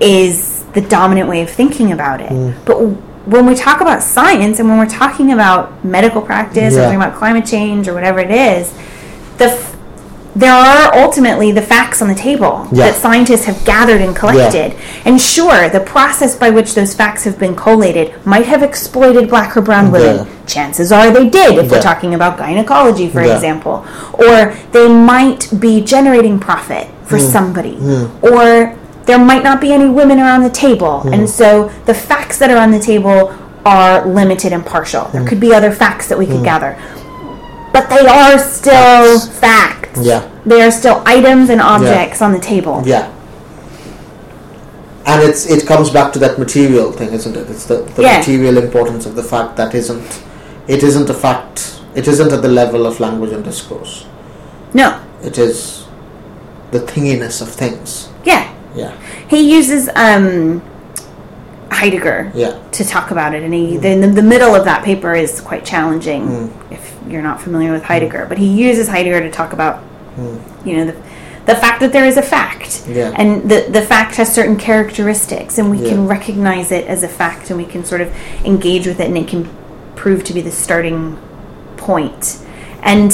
is 0.00 0.64
the 0.74 0.80
dominant 0.80 1.28
way 1.28 1.42
of 1.42 1.50
thinking 1.50 1.92
about 1.92 2.20
it. 2.20 2.32
But 2.64 2.76
when 3.26 3.44
we 3.46 3.54
talk 3.54 3.80
about 3.80 4.02
science 4.02 4.58
and 4.60 4.68
when 4.68 4.78
we're 4.78 4.88
talking 4.88 5.32
about 5.32 5.84
medical 5.84 6.22
practice 6.22 6.74
or 6.76 6.82
talking 6.82 6.96
about 6.96 7.14
climate 7.16 7.44
change 7.44 7.88
or 7.88 7.94
whatever 7.94 8.20
it 8.20 8.30
is, 8.30 8.72
the 9.38 9.46
f- 9.46 9.72
there 10.36 10.52
are 10.52 10.94
ultimately 10.94 11.50
the 11.50 11.62
facts 11.62 12.02
on 12.02 12.08
the 12.08 12.14
table 12.14 12.68
Yeah. 12.70 12.86
that 12.86 12.94
scientists 12.96 13.46
have 13.46 13.64
gathered 13.64 14.02
and 14.02 14.14
collected. 14.14 14.74
And 15.06 15.18
sure, 15.20 15.68
the 15.70 15.80
process 15.80 16.36
by 16.36 16.50
which 16.50 16.74
those 16.74 16.92
facts 16.94 17.24
have 17.24 17.38
been 17.38 17.56
collated 17.56 18.12
might 18.26 18.44
have 18.46 18.62
exploited 18.62 19.28
black 19.30 19.56
or 19.56 19.62
brown 19.62 19.90
women. 19.90 20.16
Yeah. 20.16 20.24
Chances 20.46 20.92
are 20.92 21.10
they 21.10 21.28
did, 21.28 21.56
if 21.58 21.70
we're 21.70 21.80
talking 21.80 22.14
about 22.14 22.36
gynecology, 22.36 23.08
for 23.08 23.22
Yeah. 23.24 23.34
example. 23.34 23.84
Or 24.12 24.52
they 24.72 24.88
might 24.88 25.48
be 25.58 25.80
generating 25.80 26.38
profit 26.38 26.86
for 27.06 27.16
Hmm. 27.18 27.24
somebody. 27.24 27.78
Or 28.20 28.74
there 29.06 29.18
might 29.18 29.42
not 29.42 29.60
be 29.60 29.72
any 29.72 29.88
women 29.88 30.18
around 30.18 30.42
the 30.42 30.50
table. 30.50 31.00
Hmm. 31.00 31.14
And 31.14 31.30
so 31.30 31.68
the 31.86 31.94
facts 31.94 32.38
that 32.38 32.50
are 32.50 32.58
on 32.58 32.70
the 32.70 32.80
table 32.80 33.34
are 33.64 34.06
limited 34.06 34.52
and 34.52 34.64
partial. 34.64 35.04
Hmm. 35.04 35.12
There 35.16 35.28
could 35.28 35.40
be 35.40 35.54
other 35.54 35.72
facts 35.72 36.08
that 36.08 36.18
we 36.18 36.26
could 36.26 36.44
gather. 36.44 36.76
But 37.72 37.88
they 37.88 38.06
are 38.06 38.38
still 38.38 39.20
facts. 39.20 40.00
Yeah. 40.02 40.30
They 40.46 40.62
are 40.62 40.70
still 40.70 41.02
items 41.04 41.50
and 41.50 41.60
objects 41.60 42.22
on 42.22 42.32
the 42.32 42.38
table. 42.38 42.82
Yeah. 42.86 43.12
And 45.04 45.22
it's 45.22 45.46
it 45.46 45.66
comes 45.66 45.90
back 45.90 46.12
to 46.14 46.18
that 46.18 46.38
material 46.38 46.90
thing, 46.90 47.12
isn't 47.12 47.36
it? 47.36 47.48
It's 47.48 47.66
the, 47.66 47.82
the 47.96 48.02
Yeah. 48.02 48.18
material 48.18 48.58
importance 48.58 49.06
of 49.06 49.14
the 49.14 49.22
fact 49.22 49.56
that 49.56 49.74
isn't 49.74 50.22
it 50.66 50.82
isn't 50.82 51.08
a 51.08 51.14
fact 51.14 51.80
it 51.94 52.08
isn't 52.08 52.32
at 52.32 52.42
the 52.42 52.48
level 52.48 52.86
of 52.86 52.98
language 52.98 53.32
and 53.32 53.44
discourse. 53.44 54.06
No. 54.74 55.00
It 55.22 55.38
is 55.38 55.86
the 56.72 56.80
thinginess 56.80 57.40
of 57.40 57.48
things. 57.48 58.08
Yeah. 58.24 58.52
Yeah. 58.76 58.96
He 59.28 59.54
uses 59.54 59.88
um, 59.94 60.62
Heidegger 61.70 62.30
Yeah. 62.34 62.58
to 62.72 62.84
talk 62.84 63.10
about 63.10 63.34
it, 63.34 63.42
and 63.42 63.52
he 63.52 63.76
mm. 63.76 64.00
the, 64.00 64.06
the 64.08 64.22
middle 64.22 64.54
of 64.54 64.64
that 64.64 64.84
paper 64.84 65.14
is 65.14 65.40
quite 65.40 65.64
challenging 65.64 66.28
mm. 66.28 66.72
if 66.72 66.94
you're 67.08 67.22
not 67.22 67.40
familiar 67.40 67.72
with 67.72 67.82
Heidegger. 67.82 68.26
But 68.26 68.38
he 68.38 68.46
uses 68.46 68.88
Heidegger 68.88 69.20
to 69.20 69.30
talk 69.30 69.52
about, 69.52 69.82
mm. 70.16 70.40
you 70.66 70.76
know, 70.76 70.86
the, 70.86 70.92
the 71.46 71.54
fact 71.54 71.80
that 71.80 71.92
there 71.92 72.04
is 72.04 72.16
a 72.16 72.22
fact, 72.22 72.84
Yeah. 72.88 73.12
and 73.16 73.48
the 73.50 73.66
the 73.70 73.82
fact 73.82 74.16
has 74.16 74.32
certain 74.32 74.56
characteristics, 74.56 75.58
and 75.58 75.70
we 75.70 75.78
Yeah. 75.78 75.90
can 75.90 76.06
recognize 76.06 76.70
it 76.72 76.86
as 76.86 77.02
a 77.02 77.08
fact, 77.08 77.50
and 77.50 77.58
we 77.58 77.66
can 77.66 77.84
sort 77.84 78.00
of 78.00 78.12
engage 78.44 78.86
with 78.86 79.00
it, 79.00 79.06
and 79.08 79.16
it 79.16 79.28
can 79.28 79.48
prove 79.94 80.22
to 80.24 80.34
be 80.34 80.40
the 80.40 80.50
starting 80.50 81.18
point. 81.76 82.38
And 82.82 83.12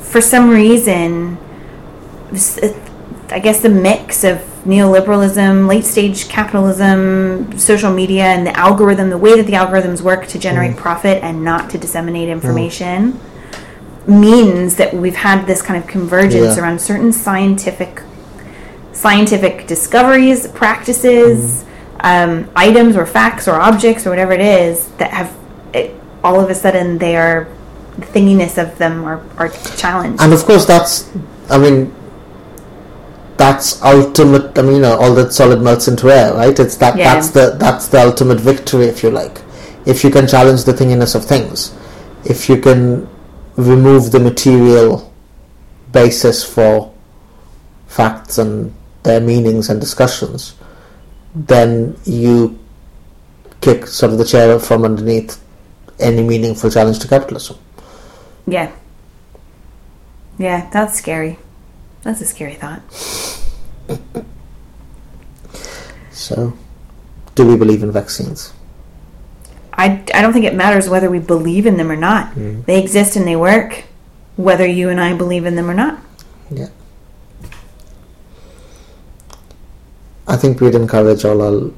for 0.00 0.20
some 0.20 0.48
reason, 0.50 1.38
I 3.30 3.38
guess 3.38 3.62
the 3.62 3.68
mix 3.68 4.22
of 4.24 4.38
neoliberalism, 4.64 5.68
late 5.68 5.84
stage 5.84 6.28
capitalism, 6.28 7.58
social 7.58 7.92
media, 7.92 8.24
and 8.24 8.46
the 8.46 8.56
algorithm, 8.56 9.10
the 9.10 9.18
way 9.18 9.36
that 9.36 9.46
the 9.46 9.54
algorithms 9.54 10.00
work 10.00 10.26
to 10.28 10.38
generate 10.38 10.72
mm. 10.72 10.76
profit 10.76 11.22
and 11.22 11.44
not 11.44 11.70
to 11.70 11.78
disseminate 11.78 12.28
mm. 12.28 12.32
information, 12.32 13.18
means 14.06 14.76
that 14.76 14.92
we've 14.92 15.16
had 15.16 15.46
this 15.46 15.62
kind 15.62 15.82
of 15.82 15.88
convergence 15.88 16.56
Yeah. 16.56 16.62
around 16.62 16.80
certain 16.80 17.12
scientific 17.12 18.02
scientific 18.92 19.66
discoveries, 19.66 20.46
practices, 20.48 21.64
mm. 21.64 22.24
um, 22.24 22.50
items 22.54 22.96
or 22.96 23.04
facts 23.04 23.48
or 23.48 23.54
objects 23.60 24.06
or 24.06 24.10
whatever 24.10 24.32
it 24.32 24.40
is 24.40 24.86
that 24.98 25.10
have 25.10 25.34
it, 25.72 25.94
all 26.22 26.40
of 26.40 26.48
a 26.48 26.54
sudden 26.54 26.98
they 26.98 27.16
are 27.16 27.48
the 27.98 28.06
thinginess 28.06 28.56
of 28.62 28.78
them 28.78 29.04
are, 29.04 29.22
are 29.36 29.48
challenged. 29.76 30.22
And 30.22 30.32
of 30.32 30.44
course 30.44 30.64
that's 30.64 31.10
I 31.50 31.58
mean 31.58 31.92
that's 33.36 33.82
ultimate 33.82 34.56
I 34.58 34.62
mean 34.62 34.84
all 34.84 35.14
that 35.14 35.32
solid 35.32 35.60
melts 35.60 35.88
into 35.88 36.10
air, 36.10 36.34
right? 36.34 36.58
It's 36.58 36.76
that 36.76 36.96
Yeah. 36.96 37.14
that's 37.14 37.30
the 37.30 37.56
that's 37.58 37.88
the 37.88 38.00
ultimate 38.04 38.40
victory 38.40 38.86
if 38.86 39.02
you 39.02 39.10
like. 39.10 39.40
If 39.86 40.04
you 40.04 40.10
can 40.10 40.26
challenge 40.26 40.64
the 40.64 40.72
thinginess 40.72 41.14
of 41.14 41.24
things. 41.24 41.72
If 42.24 42.48
you 42.48 42.56
can 42.60 43.08
remove 43.56 44.10
the 44.12 44.20
material 44.20 45.12
basis 45.92 46.42
for 46.42 46.92
facts 47.86 48.38
and 48.38 48.74
their 49.02 49.20
meanings 49.20 49.68
and 49.68 49.80
discussions, 49.80 50.54
then 51.34 51.96
you 52.04 52.58
kick 53.60 53.86
sort 53.86 54.12
of 54.12 54.18
the 54.18 54.24
chair 54.24 54.58
from 54.58 54.84
underneath 54.84 55.40
any 56.00 56.22
meaningful 56.22 56.70
challenge 56.70 56.98
to 57.00 57.08
capitalism. 57.08 57.56
Yeah. 58.46 58.70
Yeah, 60.38 60.68
that's 60.70 60.98
scary. 60.98 61.38
That's 62.02 62.20
a 62.20 62.26
scary 62.26 62.54
thought. 62.54 62.82
So, 66.10 66.56
do 67.34 67.46
we 67.46 67.56
believe 67.56 67.82
in 67.82 67.90
vaccines? 67.92 68.52
I, 69.72 70.04
I 70.14 70.22
don't 70.22 70.32
think 70.32 70.44
it 70.44 70.54
matters 70.54 70.88
whether 70.88 71.10
we 71.10 71.18
believe 71.18 71.66
in 71.66 71.76
them 71.76 71.90
or 71.90 71.96
not. 71.96 72.28
Mm-hmm. 72.28 72.62
They 72.62 72.80
exist 72.80 73.16
and 73.16 73.26
they 73.26 73.36
work. 73.36 73.84
whether 74.36 74.66
you 74.66 74.88
and 74.88 75.00
I 75.00 75.14
believe 75.14 75.46
in 75.46 75.54
them 75.54 75.70
or 75.70 75.74
not. 75.74 76.02
Yeah. 76.50 76.68
I 80.26 80.36
think 80.36 80.60
we'd 80.60 80.74
encourage 80.74 81.24
all 81.24 81.42
our 81.42 81.70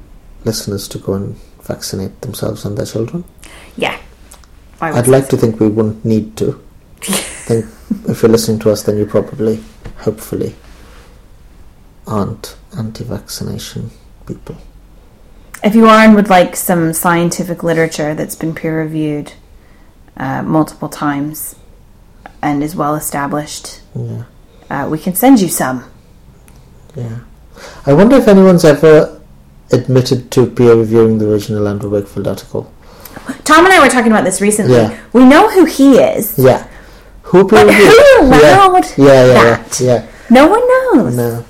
listeners 0.45 0.87
to 0.89 0.97
go 0.97 1.13
and 1.13 1.35
vaccinate 1.61 2.21
themselves 2.21 2.65
and 2.65 2.77
their 2.77 2.85
children. 2.85 3.23
Yeah. 3.75 3.99
I 4.79 4.91
would 4.91 5.07
like 5.07 5.27
to 5.29 5.37
think 5.37 5.59
we 5.59 5.67
wouldn't 5.67 6.05
need 6.05 6.37
to. 6.37 6.63
I 7.01 7.11
think 7.49 7.65
if 8.07 8.21
you're 8.21 8.31
listening 8.31 8.59
to 8.59 8.71
us, 8.71 8.83
then 8.83 8.97
you 8.97 9.05
probably, 9.05 9.63
hopefully, 9.97 10.55
aren't 12.07 12.55
anti-vaccination 12.77 13.91
people. 14.25 14.57
If 15.63 15.75
you 15.75 15.87
are 15.87 15.99
and 16.05 16.15
would 16.15 16.29
like 16.29 16.55
some 16.55 16.93
scientific 16.93 17.63
literature 17.63 18.13
that's 18.15 18.35
been 18.35 18.53
peer 18.55 18.79
reviewed 18.79 19.33
uh, 20.15 20.41
multiple 20.43 20.89
times 20.89 21.55
and 22.41 22.63
is 22.63 22.75
well 22.75 22.95
established, 22.95 23.81
Yeah, 23.95 24.23
uh, 24.69 24.87
we 24.89 24.99
can 24.99 25.15
send 25.15 25.41
you 25.41 25.47
some. 25.49 25.83
yeah. 26.95 27.19
I 27.87 27.93
wonder 27.93 28.17
if 28.17 28.27
anyone's 28.27 28.63
ever 28.63 29.19
admitted 29.71 30.29
to 30.31 30.45
peer 30.45 30.75
reviewing 30.75 31.17
the 31.17 31.29
original 31.31 31.67
Andrew 31.67 31.89
Wakefield 31.89 32.27
article. 32.27 32.71
Tom 33.43 33.65
and 33.65 33.73
I 33.73 33.81
were 33.81 33.89
talking 33.89 34.11
about 34.11 34.23
this 34.23 34.39
recently. 34.41 34.75
Yeah. 34.75 34.97
We 35.11 35.25
know 35.25 35.49
who 35.49 35.65
he 35.65 35.97
is. 35.97 36.37
Yeah. 36.37 36.67
Who 37.23 37.47
peer 37.47 37.65
reviewed? 37.65 37.91
who 37.91 38.27
allowed 38.27 38.85
yeah. 38.95 39.05
Yeah, 39.05 39.25
yeah, 39.25 39.33
that? 39.33 39.79
yeah, 39.81 39.87
yeah. 39.87 40.07
No 40.29 40.47
one 40.47 40.67
knows. 40.67 41.17
No. 41.17 41.45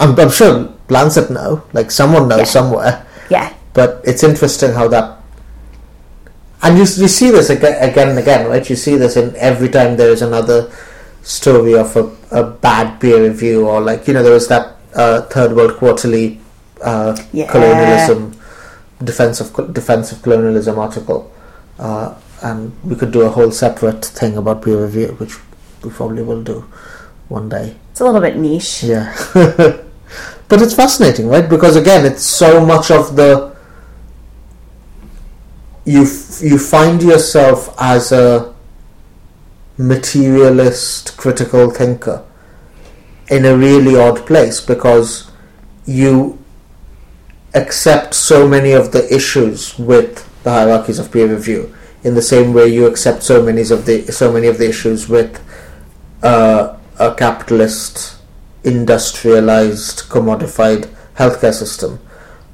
I'm, 0.00 0.18
I'm 0.18 0.30
sure 0.30 0.72
Lancet 0.88 1.30
know, 1.30 1.62
like 1.72 1.90
someone 1.90 2.28
knows 2.28 2.38
Yeah. 2.40 2.44
somewhere. 2.44 3.06
Yeah. 3.30 3.52
But 3.74 4.00
it's 4.04 4.22
interesting 4.24 4.72
how 4.72 4.88
that. 4.88 5.18
And 6.62 6.74
you, 6.76 6.82
you 6.82 7.08
see 7.08 7.30
this 7.30 7.48
again, 7.50 7.76
again 7.88 8.08
and 8.10 8.18
again, 8.18 8.48
right? 8.48 8.68
You 8.68 8.76
see 8.76 8.96
this 8.96 9.16
in 9.16 9.34
every 9.36 9.68
time 9.68 9.96
there 9.96 10.10
is 10.10 10.22
another 10.22 10.70
story 11.22 11.74
of 11.74 11.94
a, 11.96 12.10
a 12.32 12.44
bad 12.44 13.00
peer 13.00 13.22
review, 13.22 13.66
or 13.66 13.80
like, 13.80 14.06
you 14.08 14.14
know, 14.14 14.22
there 14.22 14.32
was 14.32 14.48
that 14.48 14.76
uh, 14.94 15.22
Third 15.22 15.52
World 15.54 15.76
Quarterly 15.76 16.40
uh, 16.82 17.16
Yeah. 17.32 17.50
colonialism, 17.50 18.38
defense 19.04 19.40
of, 19.40 19.72
defense 19.72 20.12
of 20.12 20.22
colonialism 20.22 20.78
article. 20.78 21.30
Uh, 21.78 22.14
and 22.42 22.72
we 22.84 22.96
could 22.96 23.10
do 23.12 23.22
a 23.22 23.28
whole 23.30 23.50
separate 23.50 24.04
thing 24.04 24.36
about 24.36 24.62
peer 24.62 24.82
review, 24.82 25.08
which 25.18 25.36
we 25.84 25.90
probably 25.90 26.22
will 26.22 26.42
do 26.42 26.64
one 27.28 27.48
day. 27.48 27.76
It's 27.92 28.00
a 28.00 28.04
little 28.04 28.20
bit 28.20 28.36
niche. 28.36 28.82
Yeah. 28.82 29.14
but 30.50 30.60
it's 30.60 30.74
fascinating, 30.74 31.28
right? 31.28 31.48
Because 31.48 31.76
again, 31.76 32.04
it's 32.04 32.24
so 32.24 32.64
much 32.66 32.90
of 32.90 33.14
the 33.14 33.56
you 35.84 36.02
f- 36.02 36.42
you 36.42 36.58
find 36.58 37.00
yourself 37.02 37.74
as 37.78 38.12
a 38.12 38.52
materialist 39.78 41.16
critical 41.16 41.70
thinker 41.70 42.22
in 43.30 43.46
a 43.46 43.56
really 43.56 43.96
odd 43.96 44.26
place 44.26 44.60
because 44.60 45.30
you 45.86 46.36
accept 47.54 48.12
so 48.12 48.46
many 48.46 48.72
of 48.72 48.92
the 48.92 49.14
issues 49.14 49.78
with 49.78 50.28
the 50.42 50.50
hierarchies 50.50 50.98
of 50.98 51.10
peer 51.10 51.26
review 51.28 51.74
in 52.02 52.14
the 52.14 52.22
same 52.22 52.52
way 52.52 52.66
you 52.66 52.86
accept 52.86 53.22
so 53.22 53.42
many 53.42 53.62
of 53.62 53.86
the 53.86 54.10
so 54.12 54.32
many 54.32 54.46
of 54.46 54.58
the 54.58 54.68
issues 54.68 55.08
with 55.08 55.42
uh, 56.22 56.76
a 56.98 57.14
capitalist 57.14 58.19
industrialized 58.64 60.00
commodified 60.08 60.88
healthcare 61.16 61.52
system 61.54 61.98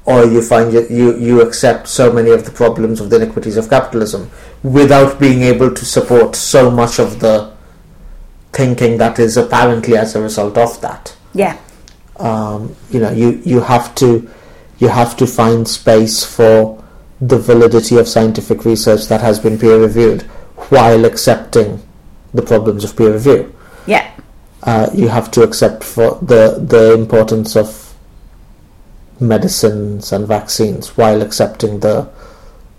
or 0.05 0.25
you 0.25 0.41
find 0.41 0.71
you, 0.73 0.87
you 0.89 1.17
you 1.17 1.41
accept 1.41 1.87
so 1.87 2.11
many 2.11 2.31
of 2.31 2.45
the 2.45 2.51
problems 2.51 3.01
of 3.01 3.09
the 3.09 3.17
iniquities 3.17 3.57
of 3.57 3.69
capitalism 3.69 4.29
without 4.63 5.19
being 5.19 5.41
able 5.43 5.73
to 5.73 5.85
support 5.85 6.35
so 6.35 6.71
much 6.71 6.97
of 6.99 7.19
the 7.19 7.51
thinking 8.53 8.97
that 8.97 9.19
is 9.19 9.37
apparently 9.37 9.97
as 9.97 10.15
a 10.15 10.21
result 10.21 10.57
of 10.57 10.79
that 10.81 11.15
Yeah. 11.33 11.57
um, 12.17 12.75
you 12.89 12.99
know 12.99 13.11
you 13.11 13.41
you 13.45 13.59
have 13.61 13.93
to 13.95 14.29
you 14.79 14.87
have 14.87 15.17
to 15.17 15.27
find 15.27 15.67
space 15.67 16.23
for 16.23 16.81
the 17.19 17.37
validity 17.37 17.97
of 17.97 18.07
scientific 18.07 18.63
research 18.63 19.07
that 19.07 19.21
has 19.21 19.39
been 19.39 19.57
peer 19.59 19.77
reviewed 19.79 20.21
while 20.69 21.03
accepting 21.05 21.81
the 22.33 22.41
problems 22.41 22.83
of 22.83 22.95
peer 22.95 23.11
review 23.13 23.53
Yeah. 23.85 24.09
Uh, 24.67 24.89
you 24.93 25.07
have 25.07 25.31
to 25.31 25.41
accept 25.43 25.83
for 25.83 26.19
the 26.21 26.59
the 26.59 26.93
importance 26.93 27.55
of 27.55 27.95
medicines 29.19 30.11
and 30.11 30.27
vaccines 30.27 30.89
while 30.97 31.21
accepting 31.21 31.79
the 31.79 32.07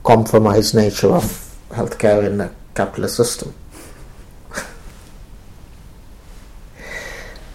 compromised 0.04 0.74
nature 0.74 1.08
of 1.08 1.56
healthcare 1.70 2.24
in 2.24 2.40
a 2.40 2.50
capitalist 2.74 3.16
system. 3.16 3.54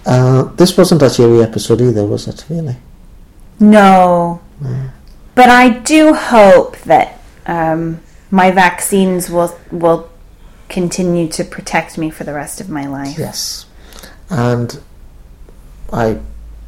uh, 0.05 0.43
this 0.55 0.75
wasn't 0.77 1.01
a 1.01 1.09
cheery 1.09 1.41
episode 1.41 1.79
either, 1.81 2.03
was 2.05 2.27
it? 2.27 2.43
Really? 2.49 2.75
No. 3.59 4.41
But 5.35 5.49
I 5.49 5.69
do 5.69 6.13
hope 6.13 6.77
that 6.81 7.19
um, 7.45 8.01
my 8.31 8.49
vaccines 8.49 9.29
will 9.29 9.55
will 9.71 10.09
continue 10.69 11.27
to 11.27 11.43
protect 11.43 11.99
me 11.99 12.09
for 12.09 12.23
the 12.23 12.33
rest 12.33 12.59
of 12.59 12.67
my 12.69 12.87
life. 12.87 13.19
Yes. 13.19 13.67
And 14.29 14.79
I 15.91 16.19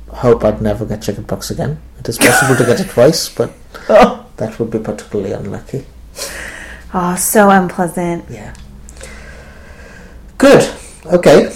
hope 0.10 0.44
I'd 0.44 0.62
never 0.62 0.86
get 0.86 1.02
chickenpox 1.02 1.50
again. 1.52 1.80
It 2.00 2.08
is 2.10 2.18
possible 2.18 2.56
to 2.56 2.66
get 2.66 2.80
it 2.80 2.90
twice, 2.90 3.30
but 3.30 3.52
Oh. 3.90 4.26
that 4.38 4.58
would 4.60 4.72
be 4.72 4.80
particularly 4.80 5.32
unlucky. 5.34 5.86
oh, 6.94 7.16
so 7.16 7.50
unpleasant. 7.50 8.26
Yeah. 8.30 8.54
Good. 10.38 10.70
Okay. 11.06 11.56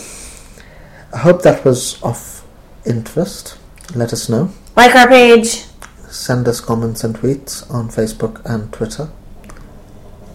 I 1.14 1.18
hope 1.18 1.42
that 1.44 1.66
was 1.66 2.02
of 2.04 2.44
interest. 2.86 3.58
Let 3.96 4.14
us 4.14 4.30
know. 4.30 4.52
Like 4.76 4.96
our 4.96 5.08
page. 5.08 5.66
Send 6.10 6.48
us 6.48 6.60
comments 6.60 7.04
and 7.04 7.16
tweets 7.16 7.70
on 7.72 7.90
Facebook 7.90 8.42
and 8.46 8.72
Twitter. 8.74 9.10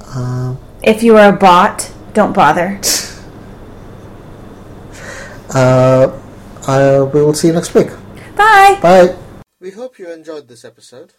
Uh, 0.06 0.56
If 0.82 1.02
you 1.02 1.16
are 1.16 1.30
a 1.34 1.36
bot, 1.36 1.90
don't 2.12 2.32
bother. 2.32 2.80
Uh, 5.54 6.10
I, 6.66 6.82
uh, 6.82 7.04
we 7.04 7.22
will 7.22 7.32
see 7.32 7.46
you 7.46 7.52
next 7.52 7.74
week. 7.74 7.86
Bye. 8.34 8.76
Bye. 8.82 9.16
We 9.60 9.70
hope 9.70 10.00
you 10.00 10.10
enjoyed 10.10 10.48
this 10.48 10.64
episode. 10.64 11.14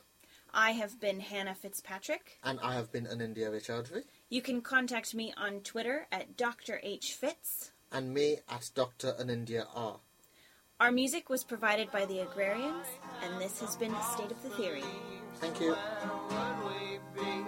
I 0.53 0.71
have 0.71 0.99
been 0.99 1.21
Hannah 1.21 1.55
Fitzpatrick. 1.55 2.37
And 2.43 2.59
I 2.61 2.75
have 2.75 2.91
been 2.91 3.05
Anindya 3.05 3.49
Raychaudhuri. 3.49 4.03
You 4.29 4.41
can 4.41 4.59
contact 4.61 5.15
me 5.15 5.33
on 5.37 5.61
Twitter 5.61 6.07
at 6.11 6.35
Dr. 6.35 6.81
H. 6.83 7.13
Fitz. 7.13 7.71
And 7.93 8.13
me 8.13 8.39
at 8.49 8.71
Dr. 8.75 9.13
Anindya 9.13 9.67
R. 9.73 9.99
Our 10.81 10.91
music 10.91 11.29
was 11.29 11.45
provided 11.45 11.89
by 11.93 12.05
the 12.05 12.19
Agrarians, 12.19 12.87
and 13.23 13.41
this 13.41 13.61
has 13.61 13.77
been 13.77 13.95
State 14.13 14.31
of 14.31 14.43
the 14.43 14.49
Theory. 14.49 14.83
Thank 15.35 15.61
you. 15.61 15.73
Where 15.73 16.55
would 16.61 16.73
we 16.73 17.23
be? 17.23 17.45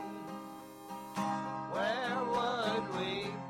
Where 1.74 2.24
would 2.32 2.96
we 2.96 3.24
be? 3.24 3.47